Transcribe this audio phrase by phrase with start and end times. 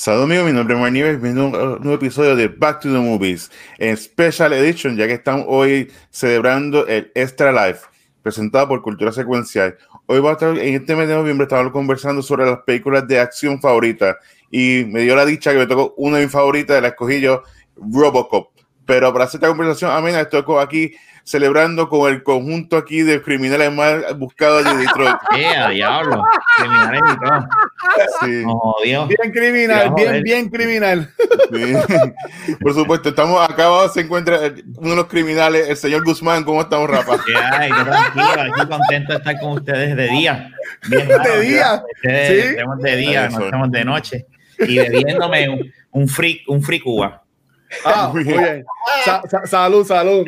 [0.00, 2.88] Saludos amigos, mi nombre es Mark Nieves, bienvenido a un nuevo episodio de Back to
[2.88, 7.82] the Movies en Special Edition, ya que estamos hoy celebrando el Extra Life,
[8.22, 9.76] presentado por Cultura Secuencial.
[10.06, 13.20] Hoy va a estar, en este mes de noviembre, estamos conversando sobre las películas de
[13.20, 14.16] acción favoritas
[14.50, 17.42] y me dio la dicha que me tocó una de mis favoritas, la escogí yo,
[17.76, 18.52] Robocop.
[18.90, 23.70] Pero para hacer esta conversación amena, estoy aquí celebrando con el conjunto aquí de criminales
[23.72, 25.14] más buscados de Detroit.
[25.38, 26.24] ¡Eh, diablo!
[26.56, 27.48] Criminales y todo.
[28.20, 28.42] Sí.
[28.48, 29.06] Oh, Dios.
[29.06, 31.08] Bien criminal, bien, bien criminal.
[31.52, 32.54] Sí.
[32.60, 34.40] Por supuesto, estamos acá se encuentra
[34.78, 36.42] uno de los criminales, el señor Guzmán.
[36.42, 37.16] ¿Cómo estamos, Rafa?
[37.24, 37.70] ¿Qué hay?
[37.70, 38.42] Qué tranquilo.
[38.42, 40.50] Aquí contento de estar con ustedes de día.
[40.88, 42.48] Bien raro, De día, Ustedes sí.
[42.48, 44.26] estamos de día, no estamos de noche.
[44.58, 47.19] Y bebiéndome un, un free, un free Cuba.
[47.84, 48.64] Ah, muy bien.
[49.04, 50.24] Sa- sa- salud, salud.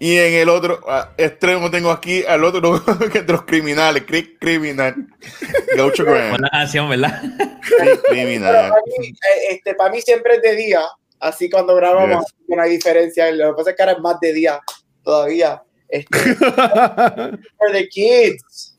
[0.00, 4.36] Y en el otro ah, extremo tengo aquí al otro que de los criminales, cri-
[4.38, 4.94] criminal.
[5.76, 6.30] Gaucho Graham.
[6.30, 7.22] Buena canción, ¿verdad?
[7.22, 8.70] cri- criminal.
[8.70, 9.14] para mí, eh,
[9.50, 10.80] este, para mí siempre es de día,
[11.20, 12.58] así cuando grabamos Yes.
[12.58, 13.30] hay diferencia.
[13.32, 14.60] Lo que pasa es que ahora es más de día
[15.02, 15.62] todavía.
[15.88, 16.18] Este,
[17.56, 18.78] for the kids.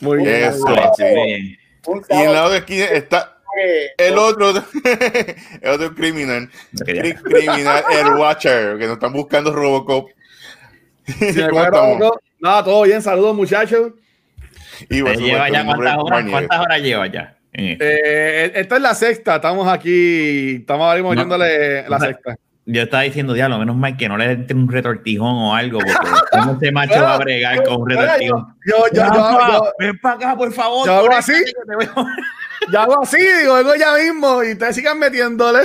[0.00, 0.44] Muy bien.
[0.44, 4.50] Eso, Y en sábado lado de aquí está que- el otro,
[5.62, 10.10] el otro criminal, cri- criminal, el Watcher, que nos están buscando Robocop.
[12.40, 13.00] Nada, todo bien.
[13.02, 13.92] Saludos, muchachos.
[14.90, 17.36] Y lleva ya cuántas horas, cuántas lleva ya.
[17.52, 19.36] Eh, esta es la sexta.
[19.36, 20.56] Estamos aquí.
[20.56, 21.20] Estamos ahora mismo No.
[21.20, 22.04] oyéndole la No.
[22.04, 22.36] sexta.
[22.68, 25.94] Yo estaba diciendo, diablo, menos mal que no le entre un retortijón o algo, porque
[26.32, 28.56] ¿cómo ese macho Bueno, va a bregar con un retortijón?
[28.66, 30.84] Yo, yo, yo, Rafa, yo, ven para acá, por favor.
[30.84, 31.32] yo hago así.
[32.72, 35.60] yo hago así, digo, vengo ya mismo y ustedes sigan metiéndole.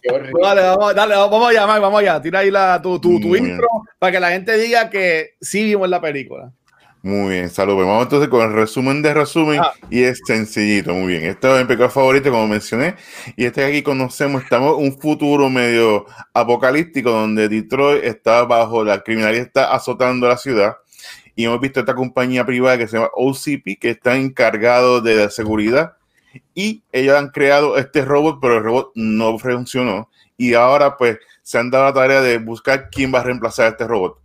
[0.00, 0.40] Qué horrible.
[0.40, 2.22] Dale, vamos, dale, vamos allá, Mike, vamos allá.
[2.22, 3.66] Tira ahí la, tu, tu, tu intro
[3.98, 6.52] para que la gente diga que sí vimos la película.
[7.04, 7.84] Muy bien, saludos.
[7.84, 9.72] Vamos entonces con el resumen de resumen Ah.
[9.90, 11.24] y es sencillito, muy bien.
[11.24, 12.94] Este es mi pecado favorito, como mencioné,
[13.36, 19.00] y este aquí conocemos, estamos en un futuro medio apocalíptico donde Detroit está bajo la
[19.02, 20.76] criminalidad, está azotando la ciudad.
[21.34, 25.30] Y hemos visto esta compañía privada que se llama OCP, que está encargado de la
[25.30, 25.94] seguridad.
[26.54, 30.08] Y ellos han creado este robot, pero el robot no funcionó.
[30.36, 33.68] Y ahora pues se han dado la tarea de buscar quién va a reemplazar a
[33.70, 34.18] este robot.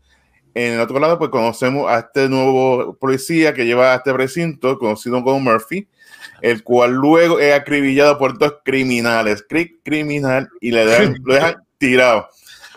[0.58, 4.80] En el otro lado, pues conocemos a este nuevo policía que lleva a este precinto,
[4.80, 5.88] conocido como Murphy,
[6.42, 11.58] el cual luego es acribillado por dos criminales, cri- criminal, y le dan- lo dejan
[11.78, 12.28] tirado.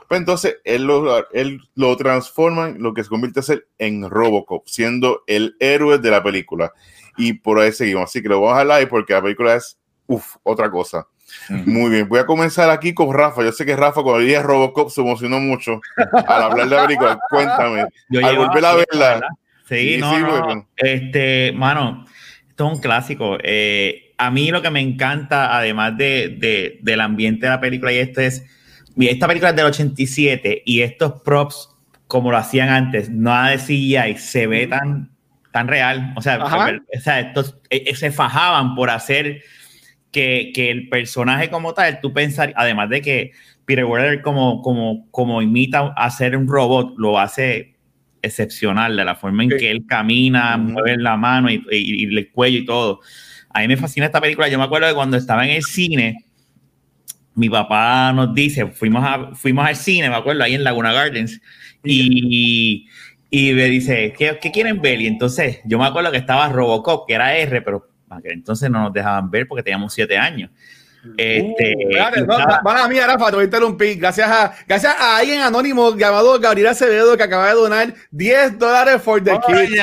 [0.09, 4.11] Pues entonces él lo, él lo transforma, en lo que se convierte a ser en
[4.11, 6.73] Robocop, siendo el héroe de la película.
[7.17, 8.05] Y por ahí seguimos.
[8.05, 11.07] Así que lo vamos a live porque la película es, uff, otra cosa.
[11.49, 13.43] Muy bien, voy a comenzar aquí con Rafa.
[13.43, 17.19] Yo sé que Rafa cuando dije Robocop se emocionó mucho al hablar de la película.
[17.29, 17.85] Cuéntame.
[18.09, 19.09] Yo al volver a verla.
[19.15, 19.29] ¿verdad?
[19.69, 20.45] Sí, Sí, no, sí, no.
[20.45, 20.69] bueno.
[20.77, 22.05] Este, mano,
[22.49, 23.39] esto es un clásico.
[23.43, 27.93] Eh, a mí lo que me encanta, además de, de- del ambiente de la película,
[27.93, 28.45] y esto es,
[28.97, 31.69] mira, esta película es del 87 y estos props,
[32.07, 35.11] como lo hacían antes, nada de CGI, se ve tan,
[35.53, 36.13] tan real.
[36.17, 39.43] O sea, o sea, estos eh, eh, se fajaban por hacer
[40.13, 43.31] que, que el personaje como tal, tú pensar, además de que
[43.65, 47.75] Peter Weller como, como, como imita a ser un robot, lo hace
[48.23, 49.57] excepcional de la forma en Sí.
[49.59, 53.01] que él camina, mueve la mano y, y- y el cuello y todo.
[53.51, 54.49] A mí me fascina esta película.
[54.49, 56.25] Yo me acuerdo de cuando estaba en el cine,
[57.35, 61.41] mi papá nos dice, fuimos, a, fuimos al cine, me acuerdo, ahí en Laguna Gardens,
[61.85, 62.87] y,
[63.31, 65.01] y me dice, ¿qué, qué quieren ver?
[65.01, 67.89] Y entonces yo me acuerdo que estaba Robocop, que era R, pero
[68.19, 70.51] aquel entonces no nos dejaban ver porque teníamos siete años.
[71.17, 73.99] Este, Uh, espérate, no, Mala mía, Rafa, te voy a interrumpir.
[73.99, 79.01] Gracias a, gracias a alguien anónimo llamado Gabriel Acevedo que acaba de donar 10 dólares
[79.03, 79.83] for the kids.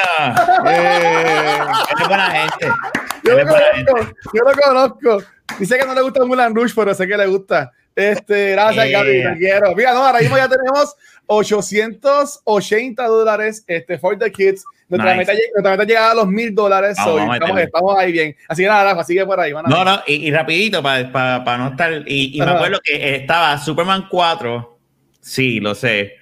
[0.68, 1.58] Eh,
[2.00, 2.72] es buena gente.
[3.24, 5.24] Yo lo conozco, yo lo conozco.
[5.60, 7.74] Dice que no le gusta Mulan Rush, pero sé que le gusta.
[7.94, 8.92] Este, gracias, Eh.
[8.92, 9.76] Gaby, te quiero.
[9.76, 10.96] Mira, no, ahora mismo ya tenemos
[11.26, 14.64] 880 dólares este, for the kids.
[14.90, 15.32] Nuestra, Nice.
[15.32, 16.92] meta, nuestra meta llega a los mil dólares.
[16.98, 18.36] Estamos, ahí bien.
[18.48, 19.52] Así que nada, Rafa, sigue por ahí.
[19.52, 22.04] No, no, y, y rapidito, para no estar.
[22.08, 24.80] Y, y me acuerdo que estaba Superman 4,
[25.20, 26.14] sí, lo sé.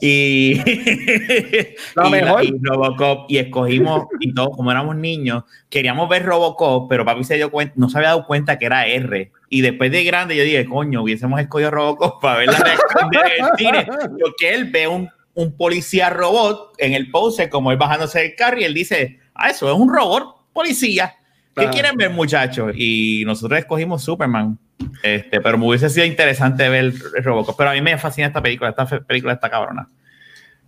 [0.00, 0.54] Y,
[1.94, 2.44] La y, mejor.
[2.44, 7.36] y Robocop y escogimos y todos como éramos niños queríamos ver Robocop pero papi se
[7.36, 10.42] dio cuenta no se había dado cuenta que era R y después de grande yo
[10.42, 13.86] dije coño hubiésemos escogido Robocop para ver la reacción de él en el cine
[14.20, 18.60] porque él ve un, un policía robot en el pose como él bajándose del carro
[18.60, 21.16] y él dice ah eso es un robot policía
[21.56, 21.70] ¿qué Ah.
[21.70, 22.72] quieren ver muchachos?
[22.76, 24.58] y nosotros escogimos Superman
[25.02, 26.92] este, pero me hubiese sido interesante ver
[27.22, 29.88] Robocop pero a mí me fascina esta película esta película está cabrona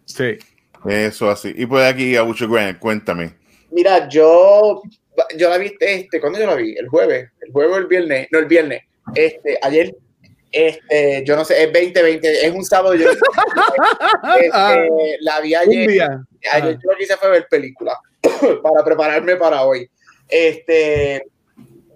[0.06, 0.38] Sí.
[0.88, 1.52] Eso así.
[1.56, 3.34] Y pues aquí, Abucho Grant, cuéntame.
[3.72, 4.80] Mira, yo,
[5.36, 6.76] yo la vi, este, ¿cuándo yo la vi?
[6.78, 8.82] El jueves, el jueves o el viernes, no, el viernes,
[9.16, 9.96] este, ayer,
[10.56, 13.08] este, yo no sé, es 2020, es un sábado, yo
[14.40, 16.24] este, la vi ayer, día.
[16.52, 17.96] ayer yo lo que hice fue ver películas
[18.62, 19.88] para prepararme para hoy.
[20.28, 21.22] Este,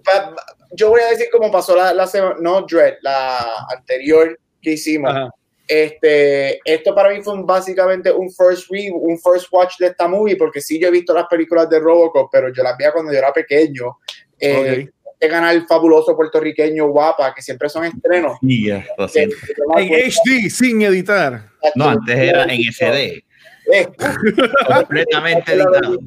[0.03, 0.35] pa-
[0.73, 5.11] yo voy a decir cómo pasó la, la semana, no Dread, la anterior que hicimos.
[5.11, 5.29] Ajá.
[5.67, 10.07] Este, esto para mí fue un- básicamente un first read, un first watch de esta
[10.07, 13.11] movie, porque sí yo he visto las películas de Robocop, pero yo las veía cuando
[13.11, 13.97] yo era pequeño.
[14.39, 14.93] Eh, Ok.
[15.21, 18.39] Este canal fabuloso puertorriqueño guapa, que siempre son estrenos.
[18.41, 19.35] y ya, lo siento.
[19.55, 21.47] yo me En HD, sin editar.
[21.75, 23.23] No, antes era en SD,
[24.65, 25.99] completamente editado.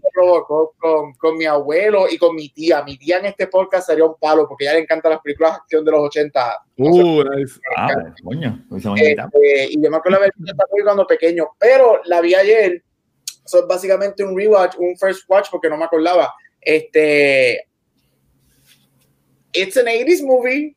[0.80, 2.82] con, con mi abuelo y con mi tía.
[2.82, 5.52] Mi tía en este podcast sería un palo, porque a ella le encantan las películas
[5.52, 6.58] de acción de los 80.
[6.78, 7.60] Uh, nice.
[7.76, 8.64] Ah, pues, coño.
[8.96, 12.82] Este, y yo me acuerdo visto esta película cuando pequeño, pero la vi ayer.
[13.44, 16.34] Eso es básicamente un rewatch, un first watch, porque no me acordaba.
[16.60, 17.68] Este.
[19.54, 20.76] It's an 80s movie.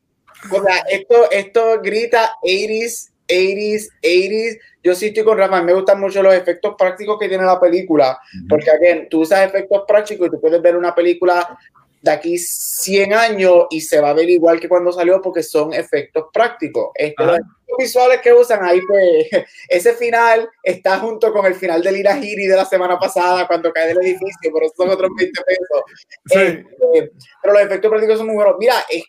[0.50, 4.58] O sea, esto, esto grita 80s, 80s, 80s.
[4.82, 8.18] Yo sí estoy con Rafa, me gustan mucho los efectos prácticos que tiene la película.
[8.48, 11.58] Porque, again, tú usas efectos prácticos y tú puedes ver una película
[12.00, 15.72] de aquí 100 años y se va a ver igual que cuando salió porque son
[15.72, 16.90] efectos prácticos.
[16.94, 17.40] Efectos
[17.78, 19.28] visuales que usan ahí, pues,
[19.68, 23.88] ese final está junto con el final del Irahiri de la semana pasada cuando cae
[23.88, 25.82] del edificio, pero son otros 20 pesos.
[26.26, 26.38] Sí.
[26.38, 28.56] Este, pero los efectos prácticos son muy buenos.
[28.58, 29.04] Mira, es-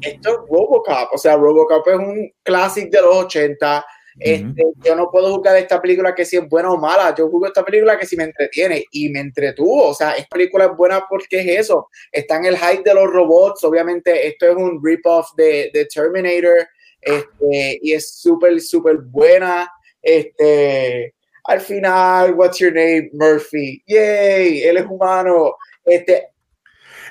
[0.00, 3.84] esto es Robocop, o sea, Robocop es un clásico de los 80.
[4.18, 7.14] Este, Yo no puedo juzgar esta película que si es buena o mala.
[7.16, 9.88] Yo juzgo esta película que si me entretiene y me entretuvo.
[9.88, 11.88] O sea, esta película es buena porque es eso.
[12.10, 13.64] Está en el hype de los robots.
[13.64, 16.68] Obviamente, esto es un rip-off de, de Terminator.
[17.02, 19.70] Este, y es súper, súper buena.
[20.00, 21.14] Este,
[21.44, 23.10] al final, what's your name?
[23.12, 23.82] Murphy.
[23.86, 25.56] Yay, él es humano.
[25.84, 26.28] Este,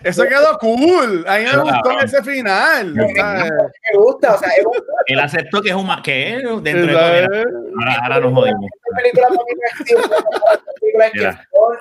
[0.04, 1.26] Eso quedó cool.
[1.28, 1.64] A mí me Claro.
[1.64, 2.94] gustó ese final.
[2.96, 3.52] Me ¿sabes?
[3.52, 4.36] me gusta.
[4.36, 8.00] O sea, es una Él aceptó que es un ma- que él dentro de Ahora,
[8.04, 8.62] ahora nos jodimos.
[8.62, 9.28] no esta película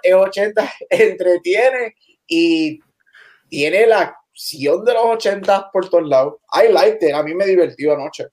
[0.02, 1.94] que es 80, entretiene
[2.26, 2.80] y
[3.48, 6.34] tiene la acción de los 80 por todos lados.
[6.52, 8.26] I liked it, a mí me divertió anoche.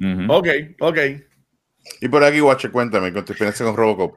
[0.00, 0.32] Ujú.
[0.32, 0.48] Ok,
[0.80, 0.98] ok.
[2.00, 4.16] Y por aquí, Watcher, cuéntame, con tu experiencia con Robocop.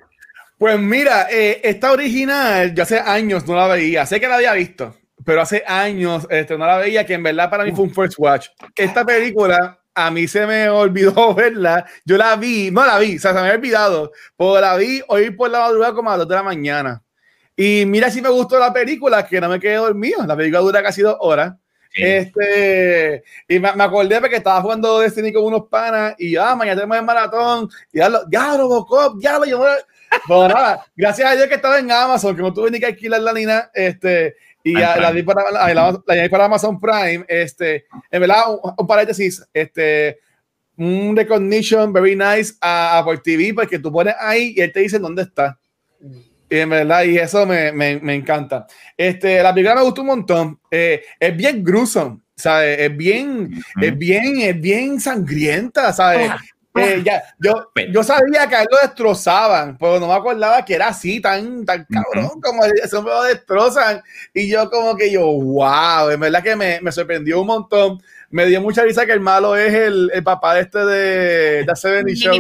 [0.58, 4.06] Pues mira, eh, esta original, yo hace años no la veía.
[4.06, 4.96] Sé que la había visto,
[5.26, 8.16] pero hace años este, no la veía, que en verdad para mí fue un first
[8.18, 8.48] watch.
[8.74, 11.86] Esta película, a mí se me olvidó verla.
[12.06, 15.02] Yo la vi, no la vi, o sea, se me había olvidado, pero la vi
[15.10, 17.05] hoy por la madrugada como a las 2 de la mañana.
[17.58, 20.26] Y mira si me gustó la película, que no me quedé dormido.
[20.26, 21.54] La película dura casi dos horas.
[21.94, 22.04] Sí.
[22.04, 26.76] Este, y me, me acordé porque estaba jugando Destiny con unos panas y ya, mañana
[26.82, 27.70] tenemos el maratón.
[27.94, 29.66] Y ya, lo, ya, Robocop, ya lo yo.
[30.28, 33.22] Bueno, nada, gracias a Dios que estaba en Amazon, que no tuve ni que alquilar
[33.22, 33.72] la nina.
[33.74, 37.24] Este, y la, vi para, la, la- la para Amazon Prime.
[37.30, 40.20] Este, en verdad, un, un paréntesis, este,
[40.76, 44.82] un recognition very nice a, a por TV, porque tú pones ahí y él te
[44.82, 45.58] dice dónde está.
[46.50, 48.68] Y en verdad, y eso me, me, me encanta.
[48.96, 50.60] Este, la película me gustó un montón.
[50.70, 52.80] Eh, es bien gruesome, ¿sabes?
[52.80, 56.32] Es bien, es bien, es bien sangrienta, ¿sabes?
[56.78, 60.76] Eh, ya, yo, yo sabía que a él lo destrozaban, pero no me acordaba que
[60.76, 64.02] era así, tan, tan cabrón, como eso me lo destrozan.
[64.34, 68.02] Y yo como que yo, wow, en verdad que me, me sorprendió un montón.
[68.36, 71.74] Me dio mucha risa que el malo es el, el papá de este de The
[71.74, 72.34] 70 Show.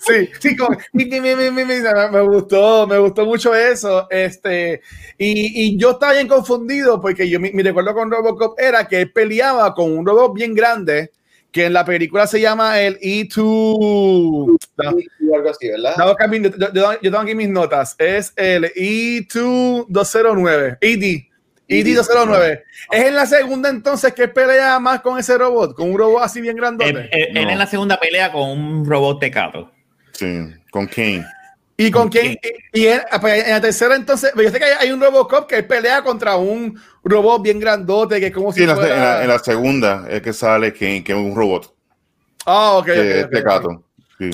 [0.00, 4.08] Sí, sí, como, me, me gustó, me gustó mucho eso.
[4.10, 4.80] Este,
[5.16, 9.02] y, y yo estaba bien confundido porque yo mi, mi recuerdo con Robocop era que
[9.02, 11.12] él peleaba con un robot bien grande
[11.52, 13.36] que en la película se llama el E2.
[14.76, 15.94] No, algo así, ¿verdad?
[15.96, 16.16] no,
[16.58, 17.94] yo, yo- yo tengo aquí mis notas.
[17.98, 20.78] Es el E E2-209.
[20.80, 21.27] ED.
[21.68, 22.62] ED-209.
[22.90, 26.40] Es en la segunda entonces que pelea más con ese robot, con un robot así
[26.40, 26.90] bien grandote.
[26.90, 27.50] Él, él- él No.
[27.50, 29.70] en la segunda pelea con un robot tecato.
[30.12, 30.26] Sí,
[30.70, 31.24] con Kane.
[31.80, 32.36] ¿Y con ¿Con quién?
[32.72, 35.46] Y, y en, pues, en la tercera, entonces, yo sé que hay, hay un Robocop
[35.46, 38.94] que pelea contra un robot bien grandote, que es como Sí, si en la, fuera...
[38.96, 41.72] en la- en la segunda es que sale Kane, que es un robot
[42.46, 43.44] Ah, ok, ok, de ok, este ok.
[43.44, 43.84] gato.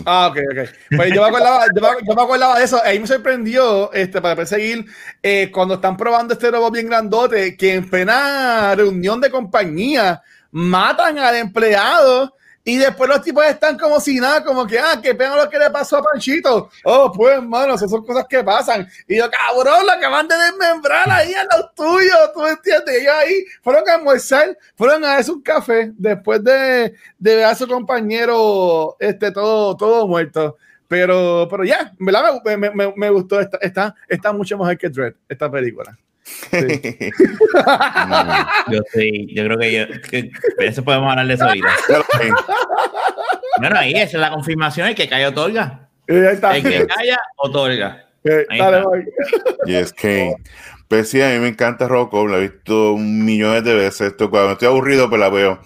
[0.06, 0.68] Ah, ok, ok.
[0.96, 2.80] Pues yo me acordaba, yo me, yo me acordaba de eso.
[2.82, 4.86] Ahí me sorprendió, este, para perseguir,
[5.22, 11.18] eh, cuando están probando este robot bien grandote, que en plena reunión de compañía matan
[11.18, 12.34] al empleado
[12.66, 15.58] y después los tipos están como si nada, como que, ah, qué pena lo que
[15.58, 16.70] le pasó a Panchito.
[16.84, 18.88] Oh, pues, hermano, esas son cosas que pasan.
[19.06, 22.94] Y yo, cabrón, lo acaban de desmembrar ahí a los tuyos, ¿tú entiendes?
[22.94, 27.44] Y ellos ahí fueron a almorzar, fueron a darse un café después de, de ver
[27.44, 30.56] a su compañero este, todo, todo muerto.
[30.88, 31.92] Pero, pero ya.
[31.98, 32.12] Me,
[32.56, 35.98] me, me, me gustó, está, está, está mucho mejor que Dread, esta película.
[38.70, 41.68] Yo sí, yo creo que yo, que, eso podemos hablar de eso ahorita.
[43.58, 45.88] Bueno, ahí esa es la confirmación, el que calla otorga.
[46.08, 46.56] Y ahí está.
[46.56, 48.06] El que calla otorga.
[48.48, 48.82] Ahí está.
[48.82, 49.04] voy.
[49.66, 50.36] Yes, Kane.
[50.88, 54.08] Pues sí, a mí me encanta Robocop, la he visto millones de veces.
[54.12, 55.60] Esto, cuando estoy aburrido, pues la veo.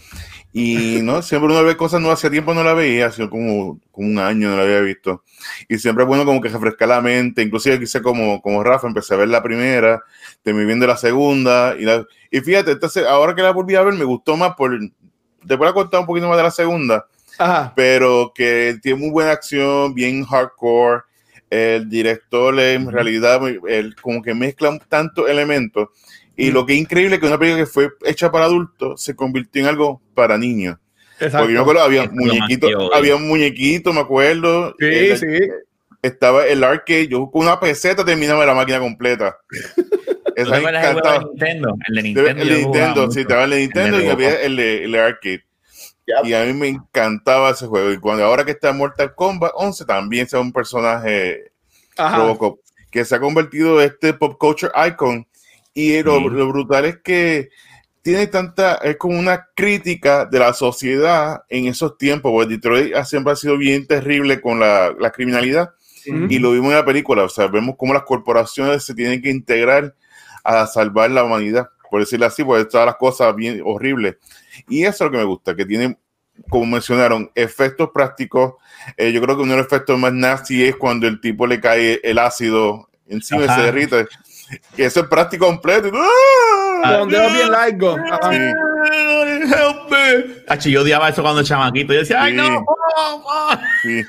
[0.53, 2.19] Y no, siempre uno ve cosas nuevas.
[2.19, 5.25] Hace tiempo no la veía, hace como, como un año no la había visto.
[5.69, 7.43] Y siempre es bueno como que refrescar la mente.
[7.43, 10.03] Inclusive quise como, como Rafa, empecé a ver la primera,
[10.43, 11.75] terminé viendo la segunda.
[11.79, 14.79] Y, la, y fíjate, entonces, ahora que la volví a ver, me gustó más por...
[15.45, 17.07] Después la contar un poquito más de la segunda,
[17.39, 17.73] Ajá.
[17.77, 21.03] pero que tiene muy buena acción, bien hardcore.
[21.51, 25.89] El director en realidad él como que mezcla tantos elementos.
[26.37, 26.55] Y Mm.
[26.55, 29.63] lo que es increíble es que una película que fue hecha para adultos se convirtió
[29.63, 30.77] en algo para niños.
[31.15, 31.39] Exacto.
[31.39, 32.95] Porque yo me acuerdo, había es muñequitos, odio.
[32.95, 34.75] había un muñequito, me acuerdo.
[34.79, 35.27] Sí, El- sí.
[36.03, 39.37] Estaba el arcade, yo con una peseta terminaba la máquina completa.
[40.45, 41.19] ¿Tú Eso te me de.
[41.25, 41.77] Nintendo?
[41.87, 43.07] El de El Nintendo.
[43.07, 45.45] de sí, estaba el de Nintendo El y había el de, el de arcade.
[46.25, 47.93] Y a mí me encantaba ese juego.
[47.93, 51.53] Y cuando ahora que está Mortal Kombat 11, también sea un personaje
[51.97, 52.17] Ajá.
[52.17, 55.27] Robocop, que se ha convertido en este pop culture icon.
[55.75, 57.51] Y lo, lo brutal es que
[58.01, 63.05] tiene tanta, es como una crítica de la sociedad en esos tiempos, porque Detroit ha-
[63.05, 65.71] siempre ha sido bien terrible con la, la criminalidad.
[66.07, 69.29] Y lo vimos en la película, o sea, vemos cómo las corporaciones se tienen que
[69.29, 69.95] integrar
[70.49, 74.17] a salvar la humanidad, por decirlo así, porque todas las cosas bien horribles.
[74.69, 75.99] Y eso es lo que me gusta, que tiene,
[76.49, 78.55] como mencionaron, efectos prácticos.
[78.97, 81.61] Eh, yo creo que uno de los efectos más nasty es cuando el tipo le
[81.61, 83.57] cae el ácido encima y Ajá.
[83.57, 84.07] se derrite.
[84.75, 85.91] Que eso es práctico completo.
[85.93, 86.99] ¡Ah!
[87.01, 88.01] Con dedos bien largos.
[88.11, 88.33] Ajá.
[88.33, 88.39] Sí.
[89.49, 90.35] Help me.
[90.49, 91.93] Achi, yo odiaba eso cuando chamaquito.
[91.93, 92.37] Yo decía, ay, Sí.
[92.37, 92.65] no.
[92.67, 93.51] oh, oh".
[93.83, 94.03] Sí.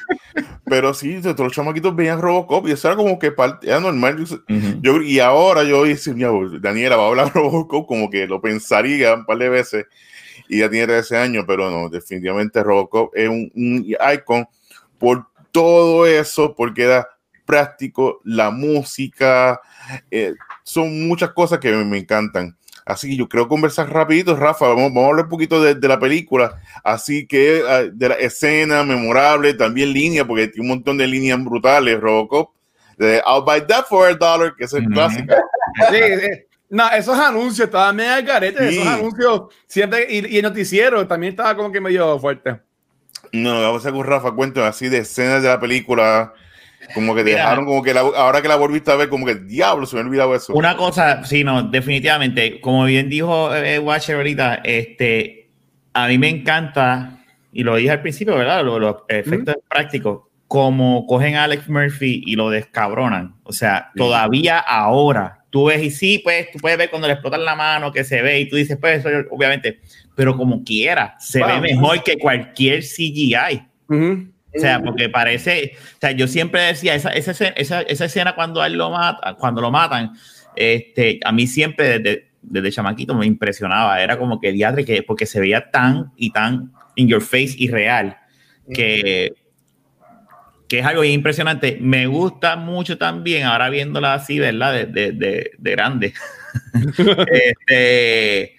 [0.65, 4.17] Pero sí, todos los chamaquitos veían Robocop y eso era como que parte, era normal.
[4.23, 4.79] Yo- Ujú.
[4.81, 6.29] Yo, y ahora yo mira,
[6.61, 9.85] Daniela va a hablar Robocop, como que lo pensaría un par de veces
[10.47, 14.47] y ya tiene 13 años, pero no, definitivamente Robocop es un, un icon
[14.97, 17.07] por todo eso, porque era
[17.45, 19.59] práctico, la música,
[20.11, 22.55] eh, son muchas cosas que me, me encantan.
[22.89, 25.87] Así que yo creo conversar rapidito, Rafa, vamos, vamos a hablar un poquito de, de
[25.87, 30.97] la película, así que ah, de la escena memorable, también línea, porque tiene un montón
[30.97, 32.49] de líneas brutales, Robocop,
[32.97, 35.35] de I'll buy that for a dollar, que es el clásico.
[35.91, 36.29] Sí, sí.
[36.71, 38.79] No, esos anuncios estaban medio al garete, Sí.
[38.79, 42.59] esos anuncios siempre, y, y el noticiero también estaba como que medio fuerte.
[43.31, 46.33] No, vamos a con Rafa, cuéntame así de escenas de la película,
[46.93, 49.85] como que dejaron, como que la- ahora que la volviste a ver, como que diablo,
[49.85, 50.53] se me ha olvidado eso.
[50.53, 55.49] Una cosa, sí, no, definitivamente, como bien dijo eh, Watcher ahorita, este,
[55.93, 57.19] a mí me encanta,
[57.51, 58.63] y lo dije al principio, ¿verdad?
[58.63, 63.35] Los, los efectos prácticos, como cogen a Alex Murphy y lo descabronan.
[63.43, 63.99] O sea, Sí.
[63.99, 67.91] todavía ahora, tú ves y sí, pues, tú puedes ver cuando le explotan la mano,
[67.91, 69.79] que se ve, y tú dices, pues, eso obviamente,
[70.15, 71.47] pero como quiera, se Wow.
[71.47, 73.63] ve mejor que cualquier CGI.
[73.89, 74.27] Ujú.
[74.55, 78.63] O sea, porque parece, o sea, yo siempre decía, esa, esa, esa, esa escena cuando
[78.65, 80.13] él lo mata, cuando lo matan,
[80.55, 85.27] este, a mí siempre desde, desde chamaquito me impresionaba, era como que diadre, que, porque
[85.27, 88.17] se veía tan y tan in your face y real,
[88.73, 89.33] que,
[90.67, 91.77] que es algo impresionante.
[91.79, 94.73] Me gusta mucho también, ahora viéndola así, ¿verdad?
[94.73, 96.13] De, de, de, de grande.
[97.31, 98.58] este,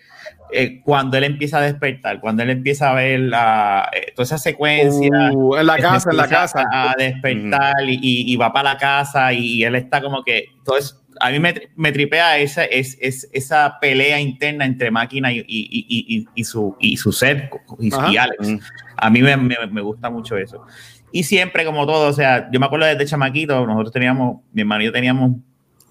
[0.52, 4.38] eh, cuando él empieza a despertar, cuando él empieza a ver la, eh, toda esa
[4.38, 6.64] secuencia Uh, en la casa, en la casa.
[6.72, 10.46] A despertar y, y- y va para la casa y, él está como que.
[10.58, 15.44] Entonces, a mí me, me tripea esa, es, es- esa pelea interna entre máquina y,
[15.46, 18.48] y- y- su, y su ser y Alex.
[18.48, 18.58] Mm.
[18.96, 20.64] A mí me, me- me gusta mucho eso.
[21.12, 24.82] Y siempre, como todo, o sea, yo me acuerdo desde chamaquito, nosotros teníamos, mi hermano
[24.82, 25.32] y yo teníamos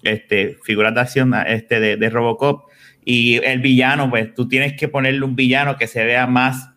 [0.02, 2.70] este, figuras de acción este, de, de Robocop.
[3.10, 6.68] Y el villano, pues tú tienes que ponerle un villano que se vea más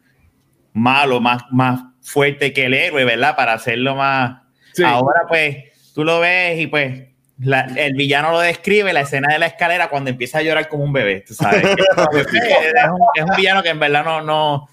[0.73, 3.35] malo, más, más fuerte que el héroe, ¿verdad?
[3.35, 4.41] Para hacerlo más.
[4.73, 4.83] Sí.
[4.83, 5.57] Ahora, pues,
[5.93, 7.03] tú lo ves y pues.
[7.39, 10.83] la- el villano lo describe, la escena de la escalera cuando empieza a llorar como
[10.83, 11.61] un bebé, tú sabes.
[11.75, 14.67] Que es, un, es un villano que en verdad no, no,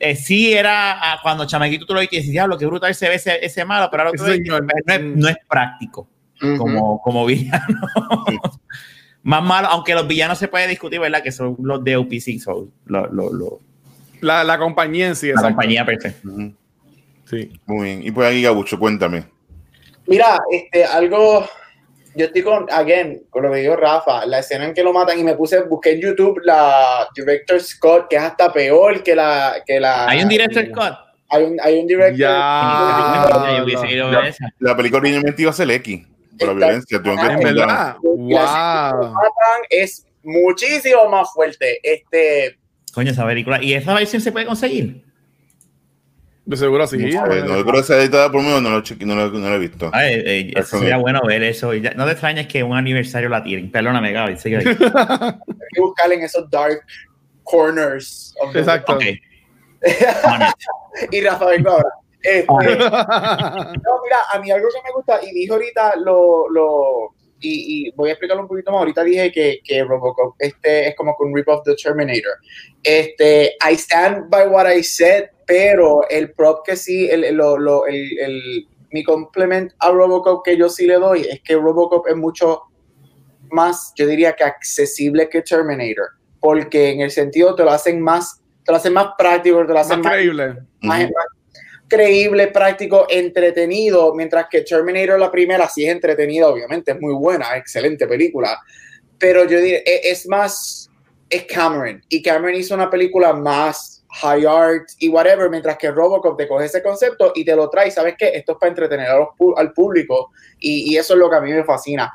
[0.00, 3.08] eh, sí era ah, cuando chamaquito tú lo viste y decías, diablo, qué brutal se
[3.08, 6.08] ve ese, ese malo, pero ahora no, es, no es práctico
[6.42, 6.56] Ujú.
[6.56, 7.64] como, como villano.
[9.26, 11.20] Más malo, aunque los villanos se puede discutir, ¿verdad?
[11.22, 13.60] Que son los de OPC, son lo- lo- lo-
[14.20, 15.32] La, la compañía en sí.
[15.32, 16.28] la compañía perfecta.
[16.28, 16.52] Ujú.
[17.28, 17.60] Sí.
[17.66, 18.02] Muy bien.
[18.06, 19.24] Y pues aquí, Gabucho, cuéntame.
[20.06, 21.44] Mira, este, algo,
[22.14, 25.18] yo estoy con, again, con lo que dijo Rafa, la escena en que lo matan
[25.18, 29.56] y me puse, busqué en YouTube la Director Scott, que es hasta peor que la,
[29.66, 30.06] que la.
[30.08, 30.94] Hay un director Scott.
[31.30, 32.16] Hay un, hay un director.
[32.16, 33.26] Ya.
[34.60, 36.06] La película originalmente iba a ser X,
[36.38, 37.00] por la violencia.
[37.04, 37.96] En verdad.
[38.02, 39.14] Wow.
[39.70, 41.80] es muchísimo más fuerte.
[41.82, 42.58] Este,
[42.92, 43.62] Coño, esa película.
[43.62, 45.04] ¿Y esa versión se puede conseguir?
[46.46, 46.96] De seguro sí.
[46.98, 49.54] No, sé, no creo que sea editada por mí, no lo, no lo, no lo
[49.56, 49.90] he visto.
[49.92, 51.72] Ay, eh, eso Eso sería bueno ver eso.
[51.96, 53.70] No te extrañes que un aniversario la tiren.
[53.70, 54.36] Perdóname, Gaby.
[54.36, 54.64] sigue ahí.
[54.68, 56.82] hay que buscar en esos dark
[57.42, 58.32] corners.
[58.40, 58.94] of the- Exacto.
[58.94, 59.02] Ok.
[60.24, 60.54] On it.
[61.12, 61.90] Y Rafa, vengo ahora.
[62.26, 62.46] Este,
[62.78, 67.90] No, mira, a mí algo que me gusta, y dije ahorita, lo, lo y, y
[67.92, 68.80] voy a explicarlo un poquito más.
[68.80, 72.32] Ahorita dije que, que Robocop este es como que un rip of the Terminator.
[72.82, 77.58] Este, I stand by what I said, pero el prop que sí, el, el- lo-
[77.58, 82.06] lo- el- el- mi complement a Robocop que yo sí le doy es que Robocop
[82.08, 82.62] es mucho
[83.50, 86.06] más, yo diría que accesible que Terminator,
[86.40, 89.78] porque en el sentido te lo hacen más, te lo hacen más práctico, te lo
[89.78, 90.46] hacen Más más creíble.
[90.80, 91.12] más, Ujú.
[91.14, 91.26] más
[91.88, 97.56] creíble, práctico, entretenido, mientras que Terminator la primera sí es entretenida, obviamente, es muy buena,
[97.56, 98.58] excelente película,
[99.18, 100.90] pero yo diría, e- es, más,
[101.30, 106.38] es Cameron, y Cameron hizo una película más high art y whatever, mientras que Robocop
[106.38, 108.28] te coge ese concepto y te lo trae, ¿sabes qué?
[108.34, 111.64] Esto es para entretener al público, y, y eso es lo que a mí me
[111.64, 112.12] fascina.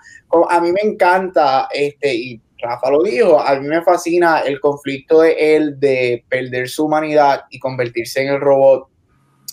[0.49, 5.21] A mí me encanta, este, y Rafa lo dijo, a mí me fascina el conflicto
[5.21, 8.90] de él de perder su humanidad y convertirse en el robot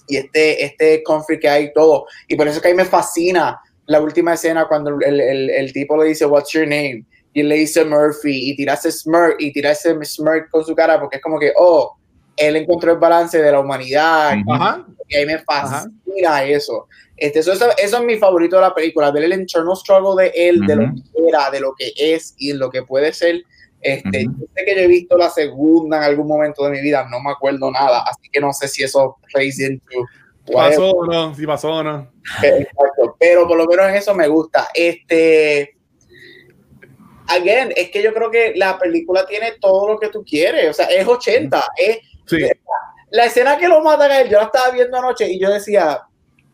[0.09, 2.07] y este, este conflict que hay todo.
[2.27, 5.51] Y por eso es que a mí me fascina la última escena cuando el, el,
[5.51, 7.05] el tipo le dice, What's your name?
[7.33, 10.99] Y le dice Murphy y tira ese smirk y tira ese smirk con su cara
[10.99, 11.97] porque es como que, oh,
[12.37, 14.35] él encontró el balance de la humanidad.
[14.49, 14.87] Ajá.
[15.09, 16.87] Y a mí me fascina eso.
[17.17, 17.67] Este, eso, eso.
[17.77, 20.83] eso es mi favorito de la película, ver el internal struggle de él, de lo
[20.95, 23.43] que era, de lo que es y lo que puede ser.
[23.81, 24.25] Este.
[24.25, 27.21] Yo sé que yo he visto la segunda en algún momento de mi vida, no
[27.21, 30.05] me acuerdo nada, así que no sé si eso plays into.
[30.53, 32.11] Pasó o no, si pasó o no.
[32.43, 34.69] Exacto, pero por lo menos en eso me gusta.
[34.75, 35.77] Este,
[37.29, 40.73] again, es que yo creo que la película tiene todo lo que tú quieres, o
[40.73, 42.39] sea, es 80, es Sí.
[43.11, 46.03] la escena que lo matan a él, yo la estaba viendo anoche y yo decía,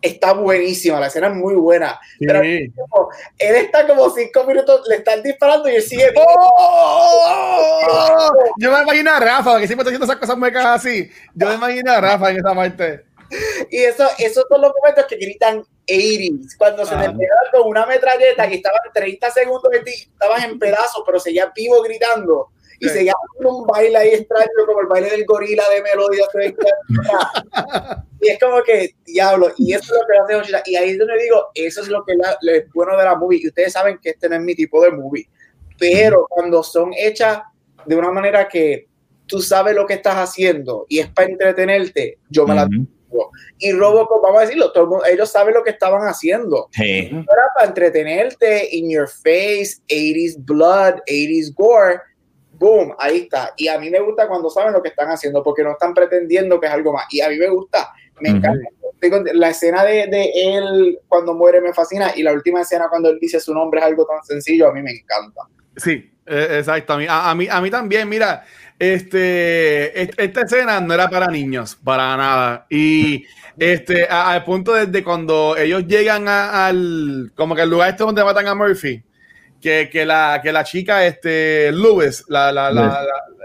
[0.05, 2.71] está buenísima, la escena es muy buena, pero Sí.
[2.89, 8.31] como, él está como cinco minutos, le están disparando y él sigue ¡Oh!
[8.59, 11.11] Yo me imagino a Rafa, que siempre está haciendo esas cosas muecas así.
[11.35, 13.05] Yo me imagino a Rafa en esa parte.
[13.71, 17.01] Y eso, esos son los momentos que gritan 80s, cuando se Ah.
[17.01, 21.19] te pegaban con una metralleta que estaban 30 segundos de ti, estabas en pedazos, pero
[21.19, 22.51] seguías vivo gritando.
[22.85, 22.95] Y Sí.
[22.95, 26.25] seguías haciendo un baile ahí extraño, como el baile del gorila de melodía.
[28.21, 30.71] y es como que, diablo, y eso es lo que hace.
[30.71, 33.15] Y ahí es donde digo, eso es lo que la- lo es bueno de la
[33.17, 33.41] movie.
[33.43, 35.29] Y ustedes saben que este no es mi tipo de movie.
[35.79, 37.41] Pero cuando son hechas
[37.85, 38.87] de una manera que
[39.27, 43.31] tú sabes lo que estás haciendo y es para entretenerte, yo me la Ujú.
[43.59, 46.69] y Robocop, vamos a decirlo, todo el mundo- ellos saben lo que estaban haciendo.
[46.73, 47.09] Sí.
[47.11, 52.01] Era para entretenerte, in your face, 80s blood, 80s gore,
[52.65, 53.53] boom, ahí está.
[53.57, 56.59] Y a mí me gusta cuando saben lo que están haciendo, porque no están pretendiendo
[56.59, 57.05] que es algo más.
[57.11, 58.39] Y a mí me gusta, me Ujú.
[58.39, 58.69] encanta.
[58.95, 62.89] Estoy con- La escena de, de él cuando muere me fascina, y la última escena
[62.89, 65.43] cuando él dice su nombre es algo tan sencillo, a mí me encanta.
[65.77, 66.95] Sí, eh, exacto.
[66.95, 68.45] A mí, a, a mí, a mí también, mira,
[68.79, 72.67] este, est- esta escena no era para niños, para nada.
[72.71, 73.25] Y
[73.59, 78.25] este, al punto desde cuando ellos llegan a- al, como que el lugar este donde
[78.25, 79.03] matan a Murphy,
[79.65, 82.83] que, que, la, que la chica, este, Lewis, la, la, la,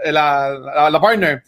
[0.04, 1.42] la, la- la- la partner,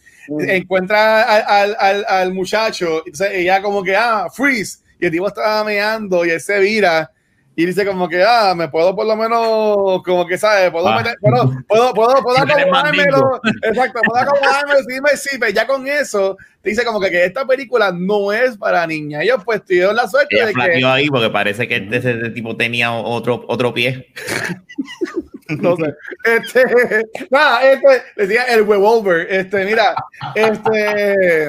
[0.49, 5.29] encuentra al, al, al, al muchacho, entonces ella como que, ah, freeze, y el tipo
[5.29, 7.11] estaba meando y él se vira
[7.55, 10.71] y dice como que, ah, me puedo por lo menos, como que, ¿sabes?
[10.71, 10.97] Puedo, Ah.
[10.99, 13.41] meter- puedo, puedo, puedo, puedo acomodármelo.
[13.63, 17.25] Exacto, puedo acomodármelo, sí, me, sí, pero ya con eso, te dice como que, que
[17.27, 19.23] esta película no es para niñas.
[19.23, 20.85] Ellos pues tuvieron la suerte Ella de que...
[20.87, 24.07] ahí porque parece que este, ese tipo tenía otro, otro pie.
[25.49, 25.95] sé.
[26.25, 29.27] Este, nada, este, decía el Revolver.
[29.31, 29.95] Este, mira,
[30.35, 31.49] este,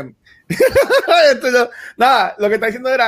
[0.50, 1.52] este,
[1.98, 3.08] nada, lo que está diciendo era,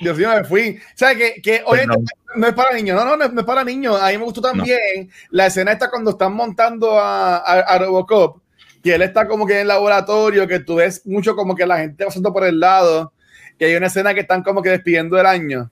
[0.00, 0.78] Dios mío, me fui.
[0.78, 1.94] O sea, que, que Pues oye, no.
[2.36, 2.46] no.
[2.48, 4.00] es para niños, no, no, no es, no es para niños.
[4.00, 8.40] A mí me gustó también la escena esta cuando están montando a, a, a Robocop.
[8.82, 11.78] que él está como que en el laboratorio, que tú ves mucho como que la
[11.78, 13.12] gente pasando por el lado,
[13.58, 15.70] y hay una escena que están como que despidiendo el año.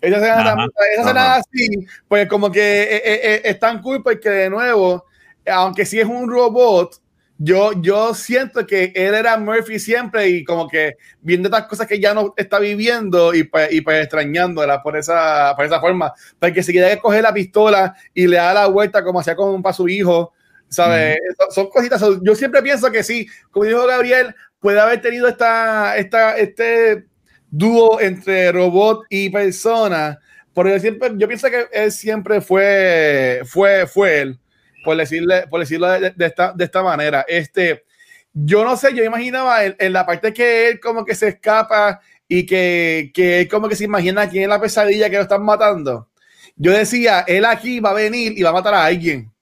[0.00, 4.02] Esa escena, Ajá, esa escena así, pues como que eh, eh, eh, es tan cool
[4.02, 5.04] porque de nuevo,
[5.46, 6.99] aunque sí es un robot,
[7.42, 11.98] yo, yo siento que él era Murphy siempre y como que viendo estas cosas que
[11.98, 16.12] ya no está viviendo y pues, y pues extrañándola por esa, por esa forma.
[16.38, 19.72] Porque si quiere coger la pistola y le da la vuelta como hacía con para
[19.72, 20.34] su hijo,
[20.68, 21.16] ¿sabes?
[21.38, 22.02] Son- Son cositas.
[22.22, 27.06] Yo siempre pienso que sí, como dijo Gabriel, puede haber tenido esta, esta, este
[27.50, 30.18] dúo entre robot y persona.
[30.52, 34.38] Porque siempre, yo pienso que él siempre fue, fue, fue él
[34.84, 37.24] por decirle, por decirlo de, esta, de esta manera.
[37.28, 37.84] Este,
[38.32, 42.00] yo no sé, yo imaginaba en, en la parte que él como que se escapa
[42.28, 45.42] y que, que él como que se imagina quién es la pesadilla que lo están
[45.42, 46.08] matando.
[46.56, 49.32] Yo decía, él aquí va a venir y va a matar a alguien.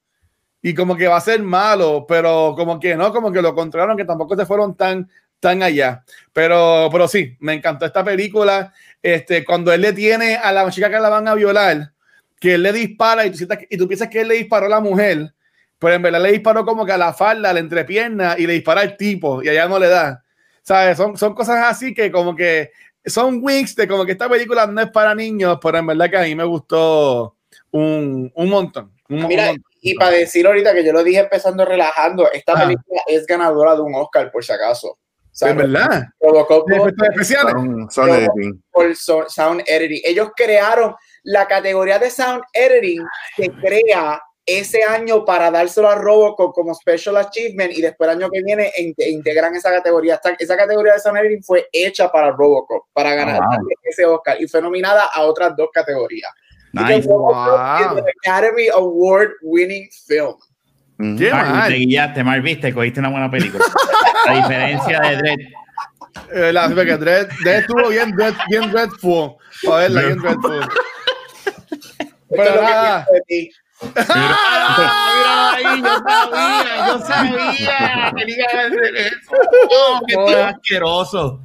[0.62, 3.96] Y como que va a ser malo, pero como que no, como que lo contrario,
[3.96, 6.04] que tampoco se fueron tan, tan allá.
[6.32, 8.72] Pero, pero sí, me encantó esta película.
[9.02, 11.92] Este, cuando él le tiene a la chica que la van a violar,
[12.40, 14.70] que él le dispara y tú, sientas y tú piensas que él le disparó a
[14.70, 15.32] la mujer,
[15.78, 18.52] pero en verdad le disparó como que a la falda, a la entrepierna y le
[18.54, 20.22] dispara al tipo y allá no le da.
[20.62, 20.96] ¿Sabes?
[20.96, 22.70] Son, son cosas así que como que
[23.06, 26.16] son wings de como que esta película no es para niños, pero en verdad que
[26.18, 27.36] a mí me gustó
[27.70, 28.92] un, un montón.
[29.08, 29.64] Un, un Mira, montón.
[29.80, 32.60] y para decir ahorita que yo lo dije empezando relajando, esta Ah.
[32.66, 34.88] película es ganadora de un Oscar, por si acaso.
[34.90, 34.98] O
[35.38, 36.04] sea, Es verdad.
[36.20, 36.68] Robocop.
[36.68, 38.62] Son, son Yo- editing.
[38.70, 40.00] por so- sound editing.
[40.04, 40.94] Ellos crearon
[41.28, 43.04] la categoría de sound editing
[43.36, 48.30] que crea ese año para dárselo a Robocop como special achievement y después el año
[48.30, 50.14] que viene in- integran esa categoría.
[50.14, 53.68] Esta- esa categoría de sound editing fue hecha para Robocop, para ganar wow.
[53.82, 56.30] ese Oscar y fue nominada a otras dos categorías.
[56.72, 57.06] Nice.
[57.06, 57.34] Wow.
[58.24, 60.34] Academy Award winning film.
[60.98, 61.16] Ujú.
[61.18, 61.68] ¿Qué Mark, mal?
[61.70, 63.64] te guillaste, Mar, viste, cogiste una buena película.
[64.26, 65.40] A diferencia de Dredd.
[66.32, 66.98] Eh, la, Dredd,
[67.42, 69.36] Dredd estuvo bien, Dredd, bien dreadful.
[69.70, 70.60] A verla, bien dreadful.
[72.30, 73.06] Esto Pero es lo que nada.
[73.26, 73.50] ti.
[74.08, 75.52] ¡Ah!
[75.54, 79.30] Ahí, yo sabía, yo sabía que iba a hacer eso.
[79.70, 81.40] Oh, qué asqueroso.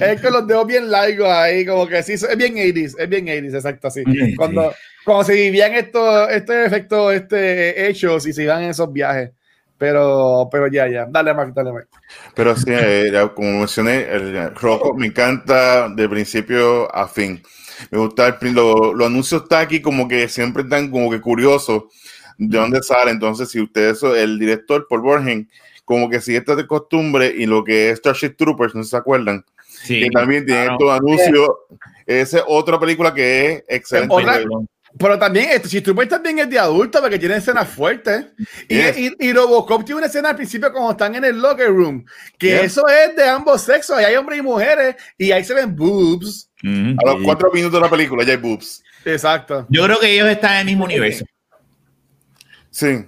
[0.00, 3.26] Es que los dedos bien largos ahí, como que sí, es bien 80s, es bien
[3.26, 4.02] 80s, exacto, así.
[4.04, 8.92] Sí, Cuando, cuando se vivían estos estos efectos este, hechos y se iban en esos
[8.92, 9.30] viajes.
[9.76, 11.06] Pero, pero ya, ya.
[11.08, 11.88] Dale, Mark, dale, Mark.
[12.34, 17.42] Pero sí, eh, como mencioné, el rojo me encanta de principio a fin.
[17.90, 21.84] Me gusta el, lo- los anuncios está aquí como que siempre están como que curiosos
[22.38, 23.10] de dónde sale.
[23.10, 25.48] Entonces, si ustedes, el director Paul Borgen,
[25.84, 29.44] como que sigue esta de costumbre y lo que es Starship Troopers, no se acuerdan,
[29.66, 30.72] Sí, que también tiene claro.
[30.78, 31.48] estos anuncios.
[32.06, 34.14] Esa es otra película que es excelente.
[34.14, 34.40] Otra-
[34.96, 38.26] Pero también, este, si tú también es de adulto, porque tiene escenas fuertes.
[38.68, 38.96] Y, Yes.
[38.96, 42.04] y, y Robocop tiene una escena al principio cuando están en el locker room,
[42.38, 42.62] que Yes.
[42.64, 46.48] eso es de ambos sexos, ahí hay hombres y mujeres, y ahí se ven boobs.
[46.62, 46.96] Ujú.
[47.04, 48.82] A los cuatro minutos de la película ya hay boobs.
[49.04, 49.66] Exacto.
[49.68, 51.24] Yo creo que ellos están en el mismo universo.
[52.70, 53.04] Sí.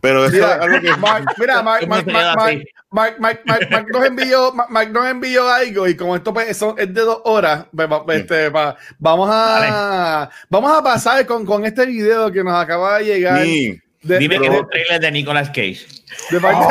[0.00, 1.62] Pero eso Mira, es algo que Mark, mira,
[2.94, 3.68] Mark, Mark, Mark.
[3.70, 7.00] Mark, nos envió, Mark- Mark nos envió algo y como esto pues, son- es de
[7.00, 12.30] dos horas, pues, va- este, va- vamos a vamos a pasar con, con este video
[12.30, 13.42] que nos acaba de llegar.
[13.42, 13.80] Sí.
[14.02, 15.86] de- Dime que es de- un trailer de Nicolas Cage.
[16.30, 16.66] de parte-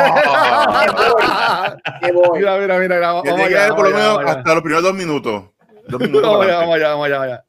[2.12, 2.38] voy.
[2.40, 4.94] mira, mira, mira, vamos llegue allá, por lo vamos menos vamos hasta los primeros dos
[4.94, 5.44] minutos.
[5.88, 6.22] Dos minutos.
[6.22, 7.44] Vamos allá, vamos allá, vamos allá, vamos allá.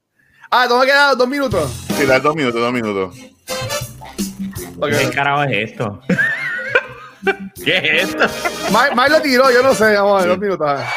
[0.52, 1.16] Ah, ¿cómo quedado?
[1.16, 1.72] ¿Dos minutos?
[1.98, 3.16] Sí, da dos minutos, dos minutos.
[4.80, 4.90] Ok.
[5.00, 6.02] ¿Qué carajo es esto?
[7.64, 8.26] ¿Qué es esto?
[8.72, 10.68] Mike, Mike lo tiró, yo no sé, vamos a ver, dos minutos.
[10.70, 10.94] ah.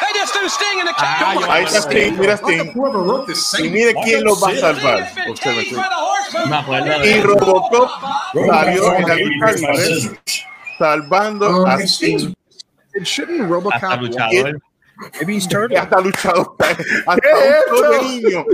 [1.00, 2.72] Ah, Ahí está Sting, mira Sting.
[2.74, 5.10] Whoever wrote this Y mire quién los va a salvar.
[7.04, 7.90] Y Robocop
[8.32, 10.20] salió en la lucha libre
[10.78, 12.34] salvando a Sting.
[13.02, 14.58] Shouldn't RoboCop luchador.
[15.78, 16.56] hasta luchado.
[17.06, 18.44] Hasta ¿Qué es un niño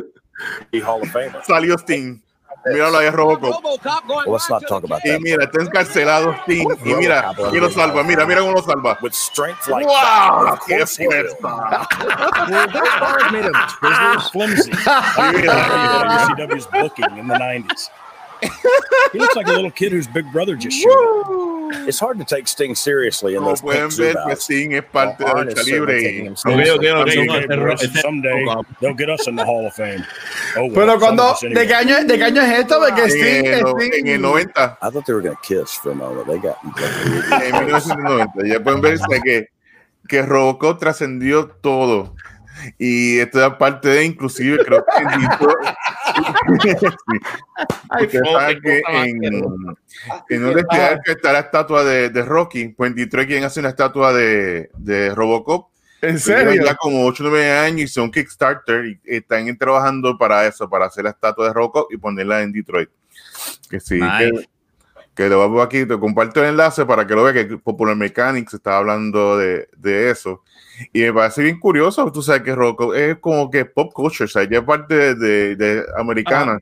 [0.84, 1.40] Hall of Famer?
[1.46, 2.20] salió Sting.
[2.66, 3.62] Míralo ahí, Robocop.
[3.62, 5.20] RoboCop Well, let's not talk about Y that.
[5.20, 6.66] mira, está encarcelado Sting.
[6.85, 8.03] Y mira, quién lo salva.
[8.03, 8.98] Mira, mira cómo lo salva.
[9.03, 10.59] With strength like ¡Wow!
[10.66, 11.37] ¡Qué fuerza!
[11.42, 14.70] Well, that bar made him business flimsy.
[15.18, 15.55] Y mira,
[16.37, 17.90] WCW's booking in the 90s.
[19.12, 21.27] He looks like a little kid whose big brother just showed up.
[21.87, 24.42] It's hard to take Sting seriously in Como those pueden pink ver, pues.
[24.44, 26.33] Sting es parte de lucha libre.
[28.81, 30.05] they'll get us in the Hall of Fame.
[30.57, 32.79] Oh, well, Pero cuando, ¿de qué año, de qué año es esto?
[32.81, 35.42] Porque En Sting, el, no- Sting- en el 90, I thought they were going to
[35.42, 36.27] kiss for a moment.
[36.27, 36.57] They got
[37.42, 39.48] en 1990, ya pueden ver que,
[40.09, 42.14] que Robocop trascendió todo.
[42.79, 45.05] Y esto es parte de, inclusive, creo que
[47.90, 48.07] Ay,
[48.61, 50.55] que en, en un
[51.05, 55.14] que está la estatua de, de Rocky, pues Detroit quieren hacer una estatua de, de
[55.14, 55.70] Robocop.
[56.03, 56.64] ¿En Llevan serio?
[56.64, 60.87] Ya como 8 o 9 años y son Kickstarter y están trabajando para eso, para
[60.87, 62.90] hacer la estatua de Robocop y ponerla en Detroit.
[63.70, 64.31] Que sí, Nice.
[64.31, 64.48] que,
[65.14, 68.55] que lo vamos aquí, te comparto el enlace para que lo veas, que Popular Mechanics
[68.55, 70.42] está hablando de, de eso.
[70.92, 74.28] Y me parece bien curioso, tú sabes que Robocop es como que pop culture, o
[74.28, 76.58] sea, ya es parte de, de- de americana.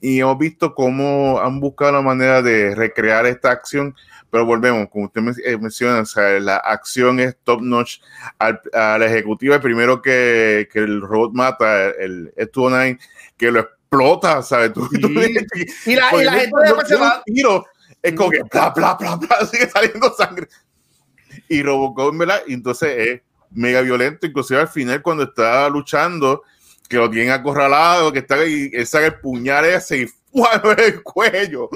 [0.00, 3.94] Y hemos visto cómo han buscado la manera de recrear esta acción,
[4.30, 8.00] pero volvemos, como usted eh, menciona, o sea, la acción es top notch.
[8.38, 12.98] Al, a la ejecutiva, el primero que, que el robot mata, el S209,
[13.36, 14.72] que lo explota, ¿sabes?
[14.72, 15.08] Tú, tú-
[15.86, 17.66] Y la, y la gente no- se no tiro,
[18.02, 20.48] es como que bla, bla, bla, bla, sigue saliendo sangre.
[21.52, 22.42] Y Robocop, ¿verdad?
[22.46, 26.42] Y entonces es mega violento, inclusive al final cuando está luchando,
[26.88, 30.62] que lo tienen acorralado, que está ahí, él saca el puñal ese y ¡fua!
[30.78, 31.68] el cuello.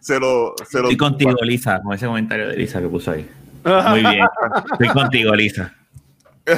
[0.00, 3.28] Se lo, se lo Estoy contigo, Lisa, con ese comentario de Lisa que puso ahí.
[3.64, 4.24] Muy bien.
[4.72, 5.74] Estoy contigo, Lisa.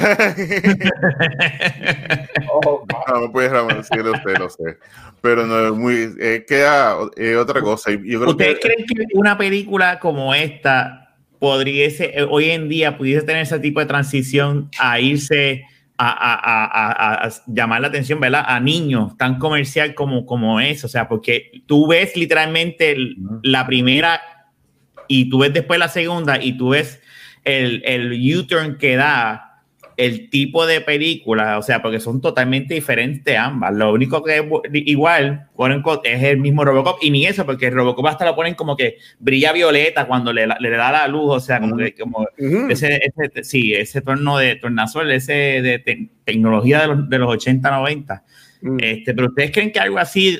[2.49, 4.77] Oh, No, no puedes Ramón, sí, lo sé, lo sé.
[5.21, 6.15] Pero no es muy.
[6.19, 7.91] eh, queda eh, otra cosa.
[7.91, 11.10] y Yo creo ¿Ustedes que, creen que una película como esta
[11.41, 15.65] podría eh, hoy en día pudiese tener ese tipo de transición a irse
[15.97, 18.43] a, a- a- a- llamar la atención, ¿verdad?
[18.47, 22.95] A niños tan comercial como, como es, o sea, porque tú ves literalmente
[23.41, 24.21] la primera
[25.07, 27.01] y tú ves después la segunda y tú ves
[27.43, 29.50] el, el U-turn que da
[29.97, 33.73] el tipo de película, o sea, porque son totalmente diferentes ambas.
[33.73, 35.47] Lo único que es igual
[36.03, 39.51] es el mismo Robocop y ni eso, porque Robocop hasta lo ponen como que brilla
[39.53, 42.27] violeta cuando le, le da la luz, o sea, como que como
[42.69, 47.29] ese, ese- sí, ese torno de tornasol, ese de te- tecnología de los, de los
[47.29, 48.23] 80, 90.
[48.61, 48.77] Mm.
[48.81, 50.39] Este, pero ustedes creen que algo así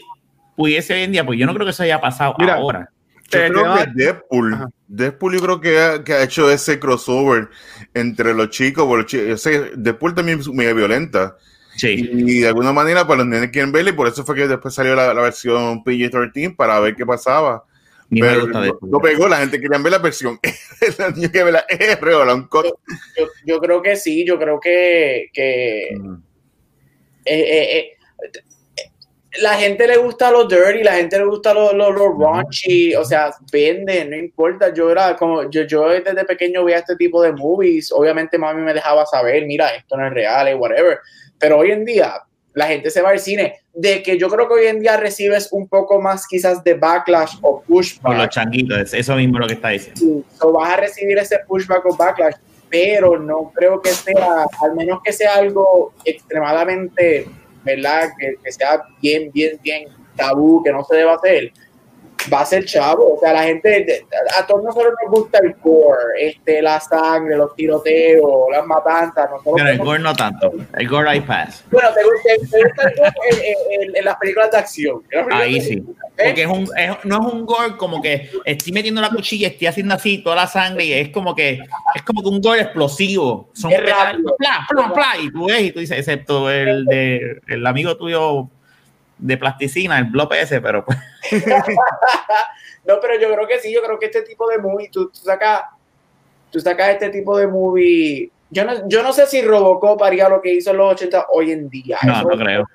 [0.56, 2.90] pudiese hoy en día, pues yo no creo que eso haya pasado Mira, ahora.
[3.32, 4.70] Yo Eh, creo que Deadpool, Ajá.
[4.88, 7.50] Deadpool yo creo que ha, que ha hecho ese crossover
[7.94, 11.38] entre los chicos, porque los chi- ese, Deadpool también es mega violenta.
[11.78, 12.10] Sí.
[12.12, 14.74] Y de alguna manera, para los nenes quieren verla, y por eso fue que después
[14.74, 17.64] salió la, la versión PG-13 para ver qué pasaba.
[18.10, 20.38] Ni me Pero gusta no, no pegó, la gente quería ver la versión.
[21.16, 25.30] Niños que ver la R o la yo, yo creo que sí, yo creo que,
[25.34, 25.98] que eh,
[27.26, 27.98] eh, eh,
[29.40, 33.06] la gente le gusta lo dirty, la gente le gusta lo, lo, lo raunchy, o
[33.06, 34.74] sea, vende, no importa.
[34.74, 38.74] Yo era como, yo, yo desde pequeño veía este tipo de movies, obviamente mami me
[38.74, 41.00] dejaba saber, mira, esto no es real, whatever.
[41.40, 42.14] Pero hoy en día,
[42.54, 45.48] la gente se va al cine, de que yo creo que hoy en día recibes
[45.54, 48.30] un poco más quizás de backlash o Por los pushback.
[48.30, 50.26] changuitos, eso mismo es lo que está diciendo.
[50.38, 52.36] So, vas a recibir ese pushback o backlash,
[52.70, 57.28] pero no creo que sea, al menos que sea algo extremadamente,
[57.64, 58.10] ¿verdad?
[58.20, 61.52] Que, que sea bien, bien, bien tabú, que no se deba hacer.
[62.32, 64.06] Va a ser chavo, o sea, la gente,
[64.40, 69.30] a todos nosotros nos gusta el gore, este, la sangre, los tiroteos, las matanzas.
[69.30, 70.52] Nosotros Pero el gore no tanto.
[70.78, 71.64] El gore I pass.
[71.72, 75.02] bueno, te gusta, te gusta el gore en, en- en las películas de acción.
[75.10, 75.74] Películas Ahí de sí.
[76.18, 76.24] ¿eh?
[76.26, 79.68] Porque es un, es- no es un gore como que estoy metiendo la cuchilla, estoy
[79.68, 81.60] haciendo así toda la sangre y es como que
[81.96, 83.50] es como que un gore explosivo.
[83.54, 84.36] Son Es petales, rápido.
[84.38, 88.48] pla, pla, pla, y tú ves y tú dices, excepto el de el amigo tuyo
[89.22, 90.98] de plasticina, el blob ese, pero pues,
[92.86, 95.20] No, pero yo creo que sí, yo creo que este tipo de movie, tú, tú
[95.20, 95.62] sacas,
[96.50, 98.32] tú sacas este tipo de movie.
[98.50, 101.52] Yo no, yo no sé si Robocop haría lo que hizo en los 80 hoy
[101.52, 101.98] en día.
[102.04, 102.68] No, no creo.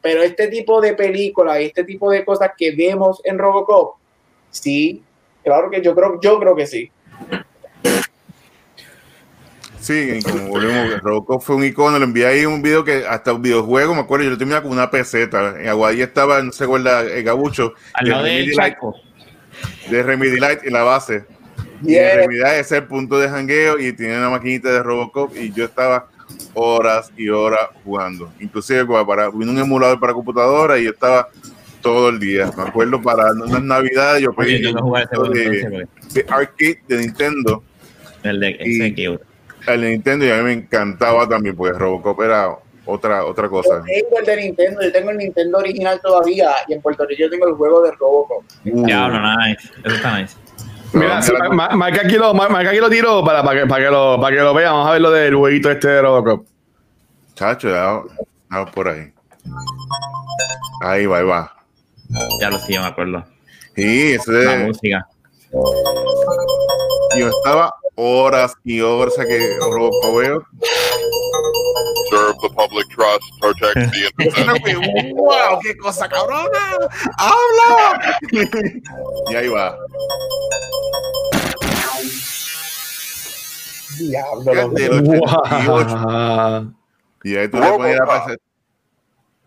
[0.00, 3.96] Pero este tipo de películas y este tipo de cosas que vemos en Robocop,
[4.50, 5.02] sí,
[5.42, 6.92] claro que yo creo, yo creo que sí.
[9.80, 13.32] Sí, y como volvemos, Robocop fue un icono, le envié ahí un video que hasta
[13.32, 15.54] un videojuego, me acuerdo, yo lo tenía como una peseta.
[15.60, 18.94] En Aguadilla estaba, no se acuerda, el gabucho al de lado del Remedy Light, chaco.
[19.90, 21.24] de Remedy Light en la base.
[21.82, 22.12] Y Yeah.
[22.14, 25.52] en Remedy Light es el punto de jangueo y tiene una maquinita de Robocop y
[25.52, 26.08] yo estaba
[26.54, 28.32] horas y horas jugando.
[28.40, 31.28] Inclusive para, vino un emulador para computadora y yo estaba
[31.80, 32.50] todo el día.
[32.56, 36.26] Me acuerdo para unas navidades yo Oye, pedí yo no jugué ese juego de, de
[36.28, 37.62] arcade de Nintendo
[38.24, 39.06] el de Y-
[39.74, 43.50] el de Nintendo y a mí me encantaba también porque Robocop era otra otra Yo
[43.50, 43.82] cosa.
[43.84, 47.30] tengo el de Nintendo, yo tengo el Nintendo original todavía y en Puerto Rico yo
[47.30, 48.44] tengo el juego de Robocop.
[48.64, 49.68] Uh, Diablo, nice.
[49.84, 50.36] Eso está nice.
[50.94, 53.84] Mira, sí, ma- ma- marca aquí lo, marca aquí lo tiro para, para, que, para,
[53.84, 54.72] que lo, para que lo vean.
[54.72, 56.46] Vamos a ver lo del jueguito este de Robocop.
[57.34, 58.00] Chacho, ya,
[58.50, 59.12] ya por ahí.
[60.80, 61.52] Ahí va, ahí va.
[62.40, 63.22] Ya lo sí, yo me acuerdo.
[63.76, 65.06] Sí, ese La de, música.
[67.18, 70.46] yo estaba horas y horas a que Robocop veo.
[72.08, 75.16] preserve the public trust, protect the innocent.
[75.16, 75.60] ¡Wow!
[75.62, 76.76] ¡Qué cosa cabrona!
[77.18, 78.18] ¡Habla!
[79.30, 79.76] y ahí va.
[83.98, 85.42] Diablo, Del loco.
[85.42, 85.96] 88.
[85.96, 86.74] Wow.
[87.24, 88.38] Y ahí tú le ponías la PC.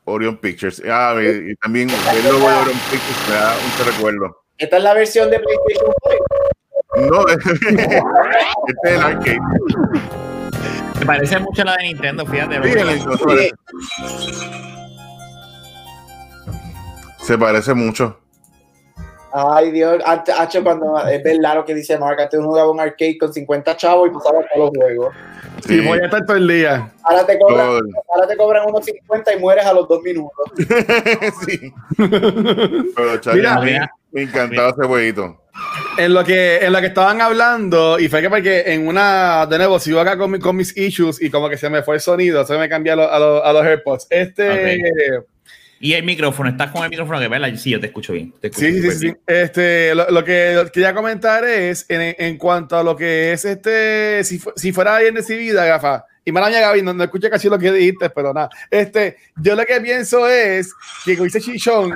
[0.04, 0.82] Orion Pictures.
[0.90, 4.44] Ah, y, también el logo de Orion Pictures me da un recuerdo.
[4.58, 6.26] Esta es la versión de PlayStation 5.
[7.10, 7.54] No, este
[8.84, 9.40] es el arcade.
[11.00, 12.62] Me parece mucho a la de Nintendo, fíjate.
[12.64, 13.52] Sí, el.
[17.20, 18.18] Se parece mucho.
[19.34, 20.02] Ay, Dios.
[20.06, 23.32] Antes, Hacho, cuando es verdad lo que dice Mark, antes uno jugaba un arcade con
[23.32, 25.16] 50 chavos y pasaba todos los juegos.
[25.66, 26.92] Sí, voy a estar todo el día.
[27.04, 27.82] Ahora te cobran,
[28.14, 30.52] ahora te cobran unos 50 y mueres a los dos minutos.
[31.48, 31.74] sí.
[32.96, 33.92] Pero, Charlie, mira.
[34.12, 35.41] me encantaba ese jueguito.
[35.98, 39.58] En lo que en lo que estaban hablando, y fue que porque en una, de
[39.58, 42.02] nuevo, sigo acá con, mi- con mis issues y como que se me fue el
[42.02, 44.08] sonido, se me cambió a, lo- a los AirPods.
[44.10, 44.46] Este,
[45.82, 47.56] Y el micrófono, estás con el micrófono que verla.
[47.58, 48.34] Sí, yo te escucho bien.
[48.40, 49.20] Te escucho sí, sí, sí, bien.
[49.26, 54.24] Este, lo, lo que quería comentar es en, en cuanto a lo que es este,
[54.24, 56.06] si, si fuera bien recibida, gafa.
[56.24, 58.48] Y mala mía, Gaby, no, no escuché casi lo que dijiste, pero nada.
[58.70, 60.72] Este, yo lo que pienso es
[61.04, 61.96] que, como dice Chichón,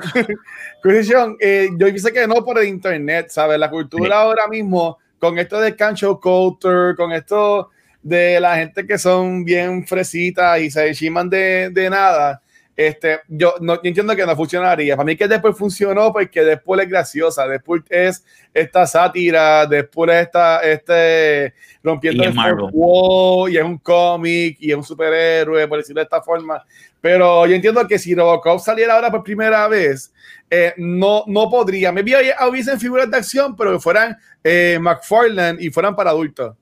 [1.40, 3.60] eh, yo pienso que no por el internet, ¿sabes?
[3.60, 4.12] La cultura Sí.
[4.14, 7.70] ahora mismo, con esto de cancho culture, con esto
[8.02, 12.42] de la gente que son bien fresitas y se chiman de, de nada,
[12.78, 14.98] este, yo, no, yo entiendo que no funcionaría.
[14.98, 20.24] Para mí que después funcionó porque después es graciosa, después es esta sátira, después es
[20.24, 25.78] esta, este, rompiendo Y el wall, y es un cómic, y es un superhéroe, por
[25.78, 26.66] decirlo de esta forma.
[27.00, 30.12] Pero yo entiendo que si Robocop saliera ahora por primera vez,
[30.50, 31.92] eh, no, no podría.
[31.92, 36.56] Me hubiesen figuras de acción, pero que fueran eh, McFarlane y fueran para adultos.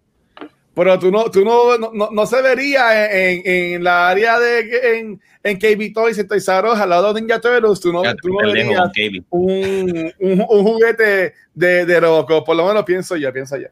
[0.75, 4.97] Pero tú no, tú no, no, no- se vería en, en, en la área de
[4.99, 8.03] en, en KB Toys y Toys R Us, al lado de Ninja Turtles, tú no,
[8.03, 8.89] Ya, tú no verías
[9.29, 12.43] un, un, un juguete de, de Robocop.
[12.45, 13.67] Por lo menos pienso yo, pienso yo.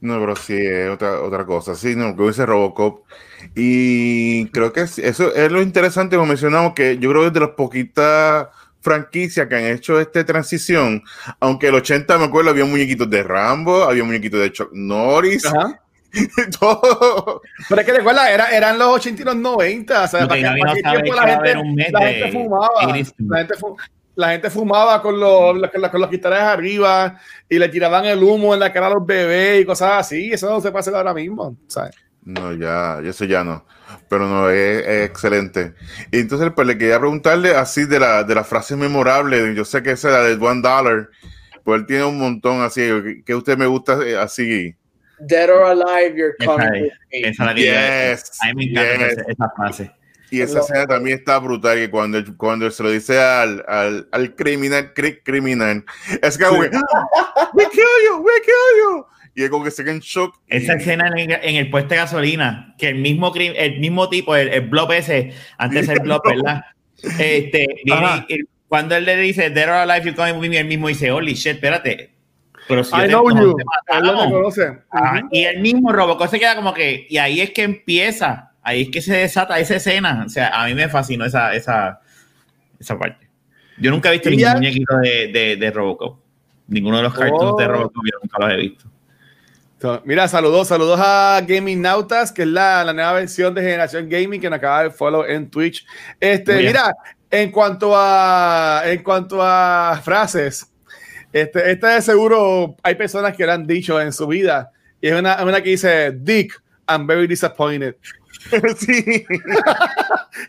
[0.00, 1.74] No, pero sí, es otra, otra cosa.
[1.76, 3.04] Sí, no, que dice Robocop.
[3.54, 7.32] Y creo que es- eso es lo interesante, como mencionamos, que yo creo que es
[7.32, 8.48] de las poquitas
[8.82, 11.02] franquicias que han hecho esta transición.
[11.40, 15.80] Aunque el 80, me acuerdo, había muñequitos de Rambo, había muñequitos de Chuck Norris, Ajá.
[16.60, 17.40] todo.
[17.68, 20.02] Pero es que recuerda, era, eran los 80 y los 90.
[20.04, 21.54] O sea, Lo que para, no tiempo la gente,
[22.20, 22.68] la fumaba.
[22.86, 23.76] La gente, fu-
[24.14, 27.18] la gente fumaba con los, los- con los, con los cristales arriba
[27.48, 30.30] y le tiraban el humo en la cara a los bebés y cosas así.
[30.32, 31.56] Eso no se puede hacer ahora mismo.
[31.66, 31.94] ¿sabes?
[32.24, 33.64] No, ya, eso ya no.
[34.08, 35.74] Pero no, es, es excelente.
[36.10, 39.54] Y entonces, pues le quería preguntarle así de la, de la frase memorable.
[39.54, 41.08] Yo sé que esa es la del one dollar.
[41.64, 42.82] Pues él tiene un montón así.
[43.24, 44.74] que- usted me gusta eh, así.
[45.20, 47.28] Dead or alive, you're Esa coming es, with me.
[47.28, 47.54] esa a.
[48.14, 49.18] Yes, A mí me encanta yes.
[49.18, 49.90] esa, esa frase.
[50.30, 51.76] Y esa escena también está brutal.
[51.76, 55.84] Que cuando, cuando se lo dice al, al, al criminal, cri- criminal,
[56.22, 59.06] es que, güey, "Ah, we kill you, we kill you.
[59.34, 60.38] Y es como que se queda en shock.
[60.48, 64.08] Esa Y- escena en, el- en el puesto de gasolina, que el mismo, el mismo
[64.08, 66.64] tipo, el, el blob ese, antes del blob, ¿verdad?
[67.18, 70.66] Este, viene y- cuando él le dice, Dead or Alive, you're coming with me, él
[70.66, 72.12] mismo dice, holy shit, espérate.
[72.68, 73.54] Pero si I know you.
[73.56, 73.62] te
[73.96, 74.24] Él lo matamos.
[74.26, 74.68] reconoce.
[74.70, 75.28] Ujú.
[75.32, 78.88] Y el mismo Robocop se queda como que, y ahí es que empieza, ahí es
[78.90, 80.22] que se desata esa escena.
[80.24, 82.00] O sea, a mí me fascinó esa, esa,
[82.78, 83.28] esa parte.
[83.78, 86.20] Yo nunca he visto ningún muñequito de, de, de Robocop.
[86.68, 87.68] Ninguno de los cartoons de Oh.
[87.68, 88.84] Robocop yo nunca los he visto.
[90.04, 94.40] Mira, saludos, saludos a Gaming Nautas, que es la, la nueva versión de Generación Gaming
[94.40, 95.86] que nos acaba de follow en Twitch.
[96.20, 96.72] Este, Muy bien.
[96.72, 96.94] mira,
[97.30, 100.66] en cuanto a en cuanto a frases,
[101.32, 104.70] este, esta de seguro hay personas que lo han dicho en su vida.
[105.00, 106.52] Y es una, una que dice, Dick,
[106.88, 107.96] I'm very disappointed.
[108.76, 109.24] sí.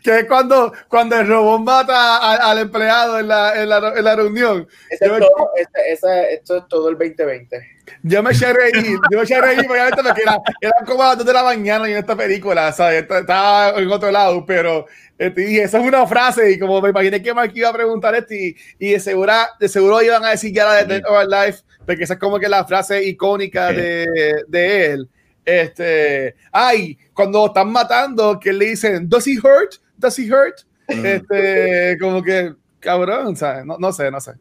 [0.02, 4.04] Que es cuando, cuando el robot mata a- al empleado en la, en la, en
[4.04, 4.66] la reunión.
[4.90, 7.73] Ese es todo, ese- ese- esto es todo el 2020.
[8.02, 11.02] Yo me eché a reír, yo me eché a reír obviamente porque era, eran como
[11.02, 13.02] las 2 de la mañana y en esta película, ¿sabes?
[13.02, 14.86] Esta- Estaba en otro lado, pero
[15.18, 18.14] este, dije, esa es una frase y como me imaginé que Mark iba a preguntar
[18.14, 21.18] esto y, y de, seguro, de seguro iban a decir ya la de Dead or
[21.18, 24.06] Alive, porque esa es como que la frase icónica de,
[24.48, 25.08] de él.
[25.44, 29.74] Este, ay, cuando están matando, que le dicen, ¿Does he hurt?
[29.96, 30.60] ¿Does he hurt?
[30.88, 33.64] Este, como que, cabrón, ¿sabes?
[33.64, 34.32] No, no sé, no sé.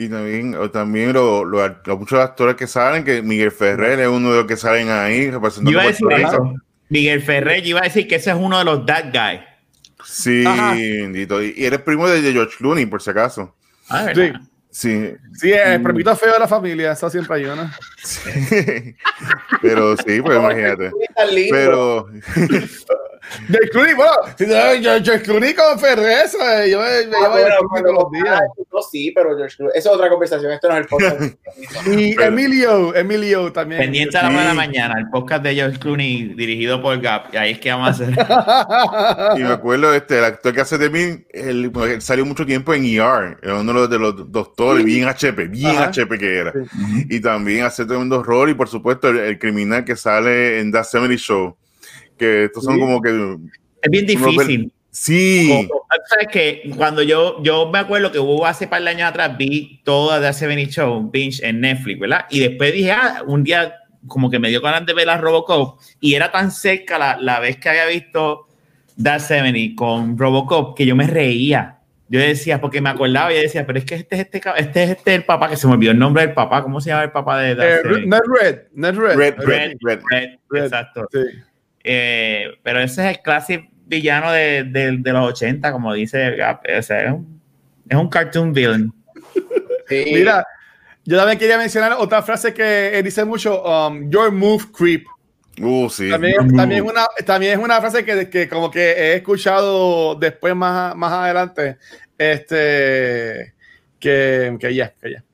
[0.00, 4.08] Y también, o también lo- lo- los muchos actores que salen, que Miguel Ferrer es
[4.08, 6.54] uno de los que salen ahí Yo representando iba a decir eso.
[6.88, 9.40] Miguel Ferrer, yo iba a decir que ese es uno de los That Guy.
[10.04, 11.42] Sí, bendito.
[11.42, 13.54] Y y eres primo de George Clooney, por si acaso.
[13.88, 14.32] Ah, Sí.
[14.70, 17.74] Sí, Sí, el perrito feo de la familia, eso siempre hay una.
[19.62, 20.90] pero sí, pues imagínate.
[21.50, 22.06] Pero
[23.48, 27.60] George Clooney, bueno, si George Clooney con Ferrez, eh, yo me, me Ah, llevo a
[27.70, 28.40] bueno, los días.
[28.72, 29.78] No, sí, pero George Clooney.
[29.78, 30.52] Esa es otra conversación.
[30.52, 31.20] Esto no es el podcast.
[31.86, 33.80] Y Pero- Emilio, Emilio también.
[33.80, 34.34] Pendiente a la Sí.
[34.34, 37.32] hora de la mañana, el podcast de George Clooney dirigido por Gap.
[37.32, 38.08] Y ahí es que vamos a hacer.
[39.38, 42.44] y me acuerdo, este, el actor que hace de mí, él, pues, él salió mucho
[42.46, 45.84] tiempo en ER, era uno de los, de los doctores, bien HP, bien Ajá.
[45.86, 46.52] HP que era.
[47.08, 50.84] Y también hace tremendo rol, y por supuesto, el, el criminal que sale en That
[50.84, 51.56] 70 Show,
[52.18, 52.80] que estos son Sí.
[52.80, 53.36] como que.
[53.82, 54.72] Es bien difícil.
[54.90, 55.68] Sí,
[56.08, 59.80] ¿Sabes que Cuando yo, yo me acuerdo que hubo hace par de años atrás, vi
[59.84, 62.24] toda The 70 Show, un binge en Netflix, ¿verdad?
[62.30, 65.78] Y después dije, ah, un día como que me dio ganas de ver la Robocop
[66.00, 68.48] y era tan cerca la, la vez que había visto
[69.00, 71.78] That 70 con Robocop que yo me reía.
[72.08, 74.82] Yo decía, porque me acordaba y yo decía, pero es que este es este, este
[74.82, 77.04] es este el papá, que se me olvidó el nombre del papá, ¿cómo se llama
[77.04, 78.16] el papá de That Eh, 70?
[78.16, 79.16] Ned Red, Ned Red.
[79.16, 80.00] Red, Red, Red, Red.
[80.10, 80.64] Red, Red.
[80.64, 81.06] exacto.
[81.12, 81.18] Sí.
[81.90, 86.60] Eh, pero ese es el clásico villano de, de- de los 80, como dice Gap.
[86.78, 87.40] O sea, es un,
[87.88, 88.92] es un cartoon villain.
[89.88, 90.04] Sí.
[90.12, 90.46] Mira,
[91.06, 95.06] yo también quería mencionar otra frase que él dice mucho, um, your move creep.
[95.62, 96.10] Uh, sí.
[96.10, 100.54] También, también, es una, también es una frase que, que como que he escuchado después
[100.54, 101.78] más, más adelante.
[102.18, 103.54] Este
[103.98, 105.24] que, que ya, que ya.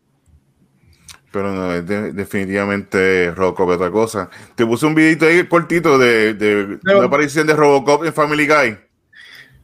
[1.34, 4.30] Pero no, es de- definitivamente Robocop es otra cosa.
[4.54, 6.98] Te puse un videito ahí cortito de, de No.
[6.98, 8.78] una aparición de Robocop en Family Guy.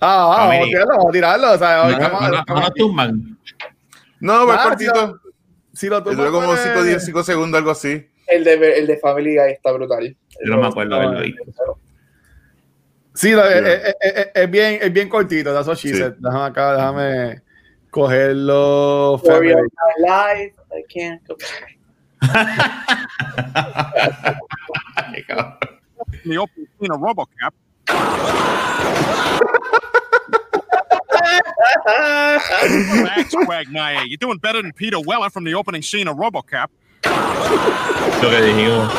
[0.00, 1.52] Ah, ah, vamos a tirarlo, vamos a tirarlo.
[1.52, 2.80] O sea, hoy No, estamos- no, no, no aquí.
[2.80, 3.38] tumban.
[4.18, 5.20] No, va cortito.
[5.72, 8.04] Si lo Dura tomas, como pues, 5 10, 5 segundos, algo así.
[8.26, 10.16] El de, el de Family Guy está brutal.
[10.44, 11.42] Yo no me acuerdo haberlo visto.
[13.14, 13.52] Sí, lo- Sí.
[13.54, 15.52] es, es- es- es bien, es bien cortito.
[15.54, 15.98] That's what she Sí.
[15.98, 16.14] said.
[16.18, 17.42] Déjame acá, déjame
[17.90, 19.20] cogerlo.
[19.24, 19.54] Family.
[19.98, 20.54] life.
[20.72, 21.76] I can't go back.
[26.24, 27.52] In the opening scene of RoboCop,
[33.02, 36.68] Max Quagmire, you're doing better than Peter Weller from the opening scene of RoboCop.
[38.22, 38.92] Lo que dijimos.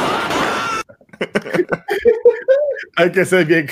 [2.97, 3.67] Hay que ser bien.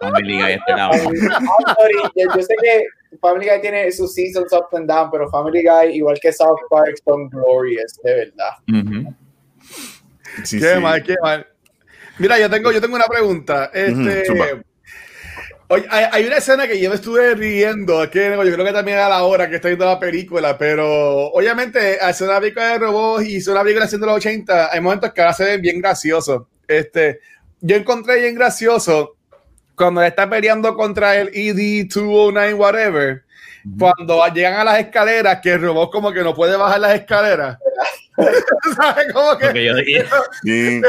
[0.00, 0.92] Family Guy este lado.
[0.92, 2.86] I'm sorry, yo, yo sé que
[3.20, 6.96] Family Guy tiene sus seasons up and down, pero Family Guy, igual que South Park,
[7.04, 8.50] son glorious, de verdad.
[10.44, 10.80] Sí, qué sí.
[10.80, 11.46] mal, qué mal.
[12.18, 13.70] Mira, yo tengo, yo tengo una pregunta.
[13.72, 14.24] Este,
[15.68, 18.98] oye, hay, hay una escena que yo me estuve riendo, que yo creo que también
[18.98, 23.26] a la hora que estoy viendo la película, pero obviamente hacer una película de robots
[23.26, 26.44] y hacer una película haciendo los 80, hay momentos que ahora se ven bien graciosos.
[26.66, 27.20] Este,
[27.60, 29.16] yo encontré bien gracioso
[29.82, 33.22] cuando él está peleando contra el E ED-209 whatever,
[33.78, 37.58] cuando llegan a las escaleras, que el robot como que no puede bajar las escaleras.
[38.76, 39.12] ¿Sabes?
[39.12, 39.74] Como que que yo.
[40.42, 40.82] Sí.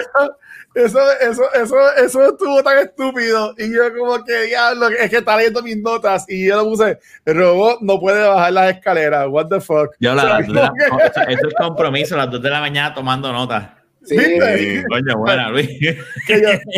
[0.75, 3.53] eso, eso, eso, eso estuvo tan estúpido.
[3.57, 6.25] Y yo, como que diablo, es que está leyendo mis notas.
[6.27, 9.27] Y yo lo puse: el robot no puede bajar las escaleras.
[9.29, 9.95] What the fuck.
[9.99, 13.67] Yo la, la- que- eso, eso es compromiso, las 2 de la mañana tomando notas.
[14.05, 14.17] Sí.
[14.89, 15.69] Coño, buena, Luis.
[15.79, 15.93] yo,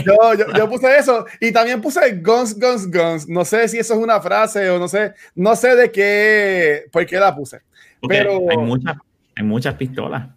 [0.06, 1.26] yo, yo, yo puse eso.
[1.40, 3.28] Y también puse guns, guns, guns.
[3.28, 5.14] No sé si eso es una frase o no sé.
[5.34, 7.62] No sé de qué, por qué la puse.
[8.00, 8.96] Porque Pero- hay, muchas,
[9.36, 10.28] hay muchas pistolas.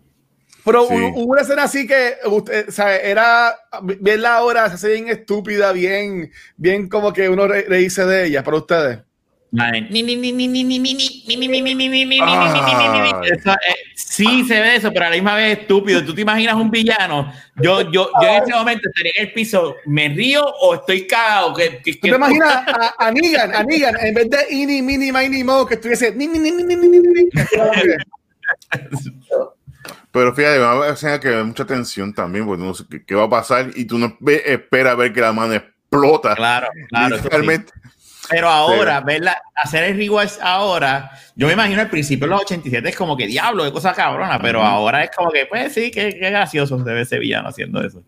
[0.65, 0.95] Pero Sí.
[0.95, 4.93] hubo hubo una escena así que usted, o sea, era bien la hora, se hace
[4.93, 8.99] bien estúpida, bien, bien como que uno re, reírse de ella para ustedes.
[13.95, 16.05] Sí, se ve eso, pero a la misma vez estúpido.
[16.05, 17.33] Tú te imaginas un villano.
[17.57, 21.55] Yo, yo, yo en ese momento estaría en el piso, me río o estoy cagado.
[21.55, 22.65] ¿Qué, qué, ¿Tú te imaginas
[22.99, 26.15] a, Negan, a Negan, en vez de Ini, Mini, Mini, Mo, que estuviese.
[30.11, 33.25] Pero fíjate, va a hacer que hay mucha tensión también, porque no sé qué, va
[33.25, 36.35] a pasar y tú no esperas a ver que la mano explota.
[36.35, 37.17] Claro, claro.
[37.17, 37.73] Literalmente.
[37.75, 37.88] Sí.
[38.31, 42.89] Pero ahora, verla, hacer el rewatch ahora, yo me imagino al principio de los 87
[42.89, 46.15] es como que diablo, qué cosa cabrona, pero ahora es como que, pues sí, qué,
[46.19, 48.03] qué gracioso debe ese villano haciendo eso.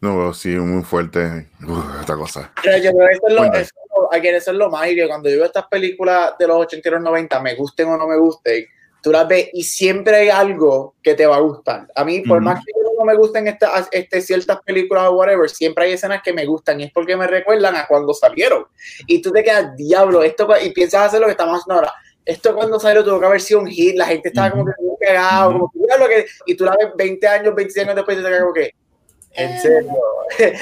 [0.00, 1.48] No, pero sí, muy fuerte.
[1.66, 2.52] Uf, esta cosa.
[2.62, 3.60] Pero yo creo que eso es lo, Cuenta.
[3.60, 5.02] eso, es lo- again, eso es lo mágico.
[5.02, 7.96] que Cuando yo veo estas películas de los 80 y los 90, me gusten o
[7.96, 8.64] no me gusten,
[9.08, 11.88] tú las ves y siempre hay algo que te va a gustar.
[11.94, 12.44] A mí, por Ujú.
[12.44, 16.32] más que no me gusten estas este, ciertas películas o whatever, siempre hay escenas que
[16.32, 18.66] me gustan y es porque me recuerdan a cuando salieron.
[19.06, 21.92] Y tú te quedas, diablo, esto, pa-", y piensas hacer lo que estamos haciendo ahora.
[22.24, 25.50] Esto cuando salió tuvo que haber sido un hit, la gente estaba como que pegado,
[25.50, 25.70] Ujú.
[25.70, 28.52] como que, y tú la ves 20 años, 25 años después y te quedas como
[28.52, 28.74] que,
[29.32, 29.92] en serio.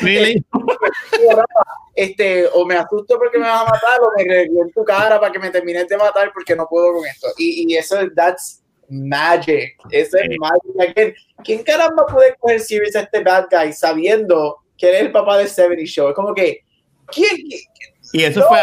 [0.03, 0.45] Really?
[1.95, 5.19] este, o me asusto porque me vas a matar, o me regué en tu cara
[5.19, 7.29] para que me termines de matar porque no puedo con esto.
[7.39, 9.77] Y, y eso, that's magic.
[9.91, 10.91] Eso es magic.
[10.91, 11.15] Again,
[11.45, 15.39] ¿Quién caramba puede coger serious a este bad guy sabiendo que él es el papá
[15.39, 16.09] de 70 Show?
[16.11, 16.61] Es como que,
[17.07, 17.31] ¿quién?
[18.13, 18.47] Y eso No.
[18.49, 18.59] fue,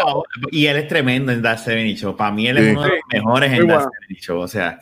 [0.52, 2.16] y él es tremendo en That 70 Show.
[2.16, 2.70] Para mí él es Sí.
[2.70, 3.90] uno de los mejores Muy en That bueno.
[4.08, 4.40] 70 Show.
[4.40, 4.78] O sea,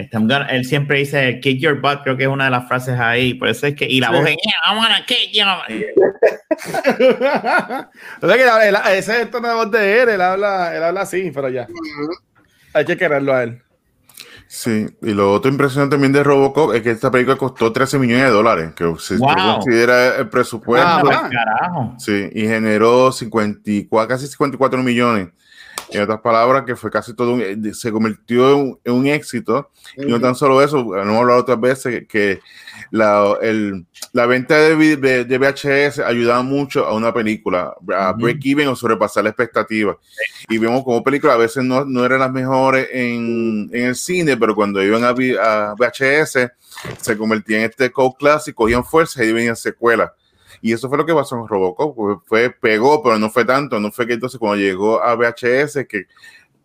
[0.00, 2.66] este, I'm gonna- él siempre dice kick your butt, creo que es una de las
[2.68, 3.34] frases ahí.
[3.34, 4.12] Por eso es que, y la Sí.
[4.14, 5.44] voz es, yeah, I wanna kick you.
[8.22, 10.76] o sea que él- él- ese es el tono de voz de él, él habla,
[10.76, 11.66] él habla así, pero ya.
[12.74, 13.62] Hay que quererlo a él.
[14.46, 18.24] Sí, y lo otro impresionante también de Robocop es que esta película costó 13 millones
[18.24, 19.28] de dólares, que si Wow.
[19.28, 21.22] tú considera el presupuesto, Ah, va.
[21.22, 21.94] pa'l carajo.
[21.98, 25.28] sí, y generó 54, casi 54 millones.
[25.92, 29.70] En otras palabras, que fue casi todo, un- se convirtió en, un- en un éxito.
[29.96, 32.40] Y no tan solo eso, hemos hablado otras veces que
[32.90, 38.20] la, el- la venta de, de, de VHS ayudaba mucho a una película, a Ujú.
[38.22, 39.98] break even o sobrepasar la expectativa.
[40.48, 44.36] Y vemos como películas a veces no, no eran las mejores en, en el cine,
[44.36, 46.50] pero cuando iban a, a VHS
[47.00, 50.10] se convertían en este cult clásico, cogían fuerza y venían secuelas.
[50.62, 53.80] Y eso fue lo que pasó en Robocop, fue, fue- pegó, pero no fue tanto,
[53.80, 56.04] no fue que entonces cuando llegó a VHS, que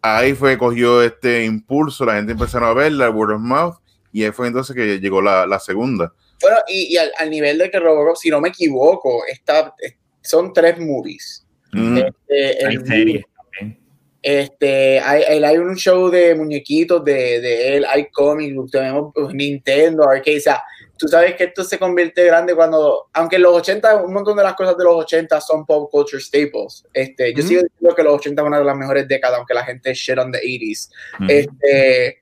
[0.02, 3.76] ahí fue que cogió este impulso, la gente empezaron a verla, word of mouth,
[4.12, 6.14] y ahí fue entonces que llegó la, la segunda.
[6.42, 9.74] Bueno, y, y al, al nivel de que Robocop, si no me equivoco, está,
[10.22, 11.46] son tres movies.
[11.72, 11.98] Mm.
[11.98, 13.80] Este, Hay el- series también.
[14.22, 19.34] Este, hay, hay- hay un show de muñequitos de, de él, hay cómics, tenemos pues,
[19.34, 20.64] Nintendo, arcade, o sea,
[20.98, 24.44] tú sabes que esto se convierte grande cuando, aunque en los 80, un montón de
[24.44, 26.86] las cosas de los 80 son pop culture staples.
[26.94, 27.48] Este, yo Ujú.
[27.48, 30.18] sigo diciendo que los 80 es una de las mejores décadas, aunque la gente shit
[30.18, 30.90] on the 80s.
[31.20, 31.28] Ujú.
[31.30, 32.22] Este,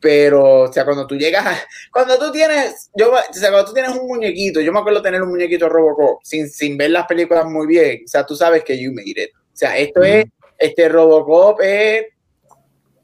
[0.00, 1.58] pero, o sea, cuando tú llegas a,
[1.92, 5.22] cuando tú tienes, yo, o sea, cuando tú tienes un muñequito, yo me acuerdo tener
[5.22, 8.78] un muñequito Robocop sin, sin ver las películas muy bien, o sea, tú sabes que
[8.78, 9.30] you made it.
[9.34, 10.24] O sea, esto es,
[10.56, 12.06] este Robocop es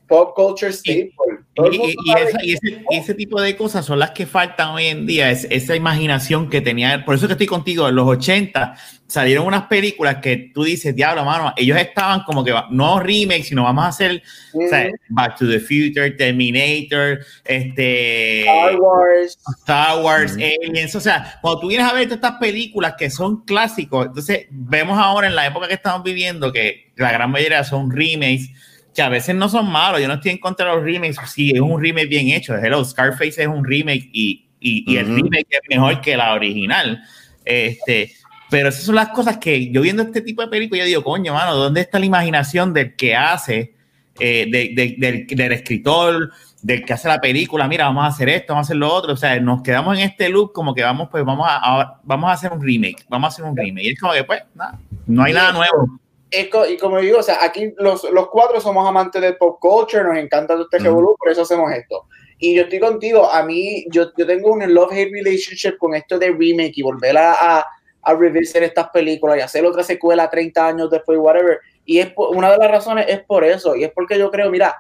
[0.07, 1.44] pop culture staple.
[1.73, 4.87] Y, y- esa- y ese, y ese tipo de cosas son las que faltan hoy
[4.87, 7.05] en día, es esa imaginación que tenía.
[7.05, 8.75] Por eso que estoy contigo, en los 80
[9.07, 13.63] salieron unas películas que tú dices, diablo, mano, ellos estaban como que no remakes, sino
[13.63, 14.21] vamos a hacer
[14.53, 19.39] o sea, Back to the Future, Terminator, este, Star Wars.
[19.61, 23.45] Star Wars, Aliens, o sea, cuando tú vienes a ver todas estas películas que son
[23.45, 27.91] clásicos, entonces vemos ahora en la época que estamos viviendo que la gran mayoría son
[27.91, 28.51] remakes,
[28.95, 31.51] que a veces no son malos, yo no estoy en contra de los remakes, si
[31.51, 35.17] es un remake bien hecho, Hello, Scarface es un remake y, y, y el Ujú.
[35.17, 37.03] remake es mejor que la original,
[37.45, 38.13] este,
[38.51, 41.35] pero esas son las cosas que yo viendo este tipo de películas, yo digo, coño,
[41.35, 43.75] mano, ¿dónde está la imaginación del que hace,
[44.21, 46.31] eh, de- de- del, del escritor,
[46.63, 49.13] del que hace la película, mira, vamos a hacer esto, vamos a hacer lo otro,
[49.15, 52.31] o sea, nos quedamos en este loop como que vamos, pues vamos a, a- vamos
[52.31, 54.79] a hacer un remake, vamos a hacer un remake, y es como que, pues, nada,
[55.07, 55.99] no hay nada nuevo.
[56.37, 59.59] Es co- y como digo, o sea, aquí los, los cuatro somos amantes del pop
[59.61, 62.07] culture, nos encanta todo este revolú, por eso hacemos esto.
[62.39, 66.29] Y yo estoy contigo, a mí, yo, yo tengo un love-hate relationship con esto de
[66.31, 67.67] remake y volver a, a,
[68.03, 71.61] a revisar estas películas y hacer otra secuela 30 años después, whatever.
[71.85, 74.51] Y es por- una de las razones es por eso, y es porque yo creo,
[74.51, 74.75] mira,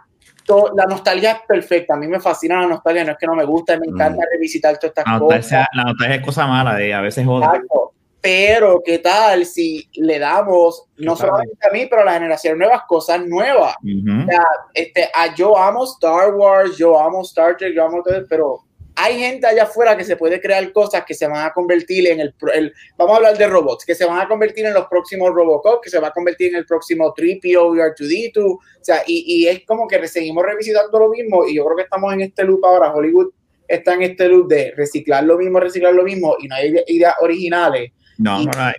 [0.44, 3.34] to- la nostalgia es perfecta, a mí me fascina la nostalgia, no es que no
[3.34, 5.66] me gusta, me encanta revisitar todas estas La cosas.
[5.72, 7.48] la nostalgia es cosa mala, de a veces joder.
[7.48, 7.92] Exacto.
[8.24, 12.80] Pero, ¿qué tal si le damos, no solamente a mí, pero a la generación nuevas,
[12.88, 13.76] cosas nuevas?
[13.82, 14.26] Ujú.
[14.72, 18.60] Este, a- yo amo Star Wars, yo amo Star Trek, yo amo todo, pero
[18.96, 22.20] hay gente allá afuera que se puede crear cosas que se van a convertir en
[22.20, 24.86] el, pro- el- vamos a hablar de robots, que se van a convertir en los
[24.86, 29.02] próximos Robocop, que se va a convertir en el próximo 3PO y R2D2, o sea,
[29.06, 32.22] y, y es como que seguimos revisitando lo mismo y yo creo que estamos en
[32.22, 33.32] este loop ahora, Hollywood
[33.68, 37.16] está en este loop de reciclar lo mismo, reciclar lo mismo y no hay ideas
[37.20, 37.90] originales.
[38.18, 38.72] No, y- no, no.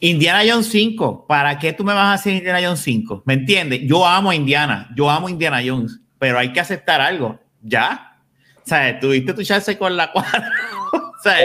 [0.00, 0.10] Y.
[0.10, 3.22] Indiana Jones 5, ¿para qué tú me vas a hacer Indiana Jones 5?
[3.24, 3.80] ¿Me entiendes?
[3.84, 8.18] Yo amo a Indiana, yo amo a Indiana Jones, pero hay que aceptar algo, ¿ya?
[8.58, 10.50] O sea, tuviste tu chance con la cuadra.
[10.92, 11.36] o sea,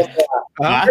[0.61, 0.85] Ah,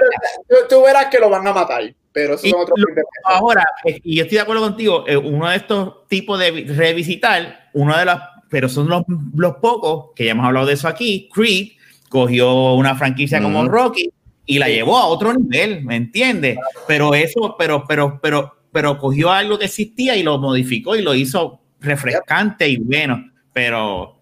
[0.71, 3.13] tú, verás que lo van a matar, pero eso Y son otros lo- 20 pesos.
[3.25, 3.67] Ahora,
[4.03, 7.95] y yo estoy de acuerdo contigo, eh, uno de estos tipos de vi- revisitar, uno
[7.99, 8.17] de los,
[8.49, 9.03] pero son los,
[9.35, 11.73] los pocos, que ya hemos hablado de eso aquí, Creed
[12.09, 13.67] cogió una franquicia como.
[13.69, 14.11] Rocky
[14.49, 16.59] y la llevó a otro nivel, ¿me entiendes?
[16.89, 21.15] Pero eso, pero, pero, pero, pero cogió algo que existía y lo modificó y lo
[21.15, 24.21] hizo refrescante y bueno, pero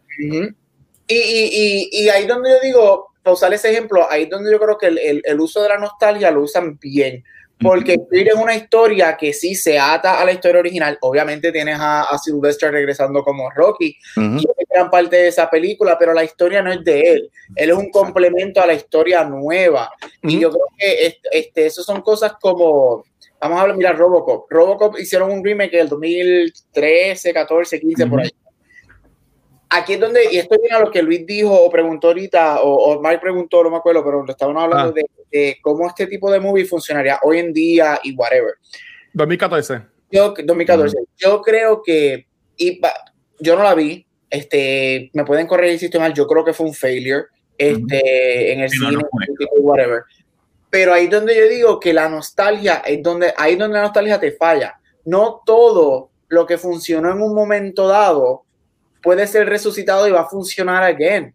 [1.09, 4.59] y, y, y, y ahí donde yo digo, para usar ese ejemplo, ahí donde yo
[4.61, 7.22] creo que el, el- el uso de la nostalgia lo usan bien.
[7.61, 10.99] Porque Creed es una historia que sí se ata a la historia original.
[11.01, 14.37] Obviamente tienes a, a Sylvester regresando como Rocky, Ujú.
[14.37, 17.31] y es gran parte de esa película, pero la historia no es de él.
[17.55, 19.91] Él es un complemento a la historia nueva.
[20.23, 23.05] Y yo creo que este, este, eso son cosas como
[23.41, 24.51] vamos a hablar, mira, Robocop.
[24.51, 28.31] Robocop hicieron un remake del 2013, 14, 15, por ahí.
[29.77, 32.93] Aquí es donde, y esto viene a lo que Luis dijo o preguntó ahorita, o,
[32.95, 34.93] o Mike preguntó, no me acuerdo, pero estaban hablando Ah.
[34.95, 35.05] de,
[35.39, 38.55] de cómo este tipo de movie funcionaría hoy en día y whatever.
[39.12, 39.83] 2014.
[40.11, 40.97] Yo, 2014.
[41.16, 42.81] Yo creo que, y
[43.41, 46.66] yo no la vi, este, me pueden corregir si estoy mal, yo creo que fue
[46.66, 47.24] un failure,
[47.59, 49.27] este, en el Sí, no, cine, no fue.
[49.37, 50.03] tipo, whatever.
[50.70, 53.83] Pero ahí es donde yo digo que la nostalgia es donde, ahí es donde la
[53.85, 54.79] nostalgia te falla.
[55.05, 58.45] No todo lo que funcionó en un momento dado
[59.07, 61.33] puede ser resucitado y va a funcionar again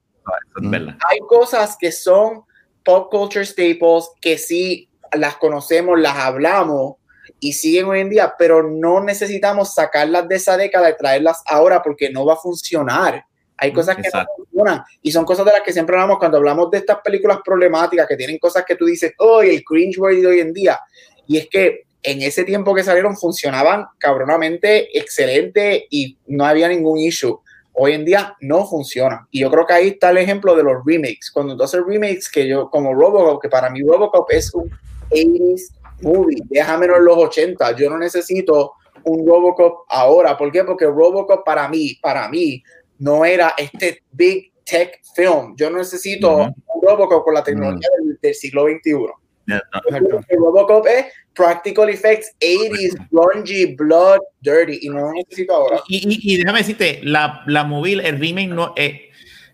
[0.61, 0.97] es verdad.
[1.09, 2.43] hay cosas que son
[2.84, 6.95] pop culture staples que sí las conocemos, las hablamos
[7.39, 11.82] y siguen hoy en día, pero no necesitamos sacarlas de esa década y traerlas ahora
[11.82, 13.26] porque no va a funcionar.
[13.57, 14.34] Hay cosas que Exacto.
[14.38, 17.39] no funcionan y son cosas de las que siempre hablamos cuando hablamos de estas películas
[17.43, 20.78] problemáticas que tienen cosas que tú dices, oh, el cringe de hoy en día.
[21.26, 26.99] Y es que en ese tiempo que salieron funcionaban cabronamente excelente y no había ningún
[26.99, 27.39] issue
[27.74, 29.28] hoy en día no funciona.
[29.32, 31.32] Y yo creo que ahí está el ejemplo de los remakes.
[31.32, 34.69] Cuando tú haces remakes, que yo, como Robocop, que para mí Robocop es un
[35.09, 37.76] 80s movie, déjamelo en los 80.
[37.76, 40.38] Yo no necesito un Robocop ahora.
[40.38, 40.63] ¿Por qué?
[40.63, 42.63] Porque Robocop para mí, para mí,
[42.99, 45.55] no era este big tech film.
[45.57, 46.43] Yo no necesito Ujú.
[46.43, 49.20] un Robocop con la tecnología del, del siglo XXI.
[49.45, 50.19] No, Exacto.
[50.29, 54.79] El Robocop es practical effects, 80s, grungy, blood, dirty.
[54.83, 55.81] Y no lo necesito ahora.
[55.87, 59.09] Y, y- y déjame decirte, la, la movie, el remake no eh,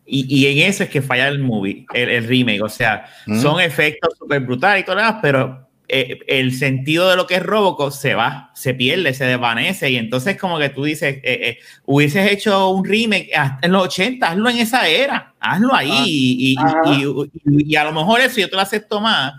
[0.05, 2.61] y, y en eso es que falla el movie, el, el remake.
[2.61, 3.41] O sea, Mm.
[3.41, 7.35] son efectos súper brutales y todo lo demás, pero eh, el sentido de lo que
[7.35, 9.89] es Robocop se va, se pierde, se desvanece.
[9.89, 13.83] Y entonces, como que tú dices, eh, eh, hubieses hecho un remake hasta en los
[13.83, 15.91] 80, hazlo en esa era, hazlo ahí.
[15.91, 16.03] Ah.
[16.05, 16.81] y, y- Ajá.
[16.87, 19.33] y- y- y a lo mejor eso yo te lo acepto más.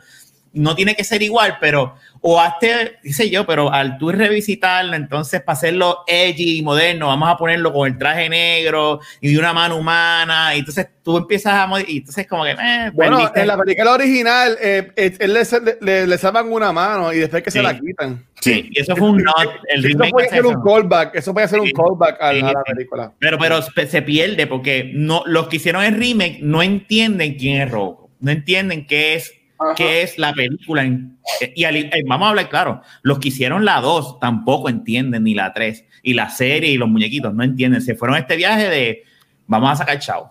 [0.58, 5.40] No tiene que ser igual, pero o hazte, dice yo, pero al tú revisitarlo, entonces
[5.40, 9.52] para hacerlo edgy y moderno, vamos a ponerlo con el traje negro y de una
[9.52, 13.40] mano humana, y entonces tú empiezas a y entonces como que, eh, Bueno, perdiste.
[13.42, 15.42] en la película original, eh, él le,
[15.80, 17.64] le, le salvan una mano y después que se Sí.
[17.64, 18.26] la quitan.
[18.40, 18.68] Sí.
[18.72, 21.70] y eso fue un not, el Eso puede ser un callback, eso puede ser un
[21.70, 23.12] callback a, Sí, a la película.
[23.18, 27.60] Pero, pero se se pierde porque no, los que hicieron el remake no entienden quién
[27.62, 29.74] es Robocop, no entienden qué es, Ajá.
[29.74, 30.82] qué es la película.
[30.84, 31.18] en-
[31.54, 35.34] y al- eh, vamos a hablar claro, los que hicieron la 2 tampoco entienden ni
[35.34, 37.80] la 3 y la serie y los muñequitos no entienden.
[37.82, 39.02] Se fueron a este viaje de
[39.46, 40.30] vamos a sacar chavo.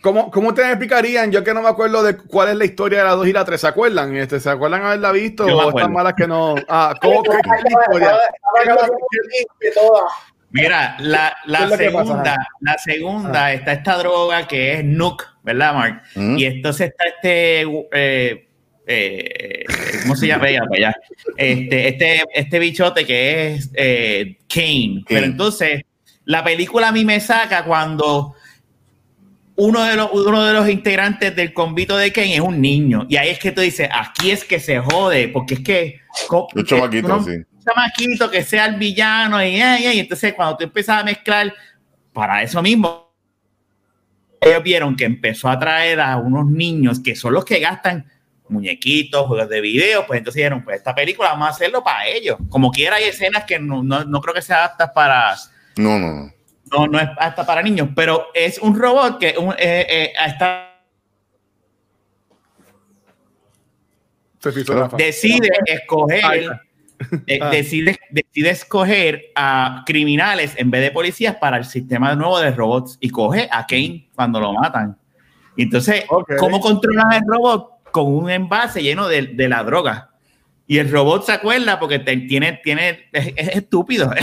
[0.00, 1.32] ¿Cómo, ¿Cómo ustedes explicarían?
[1.32, 3.44] Yo que no me acuerdo de cuál es la historia de la 2 y la
[3.44, 4.14] 3, ¿se acuerdan?
[4.16, 6.54] Este, ¿Se acuerdan haberla visto o están malas que no?
[6.68, 7.22] Ah, ¿cómo,
[9.74, 10.04] toda.
[10.50, 15.74] Mira, la, ¿Qué la que segunda, la segunda está esta droga que es Nuke, ¿verdad,
[15.74, 16.02] Mark?
[16.14, 16.38] Mm.
[16.38, 18.47] Y entonces está este, eh,
[18.88, 19.64] eh,
[20.02, 20.46] ¿cómo se llama?
[20.70, 20.96] Vaya.
[21.36, 25.04] Este, este, este bichote que es eh, Kane.
[25.06, 25.82] Pero entonces,
[26.24, 28.34] la película a mí me saca cuando
[29.56, 33.06] uno de, los, uno de los integrantes del convito de Kane es un niño.
[33.08, 36.00] Y ahí es que tú dices, aquí es que se jode, porque es que...
[37.04, 37.30] uno- sí.
[37.30, 41.52] un chamaquito que sea el villano y, ay, entonces cuando tú empiezas a mezclar
[42.12, 43.08] para eso mismo
[44.40, 48.06] ellos vieron que empezó a traer a unos niños que son los que gastan
[48.48, 52.36] muñequitos, juegos de video, pues entonces dijeron, pues esta película vamos a hacerlo para ellos.
[52.48, 55.36] Como quiera hay escenas que no, no, no creo que sea aptas para,
[55.76, 56.32] No, no, no.
[56.72, 60.64] no, no es apta para niños, pero es un robot que un, eh, eh, está,
[64.40, 64.52] Se
[64.96, 66.60] decide escoger,
[67.26, 67.50] eh, Ah.
[67.50, 72.98] decide, decide escoger a criminales en vez de policías para el sistema nuevo de robots
[73.00, 74.96] y coge a Kane cuando lo matan.
[75.56, 76.04] Entonces.
[76.38, 77.77] ¿cómo controlas el robot?
[78.04, 80.10] Con un envase lleno de, de la droga.
[80.66, 84.10] Y el robot se acuerda porque te- tiene, tiene, es, es estúpido.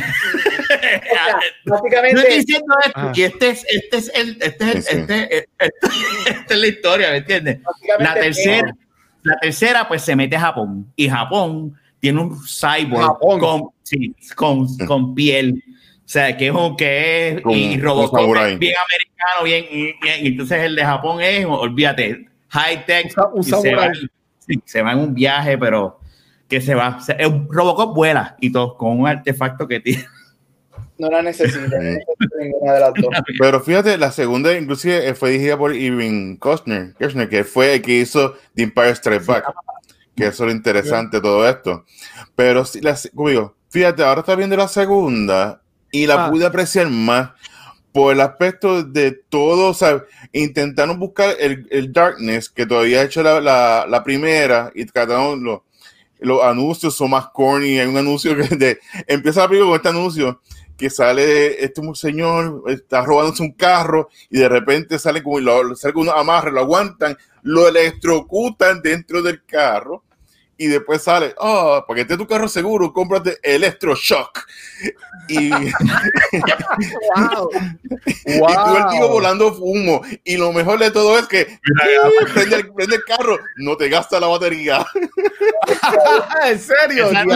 [0.66, 3.12] O sea, No estoy básicamente, diciendo esto, Ah.
[3.16, 4.98] y este es, este es el, este es, Sí, sí.
[5.00, 5.78] este, este-
[6.30, 7.60] esta es la historia, ¿me entiendes?
[7.64, 8.72] básicamente La tercera,
[9.24, 10.92] la tercera, pues se mete a Japón.
[10.96, 13.40] Y Japón tiene un cyborg Japón.
[13.40, 15.64] con, sí, con, con piel.
[15.68, 18.26] O sea, que es un que es y Robocop
[18.60, 19.66] bien americano, bien,
[20.02, 20.26] bien.
[20.26, 23.14] Y entonces el de Japón es, olvídate, high tech.
[23.34, 23.92] Un un se, va,
[24.40, 26.00] sí, se va en un viaje, pero
[26.48, 26.98] que se va.
[26.98, 30.06] O sea, el Robocop vuela y todo, con un artefacto que tiene.
[30.98, 33.10] no la ninguna de las dos.
[33.40, 37.82] Pero fíjate, la segunda inclusive eh, fue dirigida por Irving Costner, Kirchner, que fue el
[37.82, 39.54] que hizo The Empire Strikes Back.
[40.16, 41.86] Que eso es lo interesante todo esto.
[42.36, 46.32] Pero la, como digo, fíjate, ahora está viendo la segunda y la Ah.
[46.32, 47.32] pude apreciar más
[47.96, 53.04] por el aspecto de todo, o sea, intentaron buscar el, el darkness que todavía ha
[53.06, 55.64] hecho la, la, la primera y trataron lo,
[56.20, 57.80] los anuncios son más corny.
[57.80, 60.42] Hay un anuncio que de, empieza la película con este anuncio
[60.76, 65.94] que sale este señor, está robándose un carro y de repente sale como lo, sale
[65.94, 70.04] con unos lo aguantan, lo electrocutan dentro del carro
[70.58, 74.48] y después sale, oh, para que esté tu carro seguro, cómprate electroshock.
[75.28, 75.50] Y,
[78.26, 78.50] Wow.
[78.50, 80.02] y tú el tío volando humo.
[80.24, 81.60] Y lo mejor de todo es que
[82.34, 84.86] prende el, prende el carro, no te gasta la batería.
[86.46, 87.10] ¿En serio?
[87.12, 87.28] Era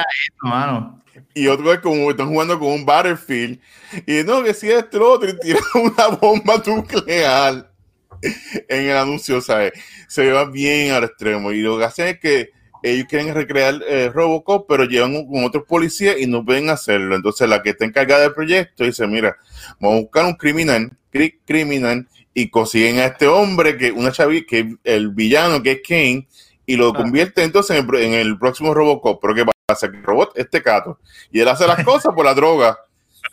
[0.00, 1.02] eso, mano.
[1.34, 3.60] Y otro es como están jugando con un Battlefield.
[4.06, 7.69] Y no, que si lo otro, y tiran una bomba nuclear
[8.22, 9.72] en el anuncio, ¿sabes?
[10.08, 11.52] Se va bien al extremo.
[11.52, 12.50] Y lo que hacen es que
[12.82, 17.14] ellos quieren recrear eh, Robocop, pero llevan con otros policías y no pueden hacerlo.
[17.14, 19.36] Entonces, la que está encargada del proyecto dice: Mira,
[19.78, 24.46] vamos a buscar un criminal, cri- criminal, y consiguen a este hombre, que una chavi,
[24.46, 26.26] que es el villano, que es Kane,
[26.64, 26.94] y lo Ah.
[26.94, 29.20] convierte entonces en el, en el próximo Robocop.
[29.20, 29.90] Pero ¿qué pasa?
[29.90, 30.98] Que el robot es tecato.
[31.30, 32.78] Y él hace las cosas por la droga.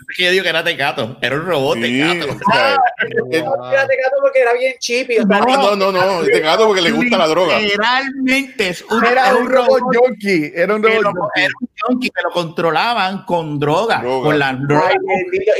[0.09, 2.31] Es que yo digo que era Tecato, era un robot Sí, Tecato.
[2.33, 2.77] o sea,
[3.31, 4.75] él- No, fíjate, gato, porque era bien.
[4.77, 4.81] O
[5.27, 7.59] sea, no, no, no, no, tecato porque le gusta la droga.
[7.59, 10.51] Literalmente es un, Era un robot junkie.
[10.55, 11.41] Era un robot junkie.
[11.41, 14.23] era un junkie que lo controlraban con droga, Droga.
[14.25, 14.87] con la droga.
[14.89, 14.95] Ay.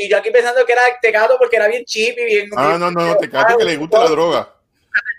[0.02, 2.50] Y yo aquí pensando que era tecato porque era bien chippy, bien.
[2.56, 4.50] Ah, no, no, no, tecato que le gusta la droga.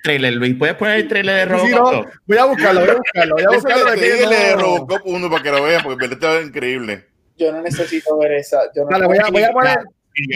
[0.02, 0.54] trailer, Luis.
[0.58, 1.92] ¿Puedes poner el trailer de Sí, Robocop?
[2.06, 3.92] no, voy a buscarlo, voy a buscarlo, voy a buscarlo.
[3.94, 7.07] que dígale de Robocop 1 para que lo vean, porque verdad está increíble.
[7.38, 8.62] Yo no necesito ver esa.
[8.74, 9.78] Yo no Dale, voy a, voy a poner.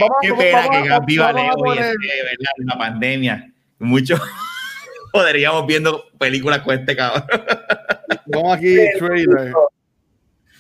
[0.00, 2.52] Vamos, Qué vamos, pena vamos, que vamos, viva vamos a Leo y poner- este, ¿verdad?
[2.58, 3.52] La pandemia.
[3.80, 4.14] Mucho
[5.12, 7.24] podríamos viendo películas con este cabrón.
[8.26, 9.52] Vamos aquí, trailer.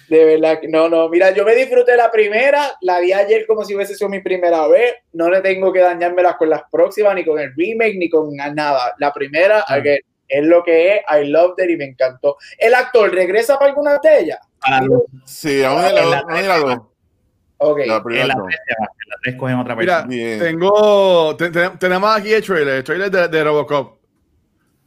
[0.08, 1.08] De verdad, que- no, no.
[1.08, 4.66] Mira, yo me disfruté la primera, la vi ayer como si hubiese sido mi primera
[4.66, 4.94] vez.
[5.12, 8.94] No le tengo que dañármelas con las próximas, ni con el remake, ni con nada.
[8.98, 9.86] La primera, Mm.
[10.28, 11.00] es lo que es.
[11.08, 12.36] I loved it y me encantó.
[12.58, 14.38] ¿El actor regresa para alguna de ellas?
[14.62, 14.86] Para
[15.24, 16.14] Sí, a una de las dos.
[16.14, 16.78] a una de las dos.
[17.58, 17.78] Ok.
[17.86, 18.34] La primera en la
[19.22, 20.08] tres la cogen otra Mira, persona.
[20.16, 20.38] Bien.
[20.40, 21.36] tengo.
[21.36, 23.98] te- te- tenemos aquí el trailer, el trailer de, de Robocop.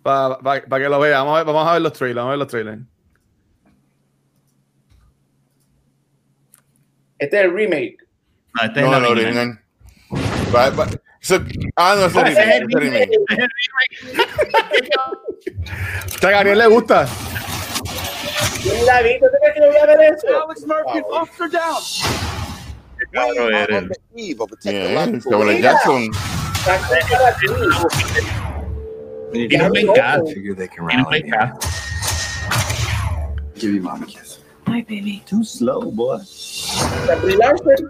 [0.03, 1.19] Para que lo vean.
[1.25, 2.15] Vamos a ver, vamos a ver los trailers.
[2.17, 2.81] Vamos a ver los trailers.
[7.17, 7.97] Este es el remake.
[8.53, 9.59] No, este es No, el no, original.
[10.53, 10.87] Va- va-
[11.21, 11.39] eso-
[11.75, 12.61] Ah, no, es el ese es remake.
[12.61, 13.13] el es el remake.
[13.13, 13.37] es
[16.21, 17.07] el a Gabriel le gusta.
[18.65, 20.27] Yo ni la vi, ¿tú te crees que yo voy a ver eso?
[22.97, 23.83] Qué cabrón eres.
[24.63, 25.61] Bien, Samuel L.
[25.61, 26.13] Jackson.
[26.63, 27.47] Saca para ti.
[29.47, 30.27] Tiene un buen cast.
[30.33, 31.29] Figure they can Tiene un rally buen me.
[31.31, 31.55] cast.
[33.55, 34.39] Give you mom a kiss.
[34.67, 35.21] Hi, baby.
[35.25, 36.19] Too slow, boy.
[37.21, 37.89] Brie Larson.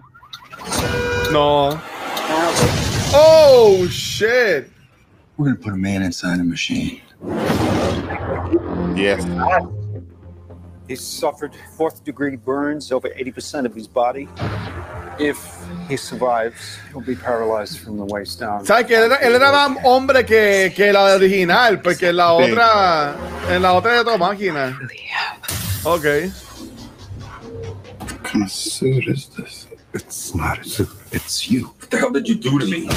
[1.32, 1.80] No.
[2.28, 2.60] Ah, ok.
[3.14, 4.70] Oh, shit.
[5.38, 7.02] We're gonna put a man inside a machine.
[8.96, 9.24] Yes.
[10.88, 14.28] He suffered fourth degree burns over 80% of his body.
[15.18, 15.40] If
[15.90, 18.66] he survives, he'll be paralyzed from the waist down.
[18.66, 21.82] ¿Sabes que él era, él era más hombre que, que la original?
[21.82, 23.16] Porque en la otra.
[23.50, 24.78] En la otra de otra máquina.
[25.84, 26.06] Ok.
[28.00, 29.68] What kind of suit is this?
[29.94, 30.90] It's not a suit.
[31.12, 31.74] It's you.
[31.80, 32.88] What the hell did you do to me?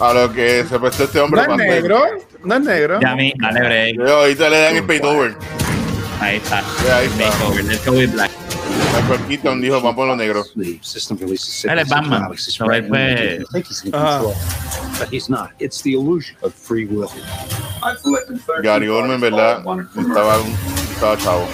[0.00, 1.46] A lo que se prestó este hombre.
[1.46, 2.04] ¿No es negro?
[2.44, 3.00] ¿No es negro?
[3.00, 3.96] Ya dale break.
[3.96, 5.36] Yo, Ahorita le dan el over.
[6.20, 6.62] Ahí está.
[6.86, 7.30] Ya, ahí está.
[7.30, 7.64] Makeover.
[7.64, 8.30] Let's go with black.
[8.94, 10.44] Michael Keaton dijo, vamos a ponerlo negro.
[10.82, 12.22] System releases Él es Batman.
[12.24, 13.38] automatically So él fue- images.
[13.40, 14.18] You think he's in Ajá.
[14.18, 14.34] control,
[14.98, 15.50] but he's not.
[15.58, 17.08] It's the illusion of free will.
[17.82, 20.38] I've selected 13 Gary Oldman, en verdad, estaba,
[20.92, 21.46] estaba chavo.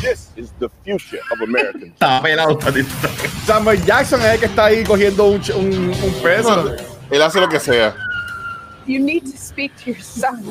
[0.00, 1.78] This is the future of America.
[1.98, 2.58] Estaba pelado.
[3.46, 6.74] Samuel Jackson es el que está ahí cogiendo un, un, un peso.
[7.10, 7.94] Él hace lo que sea.
[8.86, 10.42] You need to speak to your son.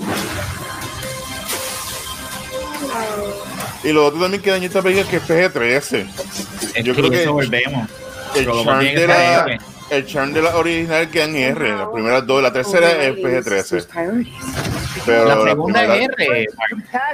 [3.83, 6.07] Y lo otro también que dañó esta película es que es PG-13.
[6.75, 7.89] Es Yo que creo que eso volvemos.
[8.35, 9.57] El charm, de que la,
[9.91, 11.69] el charm de la original queda en R.
[11.77, 14.27] Las primeras dos, la tercera es PG-13.
[15.05, 16.45] Pero La la segunda primera- es R.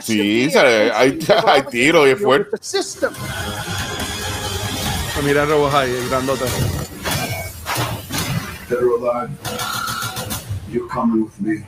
[0.01, 2.57] Sí, sale, hay, hay tiro y es fuerte.
[2.61, 3.11] System.
[5.23, 6.45] Mira el robot ahí, el grandote.
[8.71, 9.29] Or alive.
[10.71, 11.63] You're coming with me.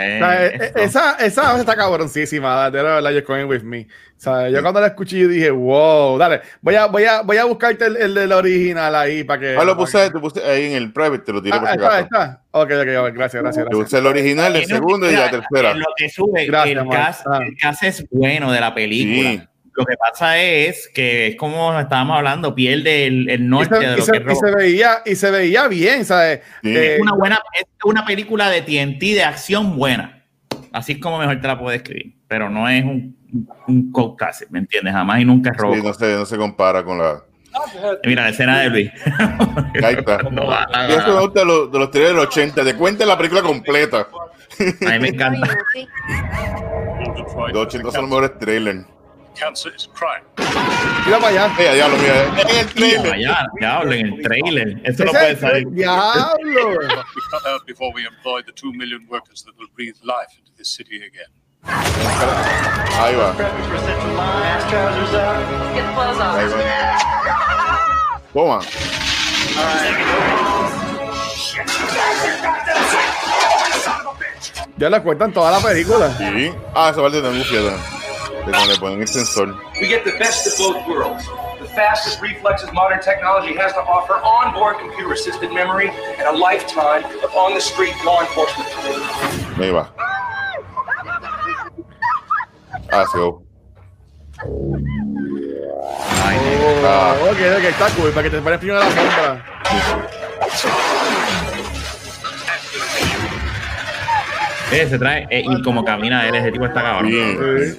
[0.00, 3.86] Eh, O sea, eh, esa, esa está cabroncísima, de verdad, You're Coming With Me.
[4.16, 7.36] O sea, yo cuando la escuché yo dije, wow, dale, voy a, voy a, voy
[7.38, 9.56] a buscarte el, el del original ahí para que...
[9.56, 11.74] Ah, lo puse, te puse ahí en el private, te lo tiré Ah, por si
[11.76, 12.42] está, está.
[12.50, 13.84] Ok, ok, ok, gracias, gracias, Te gracias.
[13.84, 15.74] puse el original, el segundo y la tercera.
[15.74, 17.38] Lo que sube, Gracias, el, cast, Ah.
[17.46, 19.30] el cast es bueno de la película.
[19.30, 19.42] Sí.
[19.80, 23.86] Lo que pasa es que es como estábamos hablando, pierde el, el Y norte se,
[23.86, 26.40] de y lo se- que es y se veía, y se veía bien, ¿sabes?
[26.62, 26.76] Sí.
[26.76, 30.24] Eh, Es una buena, es una película de TNT de acción buena.
[30.72, 32.14] Así es como mejor te la puedo describir.
[32.28, 33.16] Pero no es un,
[33.66, 34.92] un cult classic, ¿me entiendes?
[34.94, 35.84] Jamás y nunca es Sí, Robocop.
[35.84, 37.22] no, se, no se compara con la.
[38.04, 38.90] Mira la escena de Luis.
[39.82, 40.18] Ahí está.
[40.30, 41.20] No va, no Y eso me va.
[41.22, 42.64] gusta de los, de los trailers de los 80.
[42.64, 44.06] Te cuentan la película completa.
[44.86, 45.48] A mí me encanta.
[47.52, 48.84] Los 80 son los mejores trailers.
[49.40, 50.24] Cancer is a crime.
[51.06, 51.46] mira para allá.
[51.58, 53.18] Eh, diablo, mira, en el Mira, trailer.
[53.20, 54.80] ya, diablo, en el trailer.
[54.84, 55.66] Eso no puede salir.
[55.70, 56.68] Diablo.
[57.14, 60.52] We cut out before we employ the two million workers that will breathe life into
[60.58, 61.30] this city again.
[61.64, 63.34] Ahí va.
[66.36, 68.20] Ahí va.
[68.34, 68.60] Toma.
[74.76, 76.10] Ya la cuentan toda la película.
[76.16, 76.52] Sí.
[76.74, 77.76] Ah, esa parte también fiesta.
[78.46, 79.54] De cuando le ponen el sensor.
[79.80, 81.24] We get the best of both worlds.
[81.60, 87.04] The fastest reflexes modern technology has to offer, onboard computer assisted memory, and a lifetime
[87.22, 88.68] of on the street law enforcement.
[89.58, 89.90] Ahí va.
[92.92, 93.32] Ah, se va.
[96.82, 99.44] Ah, ok, ok, está cool, para que te pones primero la sombra.
[104.72, 107.10] Eh, se trae, eh, y como camina él, ese tipo está cabrón.
[107.10, 107.78] bien.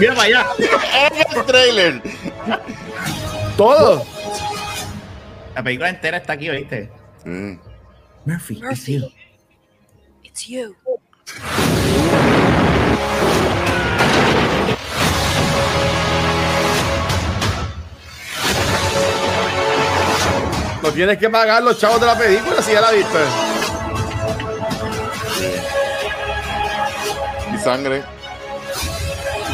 [0.00, 0.46] Mira para allá.
[1.34, 2.02] el trailer.
[3.56, 4.04] Todo.
[5.54, 6.90] La película entera está aquí, ¿oíste?
[7.24, 7.54] Mm.
[8.24, 9.00] Murphy, it's Murphy.
[9.00, 9.08] you.
[10.22, 10.76] It's you.
[20.82, 23.18] No tienes que pagar los chavos de la película si ya la viste.
[27.52, 28.17] Y sangre.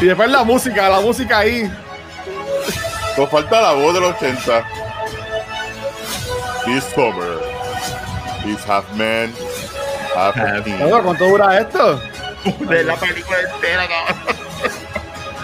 [0.01, 1.71] Y después la música, la música ahí.
[3.17, 4.65] Nos falta la voz de los 80.
[6.65, 7.39] This summer.
[8.43, 9.33] He's half man,
[10.15, 10.35] half.
[10.79, 11.99] Bueno, ¿Cuánto dura esto?
[12.59, 14.35] De la película entera, cabrón.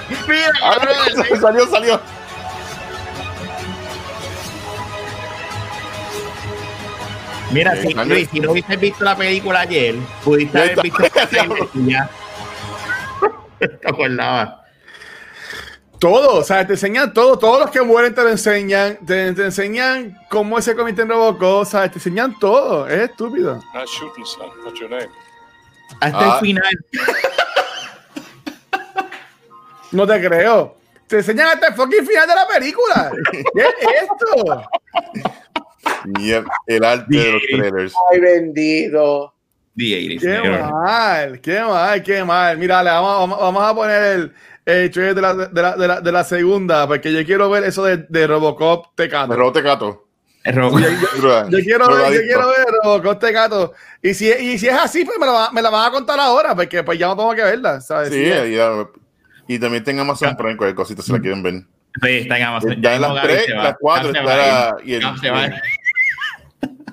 [0.28, 1.42] Mira, Ah, cabrón.
[1.42, 2.02] salió, salió.
[7.52, 8.16] Mira, si, sangre.
[8.16, 11.04] Luis, si no hubiese visto la película ayer, pudiste haber visto
[11.74, 12.10] y ya.
[13.82, 14.56] Te acordabas.
[16.00, 19.46] Todo, o sea, te enseñan todo, todos los que mueren te lo enseñan, te, te
[19.46, 23.62] enseñan cómo se comete en Robocop, o sea, te enseñan todo, es estúpido.
[23.76, 24.50] Nice shooting, son.
[24.66, 25.10] What's your name?
[26.00, 26.40] Hasta Ah.
[26.42, 26.78] el final.
[29.92, 30.78] No te creo.
[31.08, 33.12] Te enseñan hasta el fucking final de la película.
[33.32, 34.64] ¿Qué es esto?
[36.20, 37.94] Y el, el arte de los trailers.
[38.12, 39.34] Ay, bendito.
[39.76, 42.58] The 80s, Qué mal, qué mal, qué mal.
[42.58, 44.34] Mira, le vamos, vamos- vamos a poner el,
[44.66, 47.64] el trailer de la, de, la, de, la, de la segunda, porque yo quiero ver
[47.64, 49.34] eso de, de Robocop Tecato.
[49.34, 50.08] robó Tecato.
[50.44, 50.80] El Robocop.
[51.50, 53.74] Yo quiero ver, yo quiero ver Robocop Tecato.
[54.02, 56.20] Y si, y si es así, pues me la, va- me la van a contar
[56.20, 58.10] ahora, porque pues ya no tengo que verla, ¿sabes?
[58.12, 58.88] Sí, ya.
[59.48, 61.54] Y también tengo Amazon Prime, cualquier cosita si la quieren ver.
[62.02, 62.82] Sí, está en Amazon.
[62.82, 63.64] Ya en las Gaby 3, se va.
[63.64, 64.90] las 4 Gaby se está va la- a ir.
[64.90, 65.54] y el, Gaby se va a ir.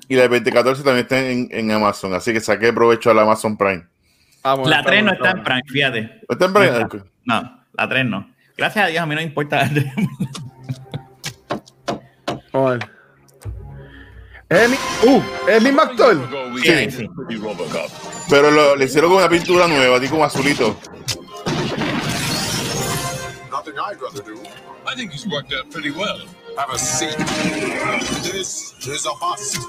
[0.09, 3.23] Y la de 2014 también está en, en Amazon, así que saqué provecho a la
[3.23, 3.87] Amazon Prime.
[4.43, 6.03] Ah, bueno, La 3 no está en Prime, fíjate.
[6.03, 6.71] ¿No está en Prime?
[6.71, 7.05] No está.
[7.25, 8.31] No, la 3 no.
[8.57, 9.85] Gracias a Dios, a mí no me importa la 3.
[12.53, 12.91] Vamos a ver.
[14.49, 16.29] Es el, mi- uh, el mismo actor.
[16.63, 17.07] Sí, sí.
[18.31, 20.75] Pero lo- le hicieron con una pintura nueva, así como azulito.
[23.51, 24.41] Nothing I'd rather do.
[24.91, 26.19] I think he's worked out pretty well.
[26.59, 27.17] Have a seat.
[28.33, 29.61] This is a bust.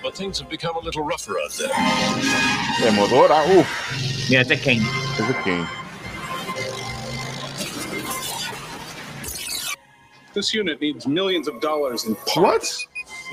[0.00, 1.66] But things have become a little rougher out there.
[1.66, 4.30] De motora, uff.
[4.30, 4.86] Mira, este es Kane.
[5.18, 5.66] Ese es King.
[10.32, 12.62] This unit needs millions of dollars in What?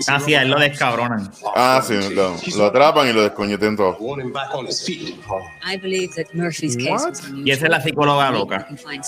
[0.07, 1.31] Así a él lo descabronan.
[1.55, 3.95] Ah, sí, lo, lo atrapan y lo descoñeten todo.
[3.99, 5.15] Want him back on his feet.
[5.63, 7.09] I believe that Murphy's case What?
[7.11, 7.29] was.
[7.45, 8.65] Y esa es la psicóloga loca.
[8.71, 9.05] we can find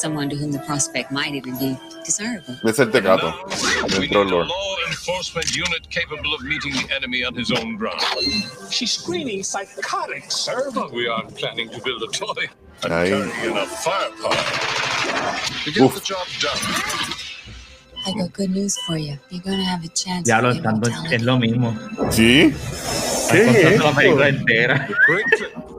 [0.00, 2.56] someone to whom the prospect might even be desirable.
[2.64, 3.30] Es el tecato.
[3.88, 7.76] Now, we need a law enforcement unit capable of meeting the enemy on his own
[7.76, 8.00] ground.
[8.70, 10.70] She's screening psychotics, sir.
[10.74, 12.46] But we aren't planning to build a toy
[12.84, 13.08] and Ahí.
[13.10, 14.36] carry enough firepower
[15.64, 15.94] to get Uf.
[15.94, 17.22] the job done.
[18.06, 19.18] I got good news for you.
[19.30, 20.26] You're gonna have a chance.
[20.28, 21.74] Diablo, to tanto es lo mismo.
[22.12, 22.54] Sí.
[23.30, 23.94] ¿Qué es la esto?
[23.96, 24.88] película entera.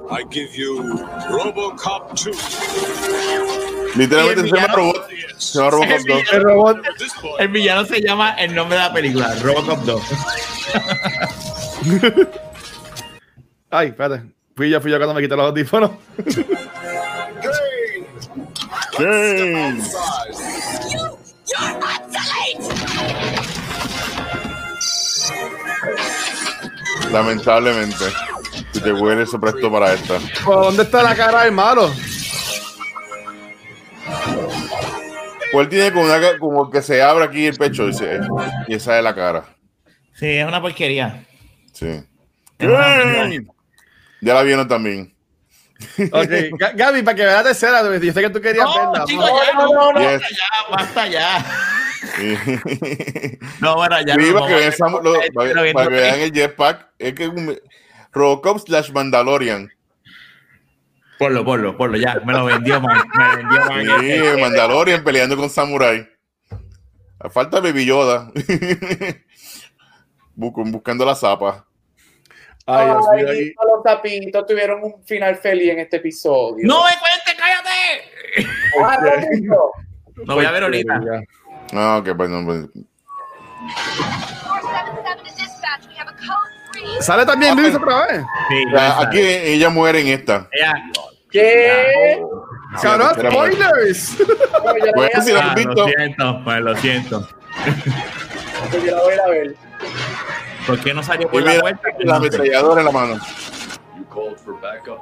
[0.10, 0.82] I give you
[1.30, 3.96] RoboCop 2.
[3.96, 5.08] Literalmente se llama Robot.
[5.38, 6.34] Se llama Robocop El 2.
[6.34, 6.78] El robot.
[7.40, 10.02] El villano se llama el nombre de la película, Robocop 2.
[13.70, 14.24] Ay, espérate.
[14.56, 15.92] Fui yo, fui yo cuando me quité los audífonos.
[18.98, 19.82] Kane.
[27.12, 28.06] Lamentablemente.
[28.84, 30.20] Huele, se prestó para esta.
[30.46, 31.92] ¿Por dónde está la cara del malo?
[35.52, 38.20] Pues él tiene como, una, como que se abre aquí el pecho y, se,
[38.68, 39.46] y esa es la cara.
[40.14, 41.24] Sí, es una porquería.
[41.74, 42.04] Sí.
[42.60, 45.14] Ya la vieron también.
[46.12, 49.06] Ok, Ga- Gaby, para que veas la tercera, yo sé que tú querías No, verla.
[49.06, 49.42] chicos, vamos.
[49.46, 50.00] ya, no, no, no.
[50.04, 51.46] basta ya, basta ya.
[53.62, 54.16] No, bueno, ya.
[54.16, 54.74] Sí, no, para que vean,
[55.04, 56.88] lo- para que vean el jetpack.
[56.98, 57.60] Es que es un
[58.18, 59.70] Robocop slash Mandalorian.
[61.20, 62.20] Ponlo, ponlo, ponlo, ya.
[62.26, 63.08] Me lo vendió, Mark.
[63.18, 63.86] Me vendió, Mark.
[64.02, 66.08] Sí, Mandalorian peleando con Samurai.
[67.20, 68.32] A falta Baby Yoda.
[70.36, 71.66] Buscando la zapa.
[72.68, 73.54] Ay, Dios Ay, mío, aquí.
[73.74, 76.68] los tapitos tuvieron un final feliz en este episodio.
[76.68, 78.06] ¡No me cuentes, cállate!
[78.84, 79.00] Ah.
[80.26, 81.02] Lo voy a ver ahorita.
[81.74, 82.46] Ah, ok, pues no.
[82.46, 82.68] pues-
[86.78, 86.86] 477 to dispatch.
[86.90, 87.02] We have a code 3.
[87.02, 88.26] ¿Sale también Luis otra vez?
[88.50, 90.48] Sí, o sea, aquí ella muere en esta.
[90.52, 90.74] Ella.
[91.32, 92.22] ¿Qué?
[92.82, 94.18] ¡Cabrón, spoilers!
[94.96, 97.28] Pues si lo Ah, siento, pues lo siento.
[98.86, 99.56] yo la voy a ir a ver.
[100.66, 101.82] ¿Por qué no salió por la puerta?
[102.00, 103.16] la ametralladora en la mano.
[103.98, 105.02] You called for backup.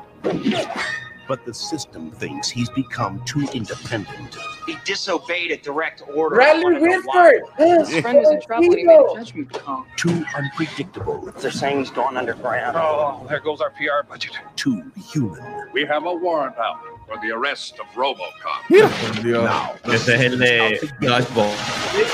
[1.27, 4.37] But the system thinks he's become too independent.
[4.65, 6.35] He disobeyed a direct order.
[6.37, 7.43] Bradley Whitford.
[7.57, 9.85] His friend was in trouble and he made a judgment call.
[9.95, 11.31] Too unpredictable.
[11.37, 12.75] They're saying he's going underground.
[12.75, 14.33] Oh, oh, there goes our PR budget.
[14.55, 15.69] Too human.
[15.73, 18.67] We have a warrant out for the arrest of RoboCop.
[18.67, 19.43] Por Dios.
[19.45, 21.53] Now, Ese es el de Dodgeball.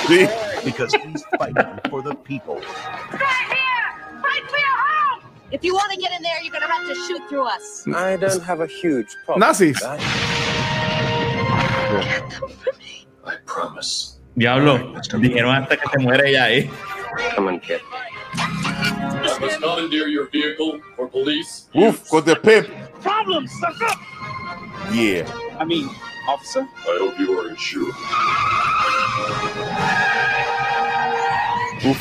[0.07, 0.27] Sí.
[0.63, 2.61] because he's fighting for the people.
[5.51, 7.85] If you want to get in there, you're going to have to shoot through us.
[7.93, 9.39] I don't have a huge problem.
[9.41, 9.81] Nazis.
[13.25, 14.19] I promise.
[14.35, 16.69] Diablo, dijeron hasta que se muere ella ahí.
[17.35, 17.79] Come on, kid.
[18.33, 21.67] I must commandeer your vehicle for police.
[21.73, 22.67] Uf, con the pimp.
[23.01, 23.93] Problem, sucker!
[24.93, 25.25] Yeah.
[25.59, 25.89] I mean,
[26.27, 26.61] officer?
[26.61, 27.93] I hope you are insured.
[31.83, 31.95] I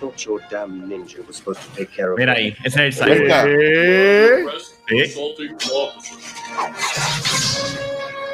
[0.00, 3.08] thought your damn ninja was supposed to take care of Mira ahí, ese es el
[3.08, 3.28] Ahí
[4.46, 4.71] side.
[4.86, 4.88] Está.
[4.88, 4.94] ¿Qué?
[4.94, 5.46] Arrest for Eh?
[5.48, 6.24] assaulting officers.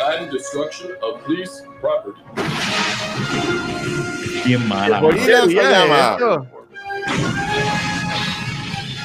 [0.01, 2.22] And destruction of police property.
[4.44, 5.01] Bien mala.
[5.01, 5.24] Voy mano.
[5.26, 6.46] Mira, se a llama.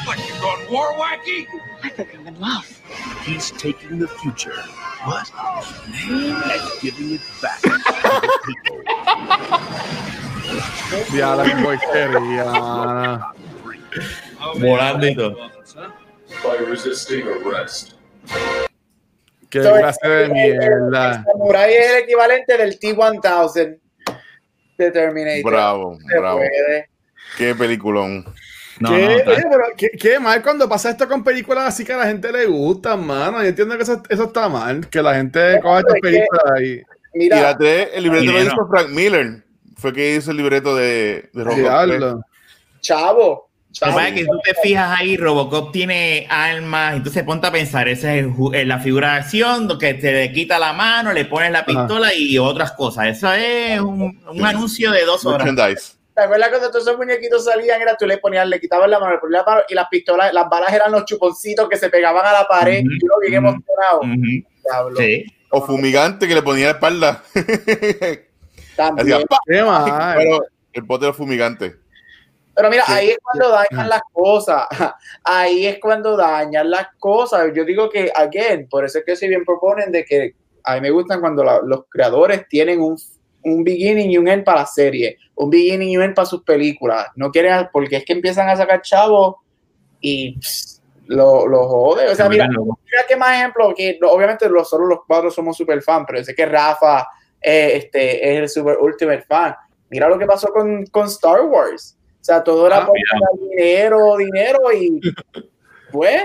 [0.06, 1.48] What, you gone war wacky?
[1.84, 2.66] I think I'm in love.
[3.26, 4.54] He's taking the future,
[5.06, 8.80] but and giving it back to the people.
[11.12, 13.34] Diablo, qué porquería, mano.
[14.60, 15.38] Volando y todo.
[16.42, 17.92] By resisting arrest.
[19.50, 21.24] Qué So, clase de el- mierda.
[21.24, 23.80] Samurai es el equivalente del T-1000
[24.78, 25.52] de Terminator.
[25.52, 26.38] Bravo, Se bravo.
[26.40, 26.90] puede.
[27.38, 28.26] Qué peliculón.
[28.80, 31.94] No, ¿Qué, no, oye, pero qué, qué mal cuando pasa esto con películas así que
[31.94, 33.42] a la gente le gusta, mano.
[33.44, 36.82] Yo entiendo que eso, eso está mal, que la gente coja estas que- películas y.
[37.16, 39.44] Mira, tres, el libreto lo hizo Frank Miller.
[39.78, 41.60] Fue que hizo el libreto de, de Robocop.
[41.64, 42.22] Diablo.
[42.82, 43.50] chavo.
[43.74, 43.96] Lo que chavo.
[43.96, 48.14] pasa es que tú te fijas ahí, Robocop tiene armas, entonces ponte a pensar, esa
[48.14, 52.14] es eh, la figuración, lo que te le quita la mano, le pones la pistola
[52.14, 53.08] y otras cosas.
[53.08, 55.46] Eso es un, un anuncio de dos horas.
[55.46, 55.94] Merchandise.
[56.14, 57.82] ¿Te acuerdas cuando todos esos muñequitos salían?
[57.82, 60.32] Era tú le ponías, le quitabas la mano, le ponías la mano y las pistolas,
[60.32, 62.82] las balas eran los chuponcitos que se pegaban a la pared.
[62.82, 64.02] Ujú, y uno bien emocionado.
[64.02, 64.98] Ujú, Diablo.
[65.00, 65.26] Sí.
[65.50, 67.24] O fumigante que le ponía la espalda.
[68.76, 69.24] También.
[69.28, 70.14] Hacía.
[70.18, 71.83] Pero el bote era fumigante.
[72.56, 74.68] Pero mira, ahí es cuando dañan las cosas.
[75.24, 77.52] Ahí es cuando dañan las cosas.
[77.56, 80.82] Yo digo que, again, por eso es que si bien proponen de que a mí
[80.82, 82.96] me gustan cuando la- los creadores tienen un,
[83.44, 86.44] un beginning y un end para la serie, un beginning y un end para sus
[86.44, 87.08] películas.
[87.16, 89.38] No quieren, porque es que empiezan a sacar chavos
[90.00, 92.08] y pss, lo, lo jode.
[92.10, 92.48] O sea, mira,
[92.92, 96.36] mira qué más ejemplo, que obviamente nosotros los cuatro somos super fan, pero yo sé
[96.36, 97.08] que Rafa
[97.42, 99.56] eh, este, es el super ultimate fan.
[99.90, 101.98] Mira lo que pasó con, con Star Wars.
[102.24, 102.88] O sea, todo era Ah,
[103.50, 105.02] dinero, dinero y
[105.92, 106.24] pues,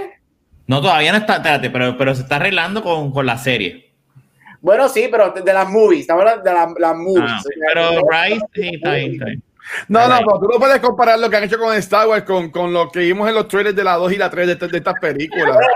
[0.69, 3.93] No, todavía no está, espérate, pero, pero se está arreglando con, con la serie.
[4.61, 7.25] bueno, sí, pero de, de las movies, estamos hablando de la- las movies.
[7.27, 9.43] Ah, O sea, pero no- Bryce, sí, está bien, está bien.
[9.89, 12.49] No, no, pero tú no puedes comparar lo que han hecho con Star Wars con,
[12.51, 14.71] con lo que vimos en los trailers de la 2 y la 3 de, estas-
[14.71, 15.59] de estas películas.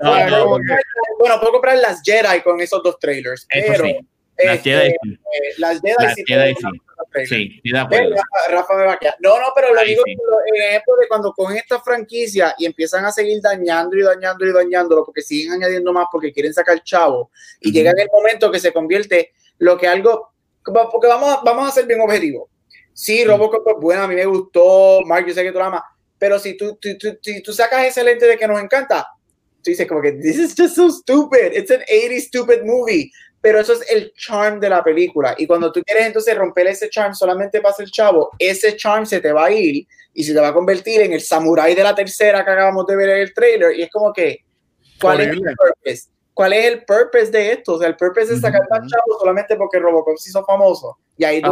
[0.00, 0.50] Bueno, no, puedo no.
[0.52, 0.82] comprar-
[1.18, 3.98] bueno, puedo comprar las Jedi con esos dos trailers, Eso pero sí.
[4.38, 5.12] Las este, Jedi sí.
[5.12, 7.60] eh, las Jedi Las sí Jedi sí.
[7.62, 8.16] Sí, de acuerdo.
[8.50, 9.16] Rafa, me va a quedar.
[9.20, 10.16] No, no, pero lo digo sí.
[10.54, 14.52] el ejemplo de cuando cogen esta franquicia y empiezan a seguir dañando y dañando y
[14.52, 17.30] dañándolo porque siguen añadiendo más porque quieren sacar chavo
[17.60, 20.32] y llega el momento que se convierte lo que algo
[20.64, 22.48] porque vamos a, vamos a ser bien objetivos.
[22.92, 25.82] Sí, Robocop es buena, a mí me gustó, Mark, yo sé que tú la amas,
[26.18, 29.06] pero si tú, tú, tú, tú- tú sacas ese lente de que nos encanta,
[29.62, 33.10] tú dices como que this is just so stupid, it's an 80 stupid movie,
[33.44, 36.88] pero eso es el charm de la película y cuando tú quieres entonces romper ese
[36.88, 40.40] charm solamente para ser chavo, ese charm se te va a ir y se te
[40.40, 43.34] va a convertir en el samurái de la tercera que acabamos de ver en el
[43.34, 44.38] trailer y es como que
[44.98, 46.08] ¿cuál es el purpose?
[46.32, 47.74] ¿Cuál es el purpose de esto?
[47.74, 50.96] O sea, el purpose es sacar más chavos solamente porque Robocop se hizo famoso.
[51.18, 51.50] Y ahí tú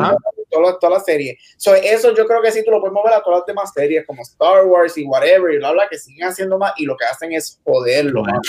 [0.50, 1.36] toda, toda la serie.
[1.58, 4.06] So, eso yo creo que sí tú lo puedes mover a todas las demás series
[4.06, 7.04] como Star Wars y whatever y bla bla que siguen haciendo más y lo que
[7.04, 8.22] hacen es joderlo.
[8.22, 8.40] Bueno.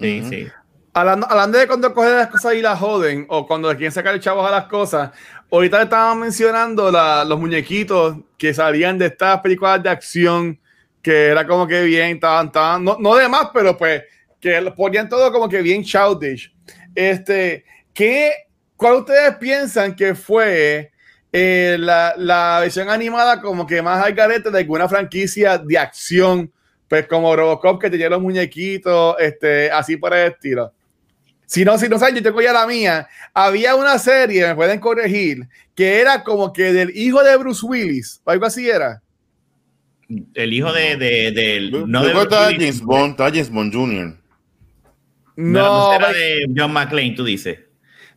[0.00, 0.48] Sí, sí.
[0.92, 4.20] Hablando, hablando de cuando cogen las cosas y las joden, o cuando quieren sacar el
[4.20, 5.10] chavos a las cosas,
[5.50, 10.58] ahorita le estaban mencionando los muñequitos que salían de estas películas de acción,
[11.00, 14.02] que era como que bien, estaban, estaban no, no de más, pero pues
[14.40, 16.52] que ponían todo como que bien childish.
[16.94, 17.64] Este,
[17.94, 18.32] ¿qué,
[18.76, 20.90] ¿Cuál ustedes piensan que fue
[21.32, 26.52] eh, la, la versión animada como que más al garete de alguna franquicia de acción?
[26.88, 30.72] Pues como Robocop que tenía los muñequitos, este, así por el estilo.
[31.50, 33.08] Si no, si no saben, yo tengo ya la mía.
[33.34, 38.20] Había una serie, me pueden corregir, que era como que del hijo de Bruce Willis,
[38.22, 39.02] o algo así era.
[40.34, 44.16] El hijo de, de, del- no No de James Bond, James Bond Jr.
[45.34, 47.58] no, No, era ve- de John McClane, tú dices.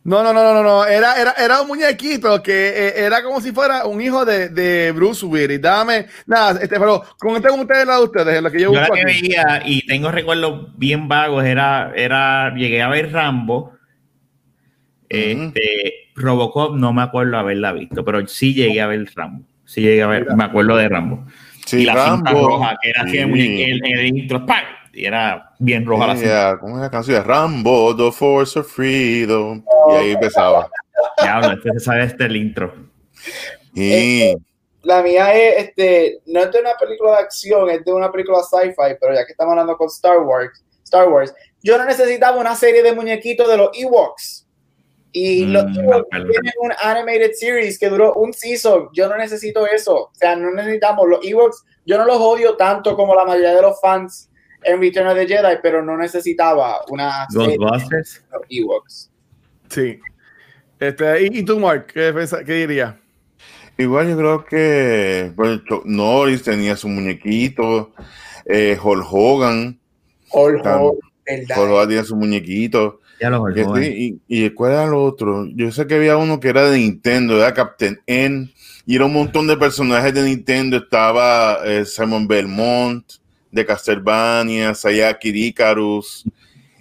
[0.04, 0.84] No, no, no, no, no, no.
[0.86, 4.92] Era, era, era un muñequito que eh, era como si fuera un hijo de, de
[4.92, 5.60] Bruce Willis.
[5.60, 8.88] Dame, nada, este, pero con con ustedes la de ustedes, lo que yo Yo la
[8.88, 13.72] que veía y tengo recuerdos bien vagos era, era llegué a ver Rambo.
[15.08, 19.44] Este, Robocop no me acuerdo haberla visto, pero sí llegué a ver Rambo.
[19.64, 21.26] Sí llegué a ver, me acuerdo de Rambo.
[21.64, 23.28] Sí, y la cinta roja, que era así de Sí.
[23.30, 24.64] muñeque- el, el intro, ¡pam!
[24.94, 26.28] Y era bien roja la cinta.
[26.28, 27.24] Yeah, ¿Cómo es la canción?
[27.24, 29.64] Rambo, The Force of Freedom.
[29.90, 30.70] Y ahí empezaba.
[31.20, 32.72] Diablo, este se sabe este el intro.
[33.74, 34.34] Y
[34.82, 38.38] La mía es, este, no es de una película de acción, es de una película
[38.42, 42.54] sci-fi, pero ya que estamos hablando con Star Wars, Star Wars, yo no necesitaba una
[42.54, 44.46] serie de muñequitos de los Ewoks.
[45.12, 48.88] Y Mm, los Ewoks tienen un animated series que duró un season.
[48.92, 49.96] Yo no necesito eso.
[49.96, 51.64] O sea, no necesitamos los Ewoks.
[51.86, 54.28] Yo no los odio tanto como la mayoría de los fans
[54.64, 58.24] en Return of the Jedi, pero no necesitaba una serie Ghostbusters.
[58.48, 59.10] Ewoks.
[59.68, 59.98] Sí.
[60.78, 61.86] Este, ¿y, y tú, Mark?
[61.92, 62.12] ¿Qué,
[62.46, 62.94] qué dirías?
[63.76, 67.92] igual yo creo que bueno, Chuck Norris tenía su muñequito,
[68.44, 69.78] eh, Hulk Hogan,
[70.30, 71.58] Hulk Hogan, ¿verdad?
[71.58, 73.00] Hulk Hogan tenía su muñequito.
[73.20, 73.30] Ya
[73.76, 75.46] sí, y, y cuál era el otro?
[75.54, 78.52] Yo sé que había uno que era de Nintendo, era Captain N,
[78.86, 80.76] y era un montón de personajes de Nintendo.
[80.76, 83.04] Estaba eh, Simon Belmont,
[83.54, 86.24] de Castlevania, salía Kirikarus,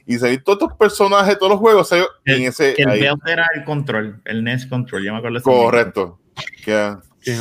[0.06, 2.74] y salían todos estos personajes, todos los juegos salieron en ese.
[2.82, 3.02] El ahí.
[3.02, 5.42] belt era el control, el NES control, yo me acuerdo.
[5.42, 6.20] Correcto.
[6.66, 7.32] Que- Sí,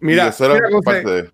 [0.00, 1.30] Mira, eso era mira, conse- parte de-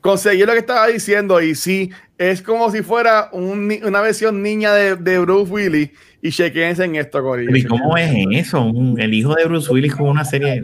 [0.00, 4.72] conseguí lo que estaba diciendo y sí, es como si fuera un una versión niña
[4.74, 7.54] de, de Bruce Willis y chequense en esto, Corillo.
[7.54, 8.62] ¿Y cómo es eso?
[8.62, 10.60] Un- el hijo de Bruce Willis con una serie.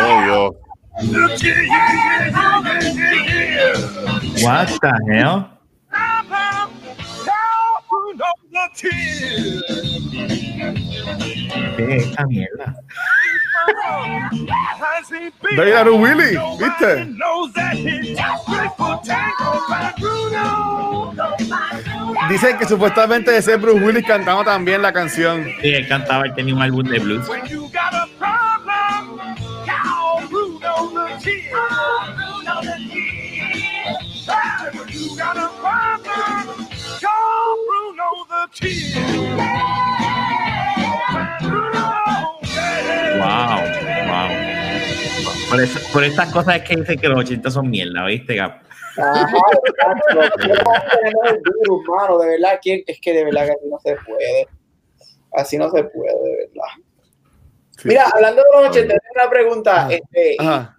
[0.00, 0.50] Oh, Dios.
[4.42, 5.44] What the hell?
[11.76, 12.74] ¿Qué es esta mierda?
[15.56, 17.08] Ve a Bruce Willis, ¿viste?
[22.30, 25.44] Dicen que supuestamente ese Bruce Willis cantaba también la canción.
[25.60, 27.26] Sí, él cantaba, él tenía un álbum de blues.
[43.18, 43.60] Wow,
[44.06, 44.28] wow.
[45.50, 48.62] Por, eso- por estas cosas es que dicen que los 80 son mierda, ¿viste, Gap?
[48.98, 49.26] Ajá,
[49.66, 50.36] exacto.
[50.38, 52.82] Tenemos el virus, mano, de verdad, ¿quién?
[52.86, 54.48] es que de verdad que así no se puede.
[55.34, 56.72] Así no se puede, de verdad.
[57.84, 59.88] Mira, hablando de los 80, tengo una pregunta.
[59.90, 60.75] Este, Ajá.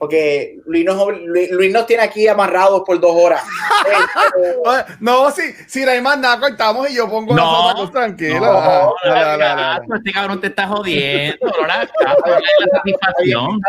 [0.00, 3.42] Porque Luis nos, Luis, Luis nos tiene aquí amarrados por dos horas.
[5.00, 8.40] No, si, si no hay más nada, cortamos y yo pongo No, otras cosas tranquilo.
[8.40, 11.36] No, este cabrón te está jodiendo.
[11.46, 11.88] No la
[12.74, 13.60] satisfacción.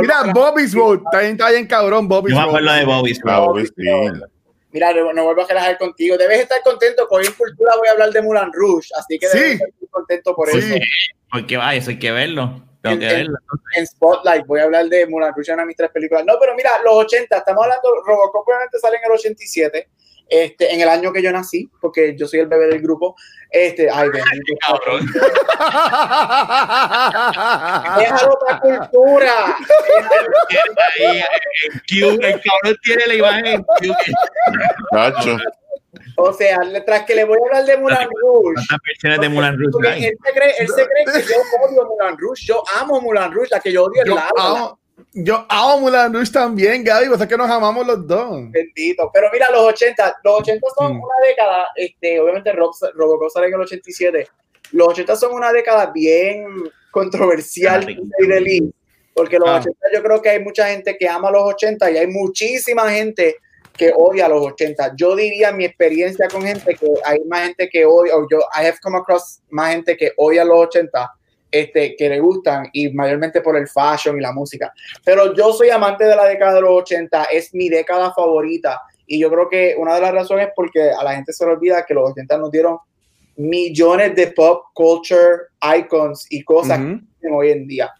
[0.00, 2.54] Mira, Bobby's Road, está bien, está bien cabrón, Bobby's Yo me Road.
[2.56, 3.50] acuerdo de Bobby's Road.
[3.52, 3.84] pues, sí.
[4.72, 6.16] Mira, no, vuelvo a relajar contigo.
[6.16, 7.06] Debes estar contento.
[7.08, 9.38] Con en cultura voy a hablar de Mulan Rouge, así que Sí.
[9.38, 10.58] debes estar muy contento por Sí.
[10.58, 10.74] eso.
[11.30, 12.62] Porque vaya, eso hay que verlo.
[12.82, 13.38] Tengo que En- en- verlo.
[13.76, 16.24] En Spotlight voy a hablar de Mulan Rouge, una de mis tres películas.
[16.26, 19.88] No, pero mira, los 80, estamos hablando, Robocop obviamente sale en el 87,
[20.28, 23.14] este, en el año que yo nací, porque yo soy el bebé del grupo.
[23.50, 24.54] Este, ay, bendito.
[24.64, 25.06] Cabrón.
[27.98, 29.56] Déjalo otra cultura.
[31.88, 33.94] El cabrón tiene la imagen en Q.
[34.92, 35.36] Cacho.
[36.22, 38.54] O sea, tras que le voy a hablar de Mulan Rouge.
[38.54, 42.16] ¿Cuántas versiones de Mulan Rouge él se, cree, él se cree que yo odio Mulan
[42.18, 42.44] Rouge.
[42.44, 44.78] Yo amo Mulan Rouge, la que yo odio es Yo la amo,
[45.12, 48.50] yo amo Mulan Rouge también, Gaby, pues es que nos amamos los dos.
[48.50, 49.10] Bendito.
[49.12, 51.02] Pero mira, los 80, los 80 son Mm.
[51.02, 54.28] una década, este, obviamente Rob, Robocop sale en el 87.
[54.72, 56.44] Los 80 son una década bien
[56.90, 58.72] controversial, y de Lee,
[59.14, 59.56] porque los Ah.
[59.56, 63.36] 80 yo creo que hay mucha gente que ama los 80 y hay muchísima gente
[63.80, 64.92] que odia los 80.
[64.94, 68.66] Yo diría mi experiencia con gente que hay más gente que odia, o yo, I
[68.66, 71.10] have come across más gente que odia los 80,
[71.50, 74.70] este, que le gustan y mayormente por el fashion y la música.
[75.02, 78.82] Pero yo soy amante de la década de los 80, es mi década favorita.
[79.06, 81.52] Y yo creo que una de las razones es porque a la gente se le
[81.52, 82.76] olvida que los 80 nos dieron
[83.36, 85.44] millones de pop culture
[85.78, 86.86] icons y cosas Ujú.
[86.86, 87.90] que existen hoy en día.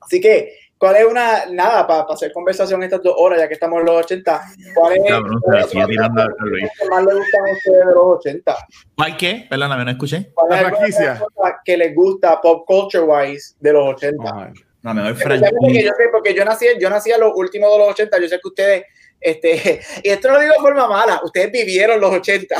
[0.00, 3.80] Así que, ¿cuál es una, nada, para hacer conversación estas dos horas, ya que estamos
[3.80, 4.42] en los 80,
[4.74, 6.68] ¿cuál es, Cabrón, cuál se es- sigue tirando a Luis.
[6.80, 8.56] que más le gustan a ustedes de los 80?
[8.96, 9.46] ¿Cuál qué?
[9.50, 10.30] Perdóname, no escuché.
[10.34, 11.20] ¿Cuál La es alguna franquicia.
[11.34, 14.22] cosa que les gusta pop culture wise de los 80?
[14.34, 14.52] Ay.
[14.82, 15.90] La mejor Especialmente que franquicia.
[15.90, 18.36] yo sé, porque yo nací, yo nací a los últimos de los 80, yo sé
[18.40, 18.84] que ustedes,
[19.20, 22.54] este, y esto no lo digo de forma mala, ustedes vivieron los 80.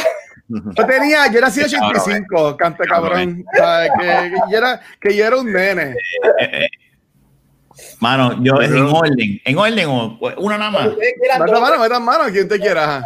[0.49, 3.45] Yo tenía, yo nací en 85, canta cabrón.
[3.55, 3.91] ¿sabes?
[4.01, 5.95] Que, que yo era, que yo era un nene.
[7.99, 8.01] Eh, eh.
[8.01, 9.41] Mano, yo en orden.
[9.45, 10.89] ¿En orden o una nada más?
[10.97, 13.05] Meta mano, meta mano, quien te quiera.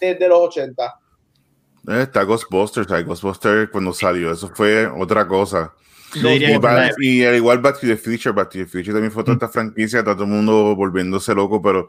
[0.00, 0.94] desde los 80.
[1.88, 5.72] Eh, Está Ghostbusters, hay Ghostbusters cuando salió, eso fue otra cosa.
[6.14, 9.22] Y, Back- y al igual Back to the Future, Back to the Future también fue
[9.22, 11.88] otra esta franquicia, está todo el mundo volviéndose loco, pero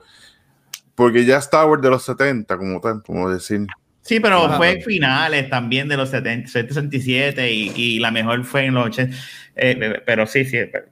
[0.96, 3.68] porque ya Star Wars de los 70, como tal, como decir.
[4.02, 4.58] Sí, pero Ajá.
[4.58, 9.16] fue finales también de los 70, 67 y, y la mejor fue en los 80.
[9.56, 10.58] Eh, pero sí, sí.
[10.72, 10.90] Pero, eh,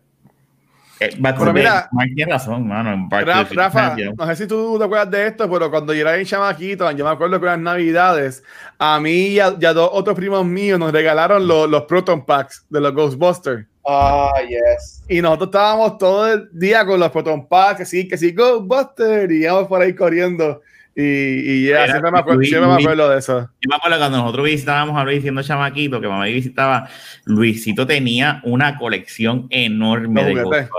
[0.99, 2.93] Pero the- mira, tiene razón, mano.
[2.93, 6.13] en Rafa, Rafa, no sé si tú te acuerdas de esto, pero cuando yo era
[6.13, 8.43] bien chamaquito, yo me acuerdo que las navidades,
[8.77, 12.25] a mí y a, y a dos otros primos míos nos regalaron los, los Proton
[12.25, 13.65] Packs de los Ghostbusters.
[13.85, 15.03] Ah, yes.
[15.09, 19.31] Y nosotros estábamos todo el día con los Proton Packs, que sí, que sí, Ghostbusters,
[19.31, 20.61] y íbamos por ahí corriendo.
[20.95, 23.39] Y, y ya, Era siempre, me acuerdo, Luis- siempre me Luis- acuerdo de eso.
[23.61, 26.87] Yo me acuerdo cuando nosotros visitábamos a Luis siendo chamaquito, que mamá visitaba,
[27.25, 30.33] Luisito tenía una colección enorme de.
[30.35, 30.69] Ghostbusters.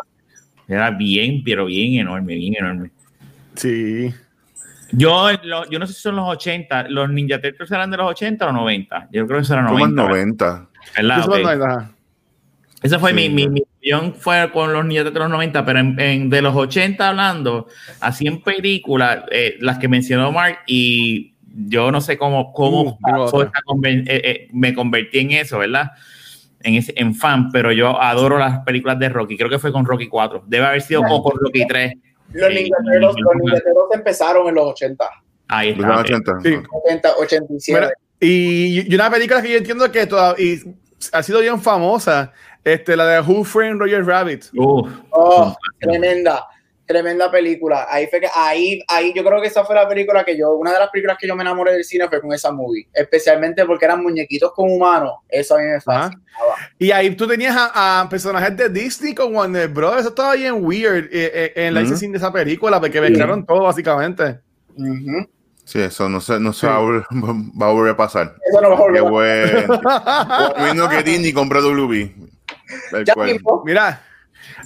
[0.68, 2.90] Era bien, pero bien enorme, bien enorme.
[3.56, 4.12] Sí.
[4.92, 8.06] Yo, lo- yo no sé si son los 80, los Ninja Turtles eran de los
[8.10, 9.08] 80 o 90.
[9.12, 10.08] Yo creo que eso era Como el 90.
[10.08, 10.68] 90.
[10.96, 11.18] ¿verdad?
[11.18, 11.38] Eso Ok.
[11.42, 11.90] no es nada.
[12.82, 13.16] Esa fue Sí.
[13.16, 13.62] mi, mi, mi
[13.92, 17.08] opinión fue con los Ninja Turtles de los 90, pero en, en- de los 80
[17.10, 17.66] hablando,
[18.00, 21.34] así en películas, eh, las que mencionó Mark, y
[21.68, 25.58] yo no sé cómo, cómo Uh, pasó esta conven- eh, eh, me convertí en eso,
[25.58, 25.92] ¿verdad?
[26.62, 29.84] En, ese, en fan, pero yo adoro las películas de Rocky, creo que fue con
[29.84, 31.92] Rocky 4, debe haber sido o con Rocky 3.
[32.32, 33.20] Los Sí, Ninja Turtles, los sí.
[33.36, 35.04] Ninja Turtles empezaron en los 80,
[35.48, 36.00] Ahí Los está.
[36.00, 36.32] 80.
[36.42, 36.54] Sí.
[36.86, 37.80] 80, 87.
[37.80, 40.58] Mira, y, y una película que yo entiendo que todavía y
[41.12, 42.32] ha sido bien famosa,
[42.64, 44.44] este, la de Who Framed Roger Rabbit.
[44.54, 46.46] Uf, Oh, tremenda,
[46.86, 47.86] tremenda película.
[47.88, 50.72] Ahí fue que, ahí, ahí yo creo que esa fue la película que yo, una
[50.72, 53.84] de las películas que yo me enamoré del cine fue con esa movie, especialmente porque
[53.84, 55.12] eran muñequitos con humanos.
[55.28, 56.20] Eso a mí me fascinaba.
[56.78, 60.00] Y ahí tú tenías a, a personajes de Disney con Warner Bros.
[60.00, 63.62] Eso estaba bien weird eh, eh, en la licensing de esa película, porque mezclaron todo
[63.62, 64.40] básicamente.
[65.64, 68.34] Sí, eso no se, no se va, a volver, va a volver a pasar.
[68.46, 69.66] Eso no va a Qué volver.
[69.66, 69.80] bueno.
[70.58, 72.10] Lo mismo que Disney compra WB.
[73.64, 74.02] Mira,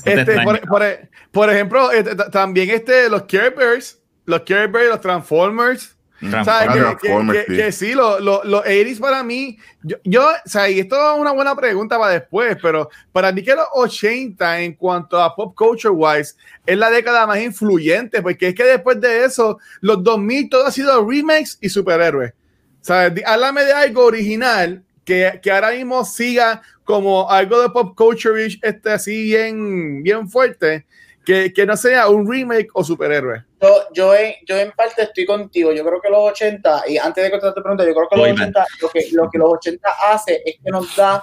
[0.05, 0.83] te este, por, por-
[1.31, 5.95] por ejemplo, este, también este, los Care Bears, los Care Bears, los Transformers.
[6.19, 6.45] Transformers.
[6.49, 7.57] Que, Ah, que- Transformers, que- sí.
[7.59, 11.21] que sí, lo- lo- los 80s para mí, yo, yo, o sea, y esto es
[11.21, 15.55] una buena pregunta para después, pero para mí que los 80 en cuanto a pop
[15.57, 16.35] culture wise
[16.67, 20.73] es la década más influyente, porque es que después de eso, los 2000 todo ha
[20.73, 22.33] sido remakes y superhéroes.
[22.81, 23.15] ¿Sabes?
[23.15, 28.47] Di- Háblame de algo original que, que ahora mismo siga como algo de pop culture
[28.47, 30.85] este, así bien, bien fuerte.
[31.25, 33.43] que, que no sea un remake o superhéroe.
[33.61, 35.73] Yo, yo, en, yo en parte estoy contigo.
[35.73, 38.27] Yo creo que los 80, y antes de contestar tu pregunta, yo creo que los
[38.29, 38.57] Boy band.
[38.57, 41.23] 80, lo que, lo que los 80 hace es que nos da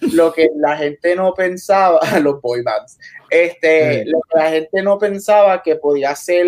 [0.00, 2.98] lo que la gente no pensaba, los boy bands,
[3.30, 4.10] este, Sí.
[4.10, 6.46] lo que la gente no pensaba que podía ser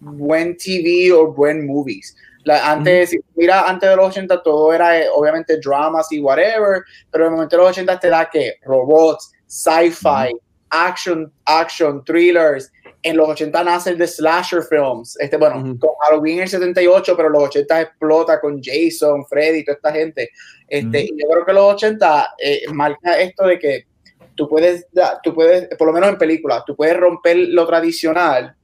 [0.00, 2.16] buen TV o buen movies.
[2.46, 6.84] La, antes, si mira, antes de los 80 todo era eh, obviamente dramas y whatever,
[7.10, 10.32] pero en el momento de los 80 te da que robots, sci-fi,
[10.70, 12.70] action, action, thrillers.
[13.02, 15.18] En los 80 nace el de slasher films.
[15.18, 15.78] Este, bueno, Ujú.
[15.80, 20.30] con Halloween en el 78, pero los 80 explota con Jason, Freddy, toda esta gente.
[20.68, 23.86] Este, y yo creo que los 80 eh, marca esto de que
[24.36, 24.86] tú puedes,
[25.24, 28.54] tú puedes, por lo menos en películas, tú puedes romper lo tradicional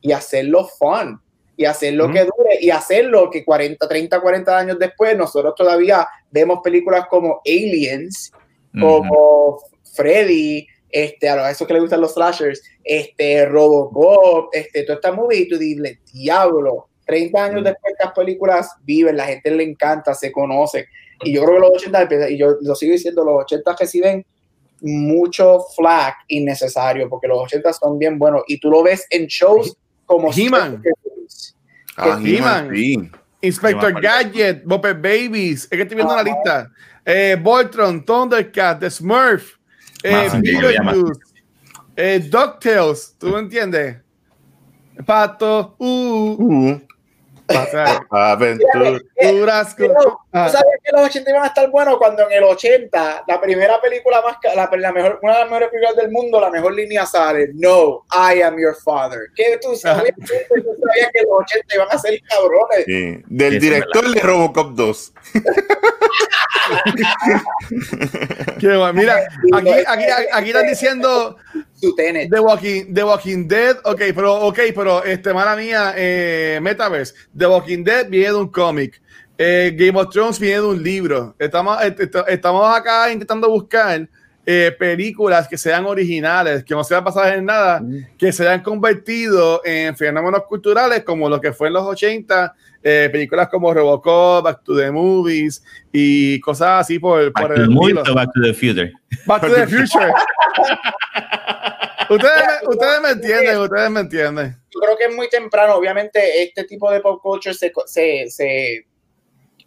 [0.00, 1.20] y hacerlo fun
[1.56, 2.14] y hacerlo Ujú.
[2.14, 7.40] que dure y hacerlo que 40, 30, 40 años después nosotros todavía vemos películas como
[7.46, 8.30] Aliens,
[8.78, 9.58] como
[9.94, 15.12] Freddy, este, a los esos que le gustan los slashers, este, Robocop, este, toda esta
[15.12, 20.12] movie y tú dices, diablo, 30 años después estas películas viven, la gente le encanta,
[20.14, 20.86] se conoce.
[21.22, 24.26] Y yo creo que los 80, empieza- y yo lo sigo diciendo, los 80 reciben
[24.82, 28.42] mucho flack innecesario, porque los 80 son bien buenos.
[28.46, 30.82] Y tú lo ves en shows como He-Man.
[31.96, 33.10] Ah, He-Man, sí.
[33.40, 34.00] Inspector.
[34.00, 36.70] Gadget, Muppet Babies, es que estoy viendo la lista.
[37.04, 39.56] Eh, Voltron, Thundercat, The Smurf,
[40.02, 41.20] eh, Beetlejuice,
[41.96, 43.96] eh, DuckTales, ¿tú me entiendes?
[45.04, 46.80] Pato, uh, Uh,
[48.10, 48.98] aventura.
[49.20, 50.48] Aventuras con- Pero, ¿tú Ah.
[50.48, 54.20] sabías que los 80 iban a estar buenos cuando en el 80 la primera película
[54.22, 57.50] más la, la mejor una de las mejores películas del mundo la mejor línea sale
[57.54, 61.98] No I am your father que tú sabías, tú sabías que los 80 iban a
[61.98, 63.22] ser cabrones Sí.
[63.26, 65.12] Del eso director de Robocop 2.
[68.60, 68.92] Qué bueno.
[68.92, 71.36] Mira, aquí, aquí, aquí están diciendo
[71.80, 77.46] The Walking, The Walking Dead, ok, pero, ok, pero, este, mala mía, eh, Metaverse, The
[77.46, 79.00] Walking Dead viene de un cómic,
[79.38, 84.08] eh, Game of Thrones viene de un libro, estamos, est- est- estamos acá intentando buscar
[84.48, 87.82] eh, películas que sean originales, que no sean basadas en nada,
[88.16, 93.08] que se hayan convertido en fenómenos culturales como lo que fue en los 80, eh,
[93.10, 97.94] películas como Robocop, Back to the Movies y cosas así por, por el the movie
[97.94, 98.12] estilo.
[98.12, 98.92] o Back to the Future.
[99.26, 100.12] Back to the Future.
[102.08, 104.56] ustedes, me, ustedes me entienden, ustedes me entienden.
[104.72, 108.86] yo creo que es muy temprano obviamente este tipo de pop culture se, se, se-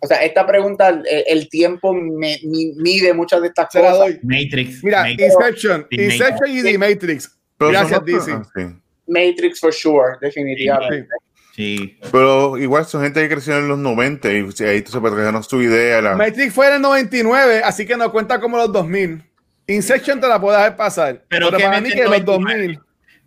[0.02, 4.06] o sea esta pregunta el, el tiempo me- mide muchas de estas Se la cosas
[4.06, 4.20] doy.
[4.24, 4.84] Matrix.
[4.84, 5.22] Mira, Matrix.
[5.34, 7.38] Inception, The Inception y The Matrix.
[7.58, 8.32] Pero Gracias, DC.
[8.56, 8.64] sí.
[9.08, 11.08] Matrix for sure definitivamente
[11.56, 11.98] Sí.
[12.12, 16.02] Pero igual son gente que creció en los 90 y ahí se puede su idea.
[16.02, 16.16] La...
[16.16, 19.22] Matrix fue en el 99, así que no cuenta como los 2000.
[19.68, 21.26] Inception te la puedo dejar pasar.
[21.28, 22.80] Pero Pero, ¿qué para mí que los 99?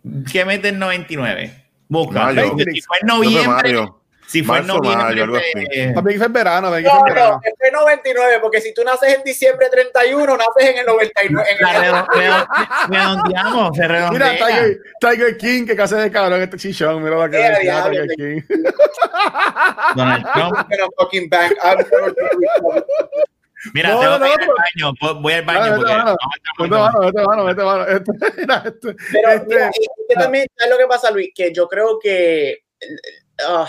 [0.03, 0.23] 2000.
[0.31, 1.53] ¿Qué mete en 99?
[1.87, 2.31] Busca.
[2.31, 3.75] Si fue en noviembre.
[4.27, 5.03] Si fue en noviembre.
[5.03, 5.45] mayo, algo así.
[5.53, 7.41] pues, Para mí que fue en verano, que no, fue en verano.
[7.43, 11.57] no, es 99 porque si tú naces en diciembre 31 naces en el 99 en
[11.61, 12.47] la el- redo- redo-
[12.89, 14.31] redondeamos, se redondea.
[14.33, 17.03] Mira, Tiger, Tiger King, que casi de cabrón este chichón.
[17.03, 18.41] Mira lo que Eh, es diablo, Tiger King.
[19.95, 20.55] Donald Trump.
[20.71, 21.29] I'm fucking.
[21.31, 22.13] I'm
[23.73, 24.93] Mira, No, tengo no, que ir no, al baño.
[24.99, 25.93] Voy- Voy al baño Vete,
[26.75, 26.99] mano.
[26.99, 27.85] Vete, mano, vete, mano.
[27.87, 28.89] Este- mira, este-
[29.39, 29.69] este-
[30.09, 31.29] que también, ¿sabes lo que pasa, Luis?
[31.33, 32.63] Que yo creo que.
[33.47, 33.65] ah,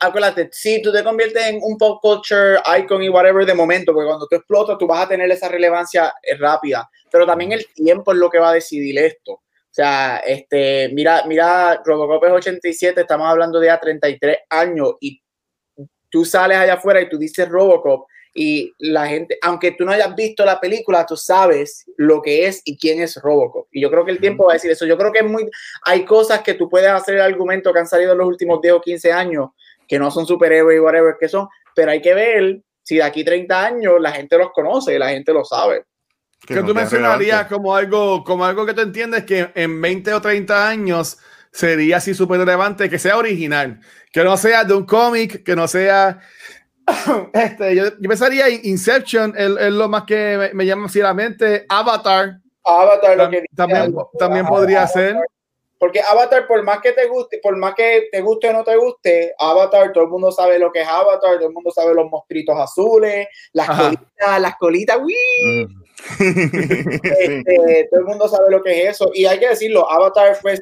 [0.00, 4.08] acuérdate, sí, tú te conviertes en un pop culture icon y whatever de momento, porque
[4.08, 6.88] cuando tú explotas, tú vas a tener esa relevancia eh, rápida.
[7.10, 9.32] Pero también el tiempo es lo que va a decidir esto.
[9.32, 15.22] O sea, este, mira, mira, Robocop es 87, estamos hablando de a 33 años y
[16.10, 20.14] tú sales allá afuera y tú dices Robocop y la gente, aunque tú no hayas
[20.14, 23.66] visto la película, tú sabes lo que es y quién es Robocop.
[23.72, 24.86] Y yo creo que el tiempo va a decir eso.
[24.86, 25.48] Yo creo que es muy,
[25.82, 28.74] hay cosas que tú puedes hacer el argumento que han salido en los últimos 10
[28.74, 29.50] o 15 años,
[29.90, 33.24] que no son superhéroes y whatever que son, pero hay que ver si de aquí
[33.24, 35.84] 30 años la gente los conoce, la gente lo sabe.
[36.46, 40.20] que no tú mencionarías como algo, como algo que tú entiendes que en 20 o
[40.20, 41.18] 30 años
[41.50, 43.80] sería así súper relevante, que sea original,
[44.12, 46.20] que no sea de un cómic, que no sea...
[47.32, 51.04] Este, yo, yo pensaría in- Inception es, lo más que me, me llama así a
[51.04, 51.66] la mente.
[51.68, 55.02] Avatar Avatar, lo que también, también podría Avatar.
[55.02, 55.16] ser.
[55.80, 58.76] Porque Avatar, por más que te guste, por más que te guste o no te
[58.76, 62.10] guste, Avatar, todo el mundo sabe lo que es Avatar, todo el mundo sabe los
[62.10, 63.84] monstruitos azules, las Ajá.
[63.84, 65.14] colitas, las colitas, ¡uy!
[65.42, 65.82] Mm.
[66.20, 69.10] Este, todo el mundo sabe lo que es eso.
[69.14, 70.58] Y hay que decirlo, Avatar fue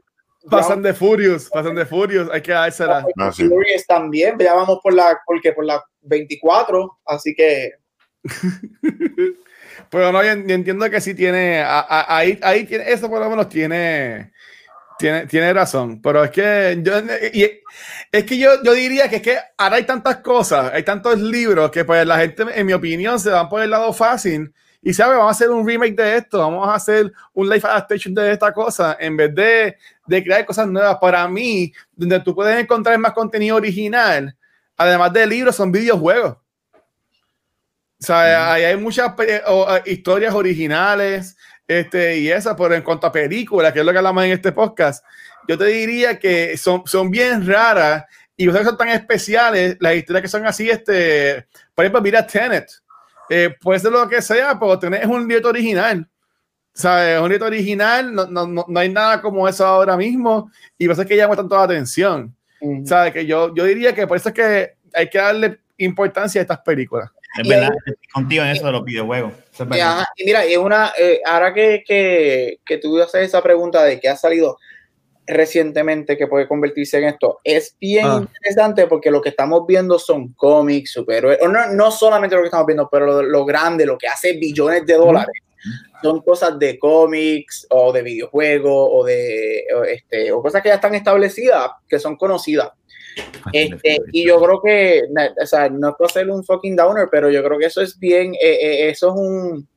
[0.49, 3.05] Pasan de Furious, pasan de Furious, hay que dársela.
[3.19, 3.49] Ah, sí.
[3.49, 7.73] Furious también, ya vamos por la, porque por la 24, así que
[9.91, 14.33] Pero no, yo, entiendo que sí tiene, ahí, ahí tiene, eso por lo menos tiene,
[14.99, 16.93] Tiene, tiene razón, pero es que yo,
[17.33, 17.61] y-
[18.11, 21.71] es que yo, yo diría que es que ahora hay tantas cosas, hay tantos libros
[21.71, 24.53] que pues la gente, en mi opinión, se van por el lado fácil
[24.83, 28.13] y sabe, vamos a hacer un remake de esto, vamos a hacer un live adaptation
[28.15, 29.77] de esta cosa, en vez de,
[30.07, 30.97] de crear cosas nuevas.
[31.01, 34.37] Para mí, donde tú puedes encontrar más contenido original,
[34.77, 36.37] además de libros, son videojuegos.
[38.01, 39.13] O sea, ahí hay muchas
[39.47, 41.37] o, eh, historias originales
[41.69, 44.53] este, y esas, pero en cuanto a películas, que es lo que hablamos en este
[44.53, 45.05] podcast,
[45.47, 48.05] yo te diría que son, son bien raras
[48.37, 52.71] y ustedes son tan especiales, las historias que son así, este, por ejemplo, mira Tenet,
[53.29, 56.09] eh, puede ser lo que sea, pero Tenet es un libro original.
[56.73, 57.21] ¿Sabes?
[57.21, 61.03] Un libro original, no, no, no, hay nada como eso ahora mismo y por eso
[61.03, 62.35] es que llama tanto la atención.
[62.85, 63.13] ¿Sabes?
[63.13, 66.61] Que yo, yo diría que por eso es que hay que darle importancia a estas
[66.61, 67.11] películas.
[67.37, 69.33] Es Y verdad, estoy contigo en eso de los videojuegos.
[69.53, 73.83] Es Y, y mira, es una, eh, ahora que, que, que tú haces esa pregunta
[73.85, 74.59] de que ha salido
[75.27, 78.19] recientemente que puede convertirse en esto, es bien Ah.
[78.19, 82.47] interesante porque lo que estamos viendo son cómics, superhéroes, o no, no solamente lo que
[82.47, 85.29] estamos viendo, pero lo, lo grande, lo que hace billones de dólares,
[86.03, 90.77] son cosas de cómics o de videojuegos o de o, este, o cosas que ya
[90.77, 92.71] están establecidas, que son conocidas.
[93.53, 95.03] Este, y yo creo que,
[95.43, 97.99] o sea, no es por hacerle un fucking downer, pero yo creo que eso es
[97.99, 99.69] bien, eh, eh, eso es un,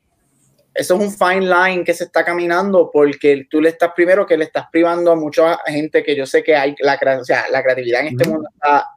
[0.73, 4.38] eso es un fine line que se está caminando porque tú le estás primero que
[4.38, 7.61] le estás privando a mucha gente que yo sé que hay la, o sea, la
[7.61, 8.34] creatividad en este Ujú.
[8.34, 8.88] mundo está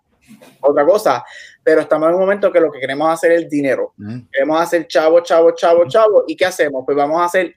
[0.61, 1.25] otra cosa,
[1.63, 3.93] pero estamos en un momento que lo que queremos hacer es dinero.
[4.33, 6.25] Queremos hacer chavo, chavo, chavo, chavo.
[6.27, 6.85] ¿Y qué hacemos?
[6.85, 7.55] Pues vamos a hacer,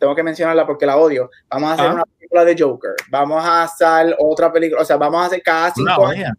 [0.00, 1.30] tengo que mencionarla porque la odio.
[1.48, 1.92] Vamos a hacer Ah.
[1.94, 2.94] una película de Joker.
[3.10, 4.82] Vamos a hacer otra película.
[4.82, 6.30] O sea, vamos a hacer cada cinco años.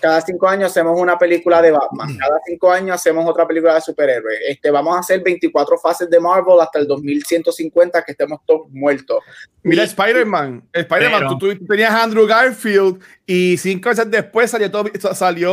[0.00, 2.16] Cada cinco años hacemos una película de Batman.
[2.18, 4.36] Cada cinco años hacemos otra película de superhéroes.
[4.48, 9.20] Este, vamos a hacer 24 fases de Marvel hasta el 2150 que estemos todos muertos.
[9.62, 10.64] Mira Spider-Man.
[10.72, 15.52] Spider-Man, tú, tú tenías a Andrew Garfield y cinco veces después salió, todo- salió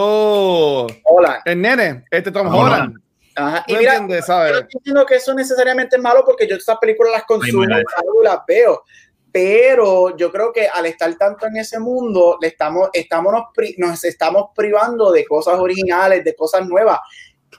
[1.03, 1.41] Hola.
[1.45, 2.47] el nene, este Tom.
[2.47, 2.97] Holland.
[3.35, 3.63] Ajá.
[3.67, 4.51] ¿Tú Y mira, entiendes, yo sabes?
[4.51, 7.83] no estoy diciendo que eso necesariamente es malo porque yo estas películas las consumo, mala.
[7.95, 8.83] salgo y las veo.
[9.31, 13.75] Pero yo creo que al estar tanto en ese mundo, le estamos, estamos nos, pri-
[13.77, 16.99] nos estamos privando de cosas originales, de cosas nuevas.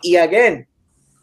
[0.03, 0.67] Y again,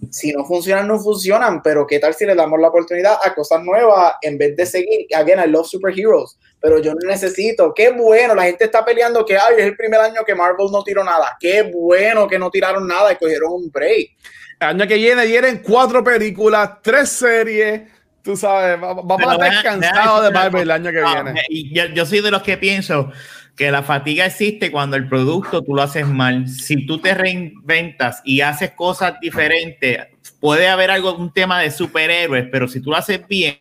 [0.10, 3.62] si no funcionan, no funcionan, pero ¿qué tal si le damos la oportunidad a cosas
[3.64, 5.08] nuevas en vez de seguir?
[5.14, 7.74] Again, I love superheroes, pero yo no necesito.
[7.74, 10.84] Qué bueno, la gente está peleando que ay, es el primer año que Marvel no
[10.84, 11.38] tiró nada.
[11.40, 14.12] Qué bueno que no tiraron nada y cogieron un break.
[14.60, 17.82] El año que viene vienen cuatro películas, tres series.
[18.24, 21.42] Tú sabes, va- vamos Pero a estar cansados de Marvel el año que viene.
[21.50, 23.12] y yo, yo soy de los que pienso
[23.56, 26.48] que la fatiga existe cuando el producto tú lo haces mal.
[26.48, 30.00] Si tú te reinventas y haces cosas diferentes,
[30.40, 33.60] puede haber algo, un tema de superhéroes, pero si tú lo haces bien,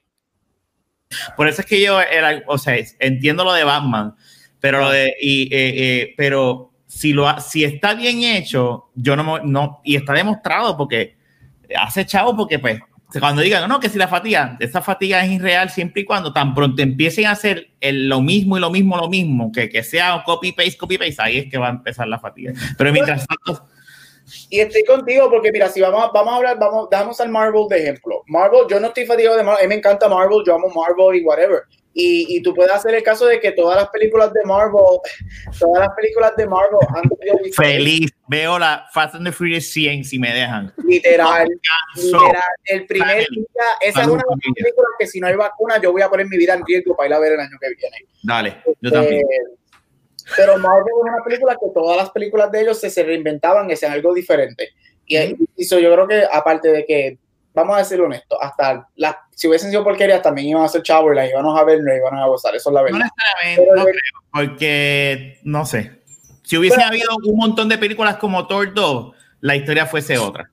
[1.36, 4.14] por eso es que yo era, o sea, entiendo lo de Batman,
[4.60, 9.38] pero lo de, y, eh, eh, pero si lo si está bien hecho, yo no,
[9.40, 11.16] no, y está demostrado porque
[11.76, 12.80] hace chavo porque pues
[13.20, 16.54] cuando digan no que si la fatiga esa fatiga es irreal siempre y cuando tan
[16.54, 20.22] pronto empiecen a hacer el- lo mismo y lo mismo lo mismo que, que sea
[20.24, 22.52] copy paste copy paste ahí es que va a empezar la fatiga.
[22.76, 23.66] Pero mientras tanto
[24.50, 27.66] Y estoy contigo porque, mira, si vamos a, vamos a hablar, vamos, damos al Marvel
[27.68, 28.22] de ejemplo.
[28.26, 31.20] Marvel, yo no estoy fatigado de Marvel, a mí me encanta Marvel, yo amo Marvel
[31.20, 31.62] y whatever.
[31.98, 34.98] Y, y tú puedes hacer el caso de que todas las películas de Marvel,
[35.58, 39.72] todas las películas de Marvel han sido diferentes, feliz veo la Fast and the Furious
[39.72, 41.48] 100 si me dejan literal,
[41.94, 42.42] literal.
[42.64, 45.92] El primer día, esa es una de las películas que si no hay vacuna, yo
[45.92, 47.96] voy a poner mi vida en riesgo para ir a ver el año que viene.
[48.22, 49.56] dale yo también Eh,
[50.36, 53.74] pero Marvel es una película que todas las películas de ellos se, se reinventaban y
[53.74, 54.70] hacían algo diferente.
[55.06, 57.18] Y, y so yo creo que, aparte de que,
[57.54, 61.12] vamos a ser honestos, hasta las, si hubiesen sido porquerías, también iban a ser chavos
[61.12, 62.54] y las íbamos a ver, no iban a gozar.
[62.54, 62.98] Eso es la no verdad.
[62.98, 66.02] necesariamente Pero no creo porque no sé
[66.42, 70.50] si hubiese habido un montón de películas como Thor 2 la historia fuese otra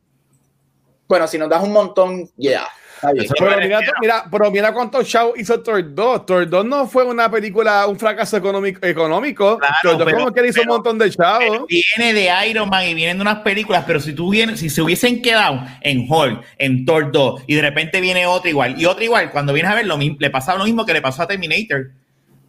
[1.08, 2.62] Bueno, si nos das un montón, ya.
[2.62, 2.70] está
[3.12, 3.26] bien.
[3.38, 6.26] Pero mira, mira, pero mira cuánto show hizo Thor 2.
[6.26, 8.80] Thor 2 no fue una película, un fracaso económico.
[8.86, 9.58] económico.
[9.58, 11.66] Claro, Thor 2 pero- como que le hizo pero- un montón de chavos.
[11.68, 14.82] viene de Iron Man y vienen de unas películas, pero si tú vienes, si se
[14.82, 19.04] hubiesen quedado en Hulk, en Thor 2, y de repente viene otra igual, y otra
[19.04, 21.28] igual, cuando vienes a ver, lo mismo, le pasa lo mismo que le pasó a
[21.28, 21.92] Terminator.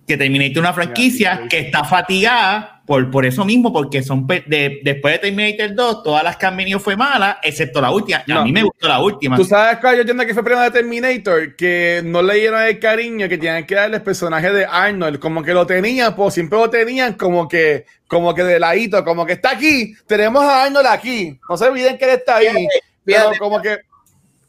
[0.06, 4.80] Que Terminator es una franquicia que está fatigada por, por eso mismo, porque son de,
[4.82, 8.22] después de Terminator 2, todas las que han venido fue mala, excepto la última.
[8.28, 9.36] A mí me gustó la última.
[9.36, 11.56] ¿Tú sabes cuál yo entiendo que fue primero de Terminator?
[11.56, 15.18] Que no le dieron el cariño que tenían que darle el personaje de Arnold.
[15.18, 19.24] Como que lo tenían, pues siempre lo tenían como que, como que de ladito, como
[19.24, 19.94] que está aquí.
[20.06, 21.38] Tenemos a Arnold aquí.
[21.48, 22.48] No se olviden que él está ahí.
[22.48, 22.68] Fíjate,
[23.04, 23.38] Pero fíjate.
[23.38, 23.78] como que.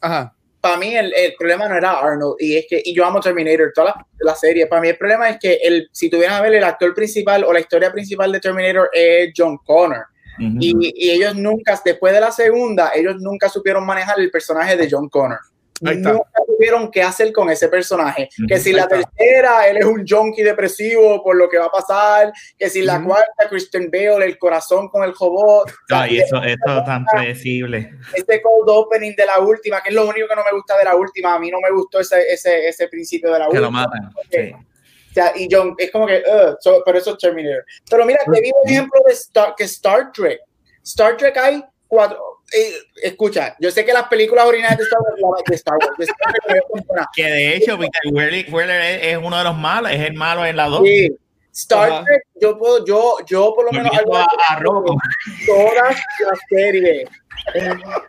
[0.02, 0.35] Ajá.
[0.66, 3.72] Para mí el, el, problema no era Arnold, y es que, y yo amo Terminator,
[3.72, 6.54] toda la, la, serie, para mí el problema es que el, si tuvieran a ver
[6.54, 10.06] el actor principal o la historia principal de Terminator es John Connor.
[10.38, 10.58] Uh -huh.
[10.60, 14.88] y, y, ellos nunca, después de la segunda, ellos nunca supieron manejar el personaje de
[14.90, 15.38] John Connor.
[15.80, 18.28] Nunca supieron qué hacer con ese personaje.
[18.38, 18.48] Uh -huh.
[18.48, 22.32] Que si la tercera, él es un junkie depresivo por lo que va a pasar.
[22.58, 23.06] Que si la uh -huh.
[23.06, 25.70] cuarta, Christian Bale, el corazón con el robot.
[25.90, 27.90] Ay, eso, eso es tan predecible.
[28.14, 30.84] Este cold opening de la última, que es lo único que no me gusta de
[30.84, 31.34] la última.
[31.34, 33.66] A mí no me gustó ese, ese, ese principio de la que última.
[33.66, 34.10] lo matan.
[34.30, 34.52] Sí.
[34.52, 37.64] O sea, y John, es como que, uh, so, pero eso es Terminator.
[37.88, 40.40] Pero mira, te vi un ejemplo de Star, que Star Trek.
[40.82, 42.18] Star Trek hay cuatro.
[42.52, 46.04] Eh, escucha, yo sé que las películas originales de Star Wars, de Star Wars, de
[46.04, 50.00] Star Wars que de hecho, Peter Weller, Weller es, es, uno de los malos, es
[50.00, 50.82] el malo en la 2.
[50.84, 51.16] Sí.
[51.52, 52.04] Star Ajá.
[52.04, 57.08] Trek, yo puedo, yo, yo por lo menos a, a todas las series,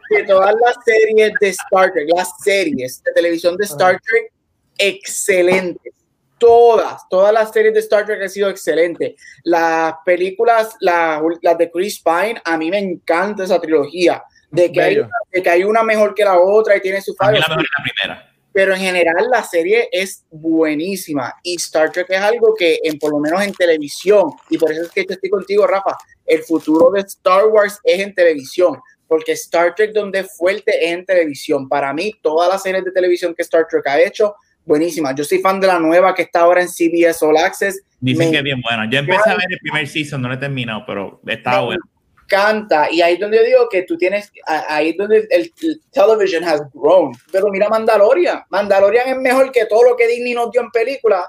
[0.09, 4.31] de todas las series de Star Trek, las series de televisión de Star Trek,
[4.77, 5.93] excelentes
[6.37, 9.15] todas, todas las series de Star Trek han sido excelentes.
[9.43, 14.23] Las películas, las, las de Chris Pine, a mí me encanta esa trilogía.
[14.49, 17.39] De que, hay, de que hay una mejor que la otra y tiene su fallo.
[17.39, 18.33] La, la primera.
[18.53, 23.11] Pero en general la serie es buenísima y Star Trek es algo que en, por
[23.11, 25.95] lo menos en televisión, y por eso es que estoy contigo, Rafa,
[26.25, 30.91] el futuro de Star Wars es en televisión, porque Star Trek donde es fuerte es
[30.91, 31.69] en televisión.
[31.69, 34.33] Para mí, todas las series de televisión que Star Trek ha hecho
[34.67, 35.15] buenísima.
[35.15, 37.81] Yo soy fan de la nueva que está ahora en CBS All Access.
[37.99, 38.87] Dicen me que es bien buena.
[38.89, 41.81] Yo empecé a ver el primer season, no lo he terminado, pero está bueno.
[42.27, 45.27] Canta y ahí es donde yo digo que tú tienes, ahí es donde el,
[45.61, 47.13] el, television has grown.
[47.31, 51.25] Pero mira Mandalorian, Mandalorian es mejor que todo lo que Disney nos dio en película.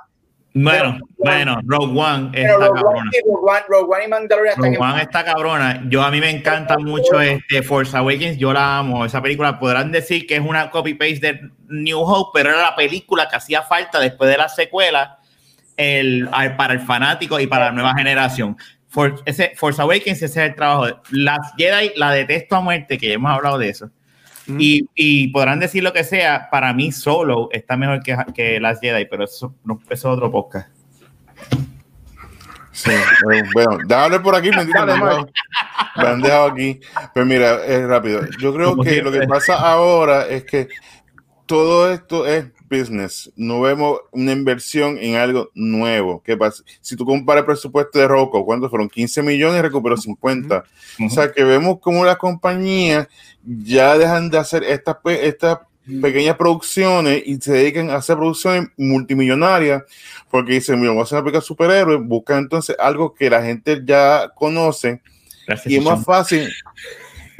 [0.63, 3.01] Bueno, bueno, Rogue One está Rogue cabrona.
[3.01, 5.83] One, Rogue, One, Rogue One y Mandalorian Rogue están One está cabrona.
[5.89, 9.05] Yo a mí me encanta mucho este Force Awakens, yo la amo.
[9.05, 12.77] Esa película podrán decir que es una copy paste de New Hope, pero era la
[12.77, 15.19] película que hacía falta después de la secuela
[15.77, 18.57] el, para el fanático y para la nueva generación.
[18.89, 21.01] For, ese, Force Awakens ese es el trabajo.
[21.11, 23.91] Las Jedi la detesto a muerte, que ya hemos hablado de eso.
[24.49, 24.57] Mm.
[24.59, 28.81] Y, y, podrán decir lo que sea, para mí solo está mejor que, que las
[28.81, 30.71] Jedi, pero eso, no, eso es otro podcast.
[32.73, 32.93] Sí,
[33.53, 36.81] bueno, déjame por aquí, bendito, me, me han dejado aquí.
[37.13, 38.23] Pero mira, es rápido.
[38.39, 40.69] Yo creo que lo que pasa ahora es que
[41.45, 43.31] todo esto es business.
[43.37, 46.23] No vemos una inversión en algo nuevo.
[46.23, 46.63] ¿Qué pasa?
[46.81, 48.89] Si tú comparas el presupuesto de Rocco, ¿cuántos fueron?
[48.89, 50.57] 15 millones, recuperó 50.
[50.57, 51.07] Uh -huh.
[51.07, 53.09] O sea, que vemos como las compañías
[53.45, 55.59] ya dejan de hacer estas, estas
[56.03, 59.83] pequeñas producciones y se dedican a hacer producciones multimillonarias
[60.31, 63.43] porque dicen, mira, vamos a hacer una película de superhéroes, buscan entonces algo que la
[63.43, 65.01] gente ya conoce
[65.47, 66.51] Gracias, y es más fácil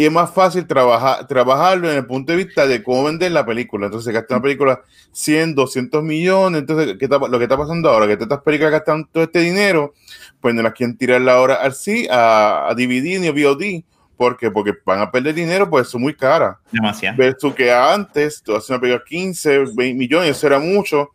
[0.01, 3.45] y es más fácil trabajar, trabajarlo en el punto de vista de cómo vender la
[3.45, 3.87] película.
[3.87, 4.81] Entonces, gastar una película
[5.11, 6.61] 100, 200 millones.
[6.61, 8.07] Entonces, ¿qué está, lo que está pasando ahora?
[8.07, 9.95] Que estas películas gastan todo este dinero,
[10.41, 13.83] pues no las quieren tirar la hora al sí, a, a DVD ni a VOD.
[14.17, 14.53] ¿Por qué?
[14.53, 16.59] Porque van a perder dinero, pues son muy caras.
[16.71, 17.17] Demasiado.
[17.17, 21.11] Versus que antes, tú haces una película 15, 20 millones, eso era mucho.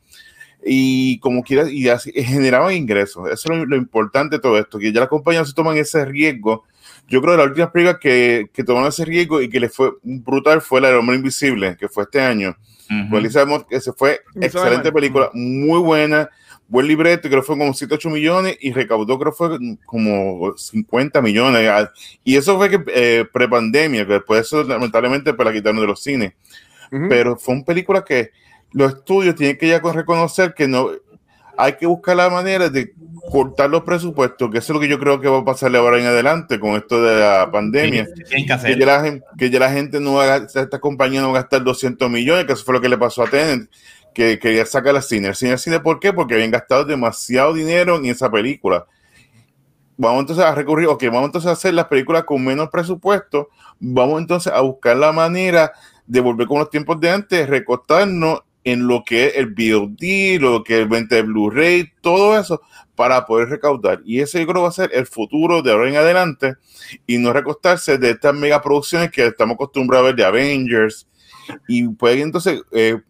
[0.61, 3.31] Y como quieras, y así, generaban ingresos.
[3.31, 6.03] Eso es lo, lo importante de todo esto, que ya las compañías se toman ese
[6.03, 6.65] riesgo
[7.07, 9.91] yo creo que la última película que, que tomaron ese riesgo y que le fue
[10.01, 12.55] brutal fue la del Hombre Invisible, que fue este año.
[12.89, 13.29] Uh -huh.
[13.29, 16.29] Sabemos que se fue excelente película, muy buena,
[16.67, 20.57] buen libreto, creo que fue como 7, 8 millones y recaudó, creo que fue como
[20.57, 21.69] 50 millones.
[22.23, 26.01] Y eso fue que eh, prepandemia, que después eso lamentablemente pues, la quitaron de los
[26.01, 26.33] cines.
[26.91, 27.09] Uh -huh.
[27.09, 28.31] Pero fue una película que
[28.71, 30.89] los estudios tienen que ya reconocer que no
[31.57, 32.93] hay que buscar la manera de
[33.31, 35.99] cortar los presupuestos, que eso es lo que yo creo que va a pasarle ahora
[35.99, 38.05] en adelante con esto de la pandemia.
[38.05, 40.79] Sí, que, que, ya la gente, que, ya la gente, no va a gastar, esta
[40.79, 43.27] compañía no va a gastar 200 millones, que eso fue lo que le pasó a
[43.27, 43.69] Tenet,
[44.13, 45.29] que quería sacar al cine.
[45.29, 46.11] El cine, el cine, ¿por qué?
[46.11, 48.85] Porque habían gastado demasiado dinero en esa película.
[49.95, 53.49] Vamos entonces a recurrir, ok, vamos entonces a hacer las películas con menos presupuesto,
[53.79, 55.71] vamos entonces a buscar la manera
[56.05, 60.63] de volver con los tiempos de antes, recortarnos en lo que es el VOD, lo
[60.63, 62.61] que es el venta de Blu-ray, todo eso,
[62.95, 64.01] para poder recaudar.
[64.05, 66.55] Y ese yo creo va a ser el futuro de ahora en adelante
[67.05, 71.07] y no recostarse de estas megaproducciones que estamos acostumbrados a ver de Avengers.
[71.67, 73.01] Y pueden entonces, eh,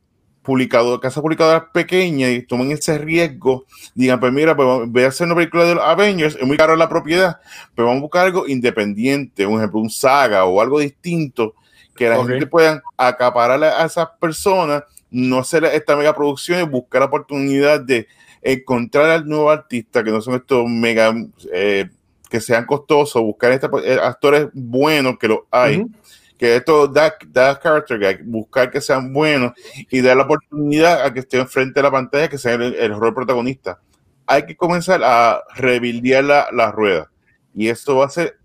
[0.42, 3.66] publicado, casas publicadoras pequeñas y tomen ese riesgo,
[3.96, 6.76] digan, pues mira, pues voy a hacer una película de los Avengers, es muy caro
[6.76, 7.40] la propiedad,
[7.74, 11.56] pero vamos a buscar algo independiente, un ejemplo, un saga o algo distinto,
[11.96, 12.32] que la okay.
[12.32, 17.80] gente puedan acaparar a esas personas no hacer esta mega producción y buscar la oportunidad
[17.80, 18.07] de
[18.41, 21.14] encontrar al nuevo artista, que no son estos mega,
[21.53, 21.88] eh,
[22.30, 23.69] que sean costosos, buscar estos
[24.02, 25.95] actores buenos, que los hay, uh -huh.
[26.38, 29.53] que esto da, da character, buscar que sean buenos
[29.90, 32.99] y dar la oportunidad a que estén frente a la pantalla, que sea el, el
[32.99, 33.80] rol protagonista.
[34.26, 37.11] Hay que comenzar a rebildear la, la rueda.
[37.53, 38.40] Y esto va a ser,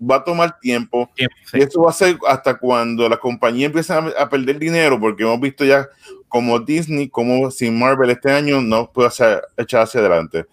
[0.00, 1.08] va a tomar tiempo.
[1.14, 1.58] Tiempo, sí.
[1.58, 5.22] Y esto va a ser hasta cuando la compañía empiece a, a perder dinero, porque
[5.22, 5.88] hemos visto ya
[6.28, 10.46] como Disney, como sin Marvel este año no puede hacer, echar hacia adelante.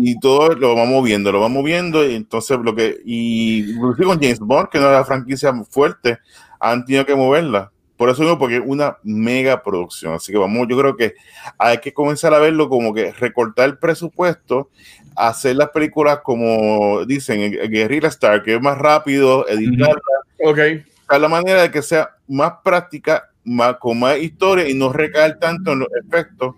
[0.00, 4.20] Y todo lo vamos viendo, lo vamos viendo, y entonces lo que, y inclusive con
[4.20, 6.18] James Bond, que no es la franquicia fuerte,
[6.60, 7.72] han tenido que moverla.
[7.96, 10.14] Por eso digo, porque es una mega producción.
[10.14, 11.14] Así que vamos, yo creo que
[11.58, 14.70] hay que comenzar a verlo como que recortar el presupuesto,
[15.16, 20.00] hacer las películas como dicen, en- en Guerrilla Star, que es más rápido, editarla,
[20.44, 20.58] Ok.
[20.98, 25.38] buscar la manera de que sea más práctica, más, con más historia y no recaer
[25.38, 26.54] tanto en los efectos,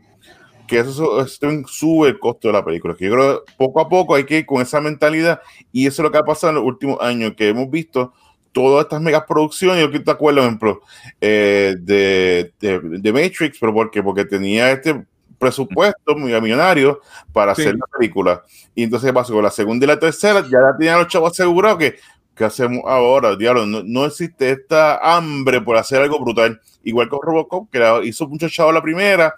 [0.66, 2.94] que eso, eso sube el costo de la película.
[2.94, 5.40] Que yo creo que poco a poco hay que ir con esa mentalidad
[5.72, 8.12] y eso es lo que ha pasado en los últimos años, que hemos visto
[8.52, 10.80] todas estas megas producciones, yo que te acuerdo, por ejemplo,
[11.20, 14.02] eh, de, de, de Matrix, pero ¿por qué?
[14.02, 15.04] Porque tenía este
[15.38, 17.00] presupuesto muy millonario
[17.32, 17.62] para Sí.
[17.62, 18.44] hacer la película.
[18.74, 21.32] Y entonces ¿qué pasó con la segunda y la tercera, ya la tenían los chavos
[21.32, 21.96] asegurados que
[22.34, 23.34] ¿qué hacemos ahora?
[23.36, 26.60] Diablo, no, no existe esta hambre por hacer algo brutal.
[26.84, 29.34] Igual con Robocop, que la- hizo mucho chavo la primera,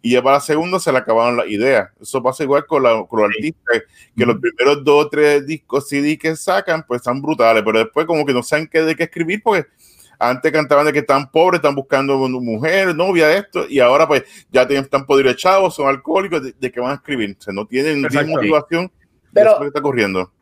[0.00, 1.88] y ya para la segunda se le acabaron las ideas.
[2.00, 3.82] Eso pasa igual con, la, con los artistas,
[4.16, 8.06] que los primeros dos o tres discos CD que sacan, pues están brutales, pero después
[8.06, 9.66] como que no saben qué de qué escribir, porque
[10.18, 14.22] antes cantaban de que están pobres, están buscando una mujer, novia, esto, y ahora pues
[14.50, 17.36] ya tienen, están podridos chavos, son alcohólicos, de, de qué van a escribir?
[17.38, 18.90] O sea, no tienen ni motivación,
[19.32, 20.32] Pero- de eso que está corriendo.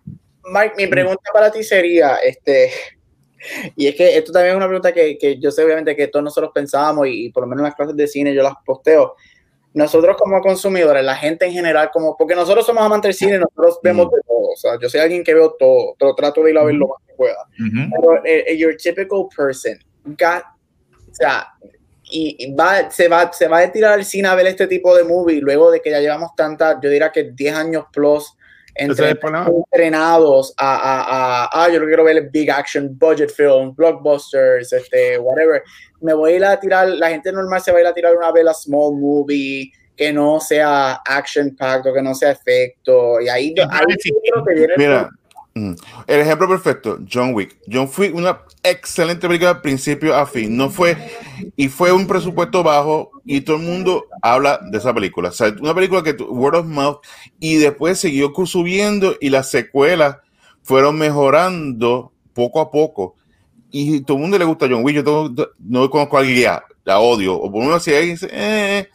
[0.44, 2.70] Mike, mi pregunta para ti sería, este,
[3.76, 6.24] y es que esto también es una pregunta que, que yo sé obviamente que todos
[6.24, 9.14] nosotros pensábamos y, y por lo menos en las clases de cine yo las posteo.
[9.74, 13.78] Nosotros como consumidores, la gente en general, como porque nosotros somos amantes del cine, nosotros
[13.82, 14.50] vemos de todo.
[14.52, 16.88] O sea, yo soy alguien que veo todo, pero trato de ir a ver lo
[16.88, 17.46] más pueda.
[17.56, 20.44] Pero eh, eh, your typical person got,
[21.10, 21.48] o sea,
[22.04, 24.94] y, y va, se, va, se va a tirar al cine a ver este tipo
[24.94, 28.36] de movie luego de que ya llevamos tantas, yo diría que 10 años plus
[28.74, 33.74] entre, entrenados a, a, a, ah, yo no quiero ver el big action budget film,
[33.74, 35.62] blockbusters, este, whatever.
[36.00, 38.16] Me voy a ir a tirar, la gente normal se va a ir a tirar
[38.16, 43.20] una vez la small movie que no sea action packed o que no sea efecto.
[43.20, 44.12] Y ahí, Yo ahí creo que sí.
[44.22, 45.10] creo que viene el Mira,
[45.54, 45.72] mm,
[46.06, 47.56] el ejemplo perfecto, John Wick.
[47.70, 50.56] John Wick, una excelente película de principio a fin.
[50.56, 50.96] No fue,
[51.56, 55.30] y fue un presupuesto bajo, y todo el mundo habla de esa película.
[55.30, 56.98] O sea, una película que word of mouth,
[57.40, 60.16] y después siguió subiendo, y las secuelas
[60.62, 63.16] fueron mejorando poco a poco.
[63.70, 65.02] Y todo el mundo le gusta John Wick.
[65.04, 66.50] Yo no conozco a alguien
[66.84, 68.88] la- odio, o por lo menos si alguien dice, eh,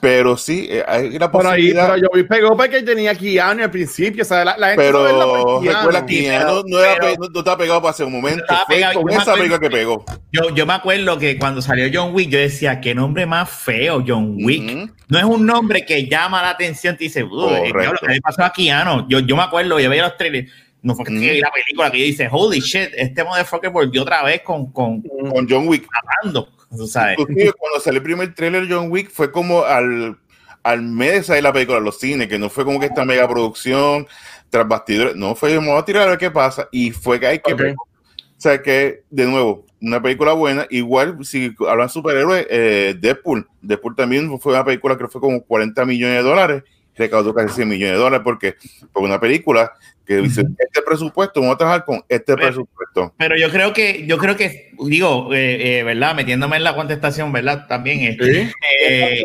[0.00, 1.86] pero sí, eh, hay la Por ahí, posibilidad.
[1.94, 5.02] pero yo vi pegó porque tenía Keanu al principio, o sea, la, la gente Pero
[5.12, 5.60] no
[6.06, 6.46] Keanu.
[6.46, 8.40] no, no, era pero- no- no estaba pegado para ese momento.
[8.42, 10.04] estaba Fue pegado, con yo me esa acuerdo película que pegó.
[10.32, 14.02] Yo, yo me acuerdo que cuando salió John Wick, yo decía, qué nombre más feo,
[14.06, 14.90] John Wick.
[15.08, 17.78] No es un nombre que llama la atención, te dice, "Uy, Correcto.
[17.80, 19.06] diablo, ¿qué le pasó a Keanu?
[19.08, 20.50] Yo, yo me acuerdo, yo veía los trailers,
[20.82, 21.20] no fue que Ujú.
[21.20, 25.02] vi la película, que yo dice, holy shit, este motherfucker volvió otra vez con, con
[25.02, 25.86] Con John Wick.
[25.92, 27.18] matando, tú sabes.
[27.18, 30.18] Inclusive, cuando salió el primer trailer John Wick fue como al,
[30.62, 33.04] al mes de salir la película a los cines, que no fue como que esta
[33.04, 34.06] mega producción
[34.50, 35.16] tras bastidores.
[35.16, 36.68] No fue, vamos a tirar a ver qué pasa.
[36.70, 37.54] Y fue que hay que.
[37.54, 37.62] Ok.
[37.76, 40.66] O sea que, de nuevo, una película buena.
[40.70, 43.48] Igual, si hablan de superhéroes, eh, Deadpool.
[43.60, 46.62] Deadpool también fue una película que fue como 40 millones de dólares.
[46.96, 48.56] Recaudó casi 100 millones de dólares porque
[48.92, 49.72] fue una película
[50.16, 53.14] que dice: Este presupuesto, vamos a trabajar con este Pero- presupuesto.
[53.16, 56.14] Pero yo creo que, yo creo que, digo, eh, eh, ¿verdad?
[56.14, 57.66] Metiéndome en la contestación, ¿verdad?
[57.68, 58.16] También es.
[58.20, 58.50] Sí.
[58.86, 59.22] eh,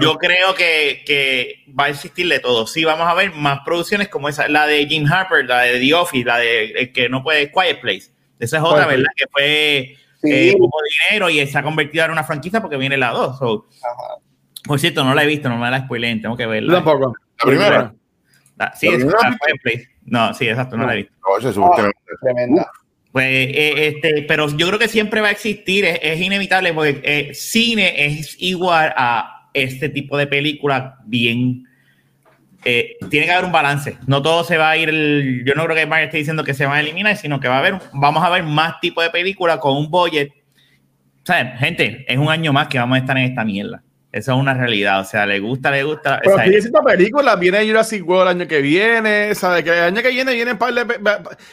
[0.00, 2.66] yo creo que, que va a existir de todo.
[2.66, 5.94] Sí, vamos a ver más producciones como esa, la de Jim Harper, la de The
[5.94, 8.10] Office, la de el que no puede, Quiet Place.
[8.40, 9.06] Esa es otra, ¿verdad?
[9.16, 10.56] Que fue Sí.
[11.10, 13.38] dinero y se ha convertido en una franquicia porque viene la 2.
[13.38, 13.68] So,
[14.64, 16.74] por cierto, no la he visto, no me la spoileen, tengo que verla.
[16.74, 17.14] tampoco.
[17.40, 17.94] La primera.
[18.56, 19.38] La- sí, ¿La es primera?
[19.44, 19.88] Quiet Place.
[20.10, 21.12] No, sí, exacto, no la he visto.
[21.24, 21.90] Oye, eso fue Ah.
[22.22, 22.70] tremenda.
[23.12, 27.00] Pues, eh, este, pero yo creo que siempre va a existir, es, es inevitable, porque
[27.02, 31.64] eh, cine es igual a este tipo de película bien.
[32.64, 33.96] eh, tiene que haber un balance.
[34.08, 34.88] No todo se va a ir.
[34.88, 37.46] el- yo no creo que Mario esté diciendo que se van a eliminar, sino que
[37.48, 40.30] va a haber, vamos a ver más tipo de película con un budget.
[41.22, 43.82] O sea, gente, es un año más que vamos a estar en esta mierda.
[44.10, 45.00] Eso es una realidad.
[45.00, 46.16] O sea, le gusta, le gusta.
[46.16, 49.62] o Pero sigue siendo película, viene Jurassic World el año que viene, ¿sabes?
[49.64, 50.84] Que el año que viene vienen par de...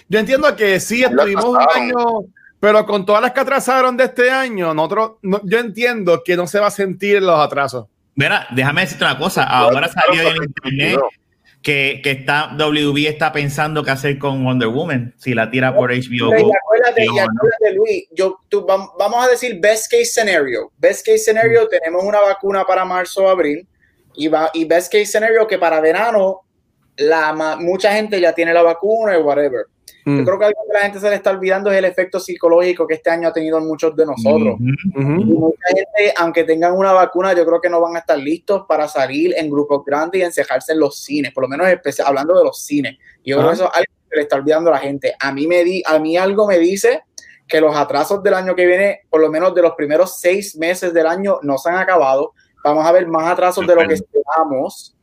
[0.08, 1.96] Yo entiendo que sí, estuvimos un año,
[2.60, 6.48] pero con todas las que atrasaron de este año, nosotros, no- yo entiendo que no
[6.48, 7.88] se va a sentir los atrasos.
[8.16, 9.44] Mira, déjame decirte una cosa.
[9.44, 11.00] Ahora salió en internet
[11.66, 15.90] que, que está WB está pensando qué hacer con Wonder Woman si la tira por
[15.90, 16.52] HBO Go.
[16.54, 20.72] acuérdate, Luis, yo, tú, vamos a decir best case scenario.
[20.78, 23.68] Best case scenario, tenemos una vacuna para marzo o abril.
[24.14, 26.42] Y, va, y best case scenario que para verano
[26.98, 29.66] la, mucha gente ya tiene la vacuna y whatever.
[30.06, 30.20] Mm.
[30.20, 32.86] Yo creo que algo que la gente se le está olvidando es el efecto psicológico
[32.86, 34.56] que este año ha tenido en muchos de nosotros.
[34.60, 38.66] Y mucha gente, aunque tengan una vacuna, yo creo que no van a estar listos
[38.68, 41.68] para salir en grupos grandes y encejarse en los cines, por lo menos
[42.06, 42.98] hablando de los cines.
[43.26, 45.16] Yo creo que eso es algo que le está olvidando a la gente.
[45.20, 47.02] A mí, me di, a mí algo me dice
[47.48, 50.94] que los atrasos del año que viene, por lo menos de los primeros seis meses
[50.94, 52.34] del año, no se han acabado.
[52.64, 54.95] Vamos a ver más atrasos de lo que esperamos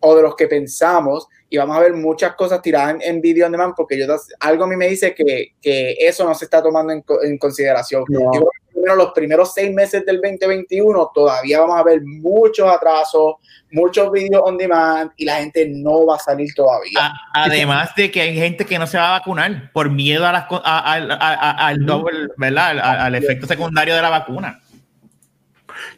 [0.00, 3.46] o de los que pensamos y vamos a ver muchas cosas tiradas en, en video
[3.46, 4.06] on demand porque yo
[4.40, 8.04] algo a mí me dice que, que eso no se está tomando en, en consideración.
[8.08, 12.66] Yo creo que primero los primeros seis meses del 2021 todavía vamos a ver muchos
[12.72, 13.34] atrasos,
[13.72, 16.98] muchos videos on demand y la gente no va a salir todavía.
[17.00, 17.14] A-
[17.44, 20.44] Además de que hay gente que no se va a vacunar por miedo a las
[20.50, 22.70] a- a- a- a- al doble, ¿verdad?
[22.70, 24.60] Al, al efecto secundario de la vacuna.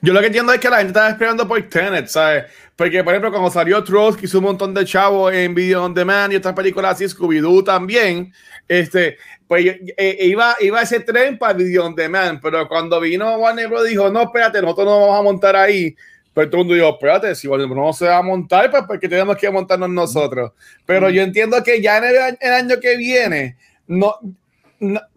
[0.01, 2.45] Yo lo que entiendo es que la gente estaba esperando por Tenet, ¿sabes?
[2.83, 3.85] Porque, por ejemplo, cuando salió
[4.17, 7.63] que hizo un montón de chavos en Video On Demand y otras películas así, Scooby-Doo
[7.65, 8.33] también,
[8.67, 9.65] este, pues
[9.97, 13.89] eh, iba, iba ese tren para Video On Demand, pero cuando vino Warner Bros.
[13.89, 15.95] dijo, no, espérate, nosotros no vamos a montar ahí.
[16.35, 17.87] Pero todo el mundo dijo, espérate, si Warner Bros.
[17.87, 20.51] no se va a montar, pues porque tenemos que montarnos nosotros.
[20.85, 23.57] Pero yo entiendo que ya en el, año- el año que viene,
[23.87, 24.19] no-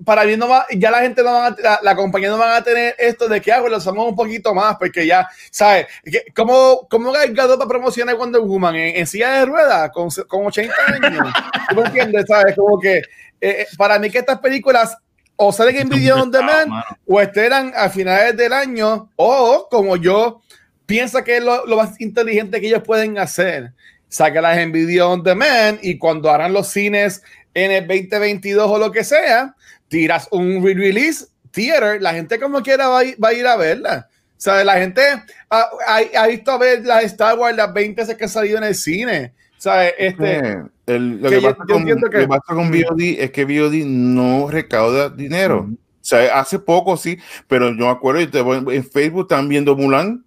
[0.03, 2.55] para mí no va, ya la gente no va a, la, la compañía no van
[2.55, 5.87] a tener esto de que hago, lo usamos un poquito más, porque ya, ¿sabes?
[6.03, 10.09] Que- ¿Cómo, cómo Gadot va a promocionar Wonder Woman en, en silla de ruedas con,
[10.27, 10.73] con 80
[11.03, 11.33] años?
[11.69, 12.25] ¿Tú me entiendes?
[12.27, 12.55] ¿Sabes?
[12.55, 13.03] Como que eh,
[13.41, 14.95] eh, para mí que estas películas
[15.35, 16.71] o salen en video on demand
[17.07, 20.41] o estrenan a finales del año o como yo
[20.85, 23.73] pienso que es lo, lo más inteligente que ellos pueden hacer.
[24.07, 27.21] Sácalas en video on demand y cuando harán los cines
[27.53, 29.54] en el 2022 o lo que sea,
[29.87, 33.55] tiras un re-release theater, la gente como quiera va a ir, va a, ir a
[33.55, 34.09] verla.
[34.37, 35.01] O sea, la gente
[35.49, 38.57] ha, ha- ha visto a ver las Star Wars las 20 veces que han salido
[38.57, 39.33] en el cine.
[39.57, 42.27] O sea, este, Eh, el- lo que que, yo- pasa yo con, entiendo que- que
[42.27, 45.69] pasa con VOD es que VOD no recauda dinero.
[45.71, 47.17] O sea, hace poco sí,
[47.47, 50.23] pero yo me acuerdo, y te voy- en Facebook están viendo Mulan,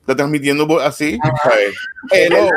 [0.00, 1.74] está transmitiendo así, ¿sabes?
[2.12, 2.48] Hello,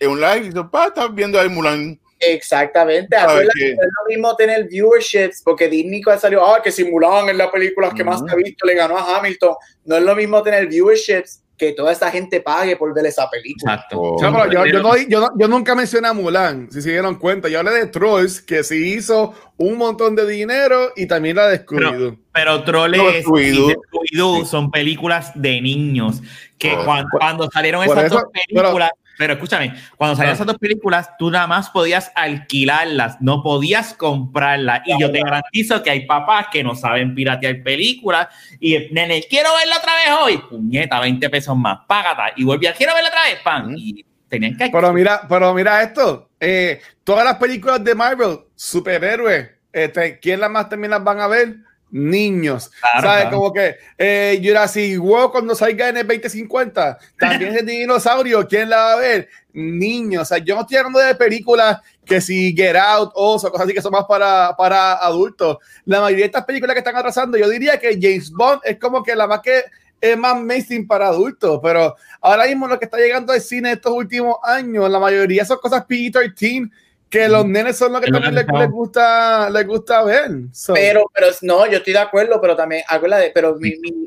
[0.00, 1.98] en un live, y dice, pa, estás viendo ahí Mulan.
[2.20, 3.16] Exactamente.
[3.56, 7.36] Que es lo mismo tener viewerships, porque Disney cuando salió, ah, que si Mulan es
[7.36, 9.54] la película que más se ha visto, le ganó a Hamilton.
[9.86, 13.74] No es lo mismo tener viewerships que toda esa gente pague por ver esa película.
[13.74, 14.00] Exacto.
[14.00, 14.22] Oh.
[14.22, 17.16] No, pero yo, yo no- yo no- yo nunca mencioné a Mulan, si se dieron
[17.16, 17.48] cuenta.
[17.50, 21.60] Yo hablé de Trolls, que sí hizo un montón de dinero y también la de
[21.66, 22.16] Scooby-Doo.
[22.32, 24.46] Pero Trolls No, y Scooby-Doo.
[24.46, 26.22] Son películas de niños
[26.58, 26.84] que Oh.
[26.84, 28.90] cuando, cuando salieron Por esas eso- dos películas,
[29.20, 30.36] pero, escúchame, cuando salieron Ah.
[30.36, 34.80] esas dos películas, tú nada más podías alquilarlas, no podías comprarlas.
[34.86, 38.28] Y yo te garantizo que hay papás que no saben piratear películas
[38.58, 42.32] y nene, quiero verla otra vez hoy, puñeta, 20 pesos más, págata.
[42.34, 43.74] Y volví a quiero verla otra vez, pan.
[43.76, 46.30] Y tenían que Pero mira, pero mira esto.
[46.40, 51.26] eh, todas las películas de Marvel, superhéroes, este, ¿quién las más también las van a
[51.26, 51.56] ver?
[51.90, 52.70] Niños.
[52.80, 53.22] Claro, ¿Sabes?
[53.22, 53.36] claro.
[53.36, 58.70] Como que eh, Jurassic World cuando salga en el 2050, también es de dinosaurio, ¿quién
[58.70, 59.28] la va a ver?
[59.52, 60.22] Niños.
[60.22, 63.74] O sea, yo no estoy hablando de películas que si Get Out, Oso, cosas así
[63.74, 65.58] que son más para, para adultos.
[65.84, 69.02] La mayoría de estas películas que están atrasando, yo diría que James Bond es como
[69.02, 69.64] que la más que
[70.00, 73.92] es más mainstream para adultos, pero ahora mismo lo que está llegando al cine estos
[73.92, 76.70] últimos años, la mayoría son cosas PG-13
[77.10, 80.30] que los nenes son los que también que les, les gusta, les gusta ver.
[80.52, 84.06] So- Pero, pero no, yo estoy de acuerdo, pero también, acuérdate, pero mi, mi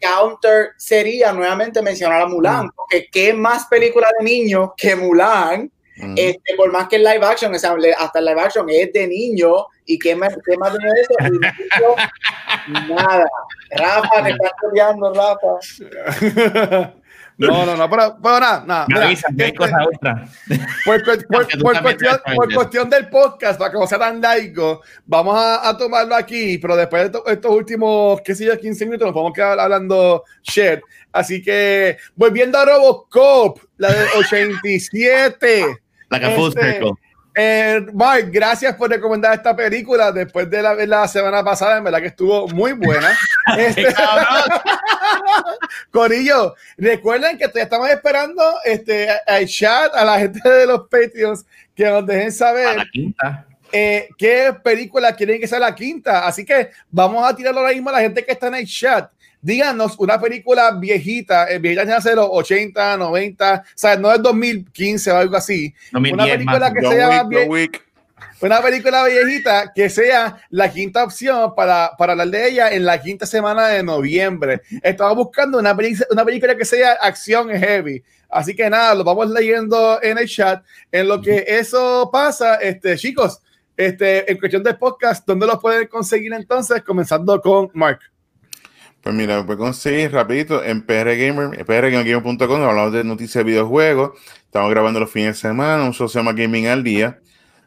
[0.00, 5.70] counter sería nuevamente mencionar a Mulan, porque qué más película de niños que Mulan,
[6.16, 9.06] este, por más que el live action, o sea, hasta el live action es de
[9.06, 11.14] niño, y qué más, qué más de eso,
[12.66, 13.24] Y nada.
[13.70, 16.92] Rafa, te estás copiando, Rafa.
[17.36, 18.86] No, no, no, pero, pero nada, nada.
[18.88, 20.28] Me que hay este, cosas ultra.
[20.84, 21.02] por,
[22.36, 26.58] por- cuestión, del podcast, para que no sea tan largo, vamos a, a tomarlo aquí,
[26.58, 30.22] pero después de esto- estos últimos, qué sé yo, 15 minutos, nos podemos quedar hablando
[30.42, 30.80] shit.
[31.12, 35.64] Así que, volviendo a Robocop, la del 87.
[36.10, 36.92] Like a full Este, circle.
[37.34, 42.00] Eh, Mark, gracias por recomendar esta película después de la, la semana pasada, en verdad
[42.00, 43.16] que estuvo muy buena.
[43.58, 43.94] Este-
[45.90, 51.44] Corillo, recuerden que todavía estamos esperando este, al chat, a la gente de los Patreons,
[51.74, 52.86] que nos dejen saber
[53.72, 56.26] eh, qué película quieren que sea la quinta.
[56.26, 59.10] Así que vamos a tirarlo ahora mismo a la gente que está en el chat.
[59.44, 65.12] Díganos una película viejita, eh, viejita hace los 80, 90, o sea, no es 2015
[65.12, 65.72] o algo así.
[65.92, 67.28] 2010 una película más.
[67.28, 67.84] que John Wick.
[68.40, 73.00] una película viejita que sea la quinta opción para, para hablar de ella en la
[73.00, 74.62] quinta semana de noviembre.
[74.82, 75.76] Estaba buscando una,
[76.10, 78.02] una película que sea acción heavy.
[78.30, 80.64] Así que nada, lo vamos leyendo en el chat.
[80.90, 83.42] En lo que eso pasa, este, chicos,
[83.76, 86.82] este, en cuestión de podcast, ¿dónde los pueden conseguir entonces?
[86.82, 88.00] Comenzando con Mark.
[89.04, 94.18] Pues mira, me puedes conseguir rapidito en PR Gamer, prgamer.com, hablamos de noticias de videojuegos.
[94.46, 97.18] Estamos grabando los fines de semana, un llama Gaming al Día,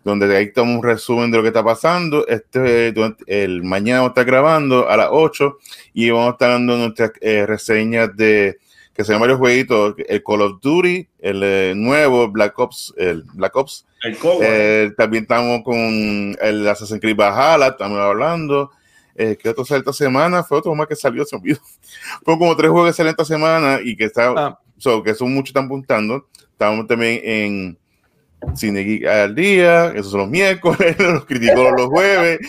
[0.04, 2.26] donde ahí estamos un resumen de lo que está pasando.
[2.28, 2.92] Este,
[3.28, 5.60] el mañana vamos a estar grabando a las 8
[5.94, 8.58] y vamos a estar dando nuestras eh, reseñas de
[8.96, 13.22] que se llaman varios jueguitos, el Call of Duty, el eh, nuevo Black Ops, el
[13.36, 13.86] Black Ops.
[14.02, 14.18] El.
[14.42, 15.76] Eh, también estamos con
[16.42, 18.72] el Assassin's Creed Valhalla, estamos hablando.
[19.20, 20.44] Eh, ¿Qué otro esta semana?
[20.44, 21.60] Fue otro más que salió, se olvidó.
[22.24, 24.60] Fueron como tres juegos que salieron esta semana y que, está, Ah.
[24.78, 26.28] so, que son muchos están apuntando.
[26.52, 27.78] Estamos también en
[28.56, 32.40] Cine Geek al día, esos son los miércoles, los criticos los jueves.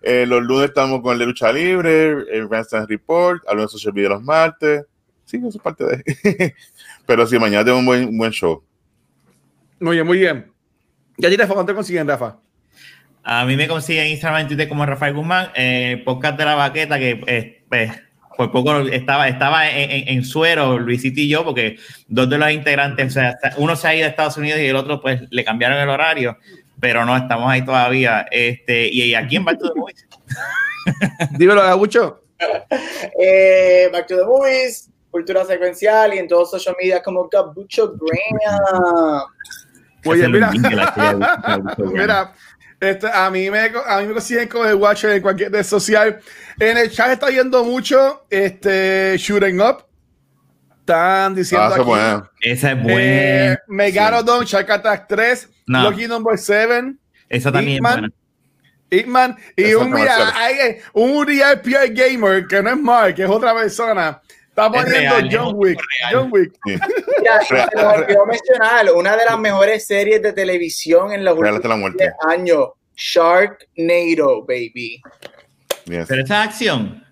[0.00, 3.94] Eh, los lunes estamos con el de lucha libre, el Random Report, hablando de social
[3.94, 4.84] media los martes.
[5.24, 6.54] Sí, eso es parte de.
[7.06, 8.62] Pero sí, mañana tengo un buen, un buen show.
[9.80, 10.52] Muy bien, muy bien.
[11.16, 12.38] Ya tienes ¿dónde te consiguen, Rafa?
[13.24, 16.54] A mí me consiguen en Instagram y Twitter como Rafael Guzmán, eh, podcast de la
[16.56, 17.90] baqueta, que eh, pues,
[18.36, 21.76] por poco estaba, estaba en, en- en suero Luisito y yo, porque
[22.08, 24.76] dos de los integrantes, o sea, uno se ha ido a Estados Unidos y el
[24.76, 26.36] otro pues le cambiaron el horario,
[26.80, 28.26] pero no, estamos ahí todavía.
[28.30, 30.06] Este, y aquí en Back to the Movies.
[31.38, 32.20] Dímelo, Gabucho.
[33.18, 39.22] Eh, Back to the Movies, Cultura Secuencial y en todos social media como Gabucho Graham.
[40.06, 40.50] Oye, mira,
[41.78, 42.32] Mira.
[42.86, 46.20] Este, a, mí me, a mí me consiguen con el Watcher en cualquier red social.
[46.58, 49.84] En el chat está viendo mucho este Shooting Up.
[50.80, 52.30] Están diciendo Ah, esa es aquí, buena.
[52.40, 53.58] Esa es eh, buena.
[53.68, 55.90] Megalodon, Shark Attack 3, No.
[55.90, 56.94] Lucky Number 7,
[57.28, 58.08] Esa también es Hitman, buena.
[58.90, 63.24] Hitman y un, mira, hay, eh, un real PR gamer que no es Mark, que
[63.24, 64.20] es otra persona.
[64.48, 65.80] Está poniendo real, es John un Wick.
[66.00, 66.14] real.
[66.14, 66.52] John Wick.
[66.64, 66.74] Sí.
[67.50, 71.54] Mira, se me olvidó mencionar una de las mejores series de televisión en los Real
[71.62, 71.96] la últimos.
[71.96, 72.68] 10 años.
[72.96, 75.02] Sharknado, baby.
[75.86, 76.06] Yes.
[76.08, 77.04] Pero esa es acción.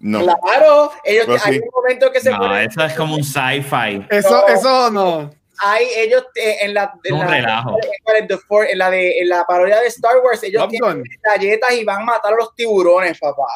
[0.00, 0.20] No.
[0.22, 1.60] Claro, ellos hay sí.
[1.60, 4.06] un momento que se No, ponen- eso es como un sci-fi.
[4.10, 4.48] Eso, No.
[4.48, 5.30] eso no.
[5.58, 7.76] hay ellos eh, en la en Un la, relajo.
[8.14, 11.82] en Force, en la de en la parodia de Star Wars ellos tienen galletas y
[11.84, 13.46] van a matar a los tiburones, papá.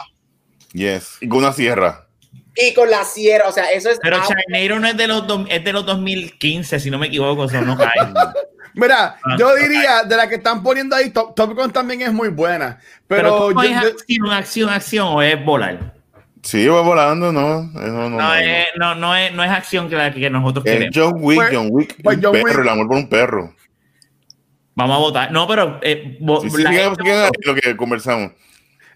[0.72, 1.18] Yes.
[1.20, 2.06] Y con una sierra.
[2.62, 5.46] Y con la sierra, o sea, eso es Pero Charneiro no es de los dos-
[5.48, 7.88] es de los 2015, si no me equivoco, eso no cae.
[8.74, 12.12] Mira, Ah, yo diría de la que están poniendo ahí, Top, Top Gun también es
[12.12, 12.78] muy buena.
[13.08, 15.94] Pero, Pero, ¿cómo yo- es yo- acción, acción, acción o es volar?
[16.42, 17.62] Sí, va volando, no.
[17.64, 20.94] No, no, No, es, no, no es, no es acción que, la, que nosotros queremos.
[20.96, 23.54] John Wick, Pues- John Wick, pues un John perro, Wick- el amor por un perro.
[24.74, 25.32] Vamos a votar.
[25.32, 26.94] No, pero eh, Sí, sí, la-
[27.44, 28.32] lo que conversamos.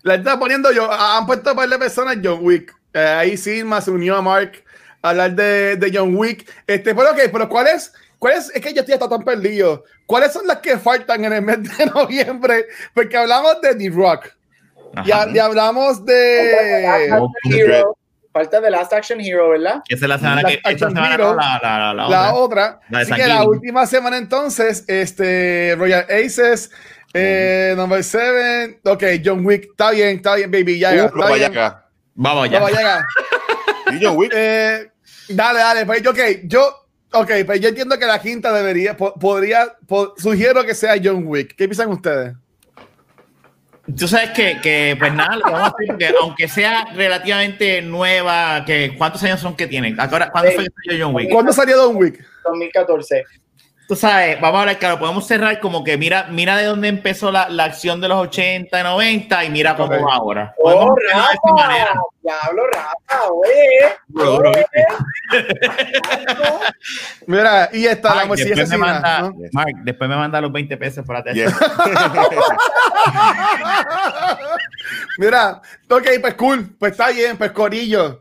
[0.03, 2.75] la está poniendo yo, han puesto un par de personas John Wick.
[2.95, 4.65] Eh, ahí Silma se unió a Mark
[5.03, 6.49] a hablar de, de John Wick.
[6.67, 7.93] Este, pero ok, pero ¿cuál es?
[8.19, 8.51] ¿Cuál es?
[8.55, 9.85] Es que yo estoy hasta tan perdido.
[10.07, 12.67] ¿Cuáles son las que faltan en el mes de noviembre?
[12.95, 14.29] Porque hablamos de The Rock.
[15.05, 17.21] Ya hablamos de.
[17.51, 17.97] Hero.
[18.33, 19.81] Falta de Last Action Hero, ¿verdad?
[19.89, 22.81] esa es la semana que Action semana Hero, no, la, la, la, la la otra.
[22.81, 22.81] otra.
[22.89, 26.71] La de Así que la última semana entonces, este Royal Aces,
[27.13, 28.81] eh, number 7.
[28.87, 30.81] Ok, John Wick, está bien, está bien, baby.
[30.81, 31.53] Ya, Uh, está bien.
[32.15, 32.61] Vamos ya.
[32.61, 33.07] Vamos, llega.
[33.93, 34.33] Y John Wick.
[34.35, 34.91] Eh,
[35.29, 39.75] dale, dale, pues ok, yo, ok, pues yo entiendo que la quinta debería, po- podría,
[39.87, 41.55] po- sugiero que sea John Wick.
[41.57, 42.35] ¿Qué piensan ustedes?
[43.99, 47.83] Tú sabes que, que, pues nada, lo que vamos a hacer, porque aunque sea relativamente
[47.83, 50.01] nueva, que ¿cuántos años son que tienen?
[50.01, 51.31] Ahora, ¿Cuándo fue que salió John Wick?
[51.31, 52.25] ¿Cuándo salió John Wick?
[52.45, 53.25] 2014.
[53.87, 57.31] Tú sabes, vamos a hablar claro, podemos cerrar como que mira, mira de dónde empezó
[57.31, 60.07] la, la acción de los 80 y 90 y mira cómo Ok.
[60.09, 60.55] va ahora.
[60.61, 61.91] Podemos Oh, verlo de Rafa, manera.
[62.23, 63.95] diablo, Rafa, oye.
[64.09, 64.87] Duro, duro, ¿viste?
[67.27, 68.93] Mira, y esta, la Mark, morcilla después, me asesina.
[69.01, 69.35] manda, ¿no?
[69.53, 71.53] Mark, después me manda los 20 pesos para te Yes.
[75.19, 78.21] Mira, ok, pues cool, pues está bien, pues Corillo.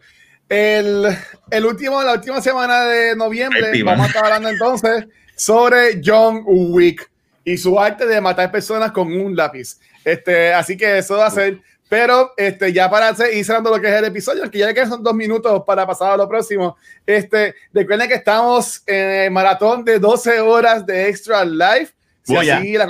[0.49, 1.07] El,
[1.49, 6.43] el último, la última semana de noviembre Ay, vamos a estar hablando entonces sobre John
[6.45, 7.09] Wick
[7.43, 9.79] y su arte de matar personas con un lápiz.
[10.03, 11.59] Este, así que eso va a ser.
[11.89, 15.03] Pero este, ya para ir cerrando lo que es el episodio, aunque ya que son
[15.03, 19.99] dos minutos para pasar a lo próximo, este, recuerden que estamos en el maratón de
[19.99, 21.93] 12 horas de Extra Life
[22.23, 22.87] Si Voy así la,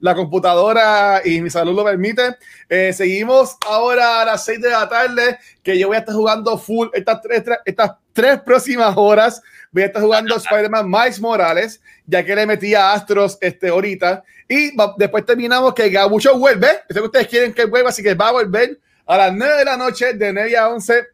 [0.00, 2.36] la computadora y mi salud lo permite.
[2.68, 6.58] Eh, seguimos ahora a las 6 de la tarde, que yo voy a estar jugando
[6.58, 9.40] full estas tres, estas tres próximas horas.
[9.70, 14.24] Voy a estar jugando Spider-Man Miles Morales, ya que le metí a Astros este, ahorita.
[14.48, 16.68] Y va- después terminamos que Gabucho vuelve.
[16.88, 19.64] Sé que ustedes quieren que vuelva, así que va a volver a las 9 de
[19.64, 21.04] la noche, de 9 a 11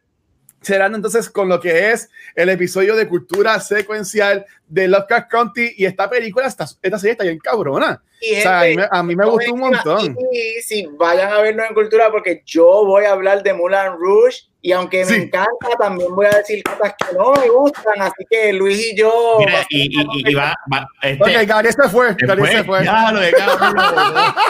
[0.61, 5.85] cerrando entonces con lo que es el episodio de cultura secuencial de Lovecraft County y
[5.85, 8.01] esta película, esta, esta serie está bien cabrona.
[8.21, 10.11] Y, O sea, a mí gente, me, a mí me gustó un montón.
[10.11, 14.39] aquí, si vayan a vernos en cultura, porque yo voy a hablar de Mulan Rouge
[14.61, 15.13] y aunque Sí.
[15.13, 17.93] me encanta, también voy a decir cosas que no me gustan.
[18.01, 19.37] Así que Luis y yo.
[19.39, 22.07] Mira, y, y, y- y va, va, este, Ok, Gabriel se fue.
[22.19, 22.51] Gabriel fue.
[22.57, 22.83] se fue.
[22.83, 23.83] Ya, lo de cabrón lo.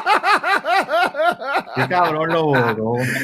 [1.76, 2.52] Qué cabrón lo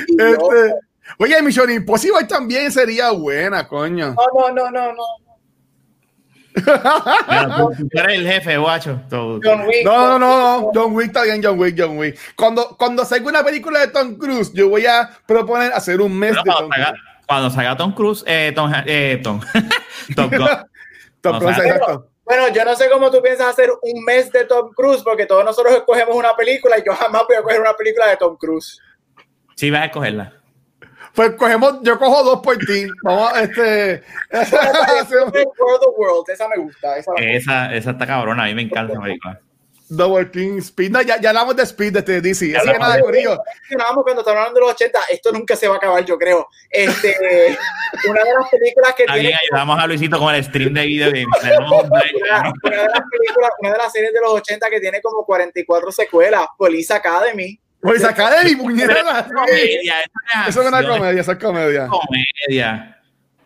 [0.08, 0.74] y yo- Este,
[1.18, 4.14] oye, Mission Impossible también sería buena, coño.
[4.14, 5.04] No, no, no, no, no.
[6.56, 9.02] Mira, tú, tú eres el jefe, guacho.
[9.10, 9.84] John Wick.
[9.84, 10.72] No, no, no, no.
[10.74, 12.18] John Wick está bien, John Wick, John Wick.
[12.36, 16.32] Cuando, cuando salga una película de Tom Cruise, yo voy a proponer hacer un mes
[16.32, 17.04] de Tom cuando, salga, Cruise.
[17.28, 19.42] cuando salga Tom Cruise, eh, Tom, eh, Tom.
[20.16, 22.10] Tom o Cruise, exacto.
[22.24, 25.44] Bueno, yo no sé cómo tú piensas hacer un mes de Tom Cruise, porque todos
[25.46, 28.82] nosotros escogemos una película y yo jamás voy a coger una película de Tom Cruise.
[29.56, 30.34] Sí, vas a escogerla.
[31.16, 32.88] Pues cogemos, yo cojo dos por ti.
[33.04, 34.04] Vamos, este.
[34.32, 35.32] hacemos
[35.98, 36.98] World esa me gusta.
[36.98, 37.66] Esa me gusta.
[37.68, 38.44] Esa, esa está cabrona.
[38.44, 39.40] A mí me encanta película.
[39.88, 40.92] Double King Speed.
[40.92, 42.50] No, ya, ya hablamos de Speed de este DC.
[42.50, 43.38] Ya Así que nada, de- Corillo.
[43.62, 46.48] mencionábamos cuando estaban hablando de los 80, esto nunca se va a acabar, yo creo.
[46.72, 47.10] Este,
[48.10, 51.12] una de las películas que Está tiene ayudamos a Luisito con el stream de video
[51.12, 55.02] break, una, una de las películas, una de las series de los 80 que tiene
[55.02, 57.60] como 44 secuelas, Police Academy.
[57.86, 58.82] Pues saca de mi
[60.48, 61.88] Eso es una comedia, eso es comedia.
[61.88, 62.92] comedia.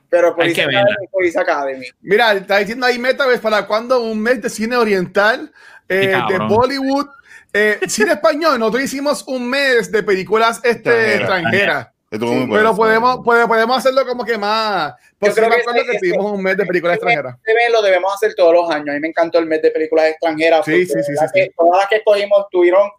[0.10, 1.08] Pero Police que Academy.
[1.12, 1.86] Police Academy.
[2.02, 5.52] Mira, está diciendo ahí Metaverse para cuando un mes de cine oriental,
[5.88, 6.38] eh, de.
[6.48, 7.08] Bollywood,
[7.54, 8.58] eh, cine español.
[8.58, 11.16] Nosotros hicimos un mes de películas este, Extranjera.
[11.16, 11.88] extranjeras.
[12.10, 14.94] Pero podemos, puede- podemos hacerlo como que más.
[15.20, 17.36] Pues creo sí, me que acuerdo ese- que tuvimos un mes de películas extranjeras.
[17.72, 18.90] Lo debemos hacer todos los años.
[18.90, 20.66] A mí me encantó el mes de películas extranjeras.
[20.66, 21.52] Sí, sí, sí, que sí.
[21.56, 22.90] Todas las que escogimos tuvieron.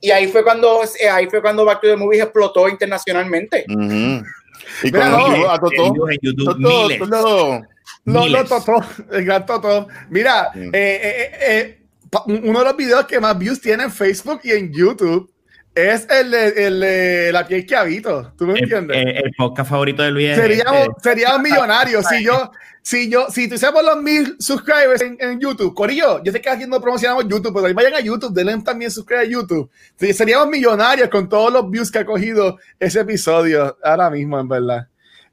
[0.00, 3.64] Y ahí fue cuando eh, ahí fue cuando Back to the Movies explotó internacionalmente.
[3.68, 4.24] Ujú.
[4.82, 5.94] Y Mira, no, conocido a Totó.
[6.98, 8.44] Totó.
[8.48, 8.84] Totó.
[9.12, 9.88] El gran Totó.
[10.10, 11.82] Mira, eh, eh, eh, eh,
[12.26, 15.30] uno de los videos que más views tiene en Facebook y en YouTube
[15.74, 18.32] es el de, el de la piel que habito.
[18.38, 18.96] ¿Tú me El, entiendes?
[18.96, 20.92] el- el podcast favorito de Luis es seríamos, este.
[21.10, 22.50] seríamos millonarios si yo,
[22.86, 26.66] si yo, si tuviésemos los mil subscribers en, en YouTube, Corillo, yo sé que aquí
[26.68, 29.68] no promocionamos YouTube, pero ahí vayan a YouTube, denle también subscribe a YouTube.
[29.98, 34.48] Sí, seríamos millonarios con todos los views que ha cogido ese episodio ahora mismo, en
[34.48, 34.86] verdad.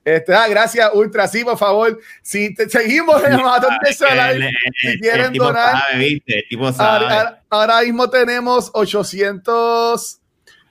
[0.04, 1.28] Este, ah, gracias, Ultra.
[1.28, 4.04] Sí, por favor, si te, seguimos en el maratón de si
[4.88, 6.40] el quieren tipo donar, sabe, ¿viste?
[6.40, 7.06] El tipo ahora, sabe.
[7.06, 10.20] ahora- ahora mismo tenemos 800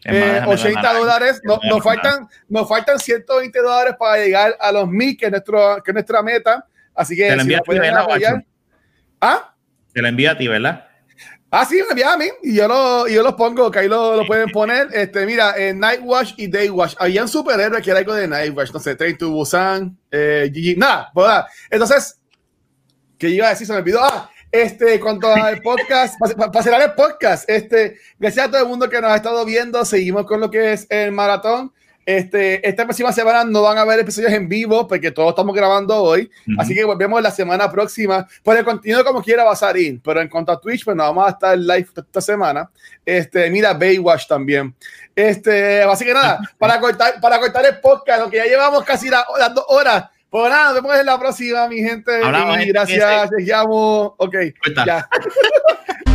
[0.04, 0.96] Es más, eh, déjame 80 donar.
[0.96, 1.40] dólares.
[1.44, 5.80] No- nos, faltan, nos faltan 120 dólares para llegar a los 1000, que es, nuestro,
[5.84, 6.66] que es nuestra meta.
[6.94, 8.44] Así que Te si envío nos a ti, ¿verdad, apoyar.
[9.20, 9.54] ¿Ah?
[9.92, 10.88] Te lo envío a ti, ¿verdad?
[11.54, 14.16] Ah, sí, me envía a mí y yo, lo, yo los pongo, que ahí lo,
[14.16, 14.88] lo pueden poner.
[14.90, 16.94] Este, mira, eh, Nightwatch y Daywatch.
[16.98, 21.12] Habían superhéroes que era algo de Nightwatch, no sé, Train to Busan, eh, GG, nada,
[21.14, 21.46] nada.
[21.68, 22.18] Entonces,
[23.18, 23.66] ¿qué iba a decir?
[23.66, 24.00] Se me olvidó.
[24.02, 28.88] Ah, este, cuanto al podcast, para cerrar el podcast, este, gracias a todo el mundo
[28.88, 29.84] que nos ha estado viendo.
[29.84, 31.70] Seguimos con lo que es el maratón.
[32.04, 35.96] Este, esta próxima semana no van a haber episodios en vivo porque todos estamos grabando
[36.02, 36.30] hoy.
[36.48, 36.60] Ujú.
[36.60, 38.26] Así que volvemos la semana próxima.
[38.42, 41.04] Pues el contenido como quiera va a salir, pero en cuanto a Twitch, pues no
[41.04, 42.68] vamos a estar live esta semana.
[43.06, 44.74] Este, mira, Baywatch también.
[45.14, 49.08] Este, así que nada, para cortar, para cortar el podcast, lo que ya llevamos casi
[49.08, 50.04] la- las dos horas.
[50.28, 52.10] Pues nada, nos vemos en la próxima, mi gente.
[52.24, 54.14] Hablamos, y gracias, les llamo.
[54.16, 54.34] Ok,
[54.86, 55.06] ya.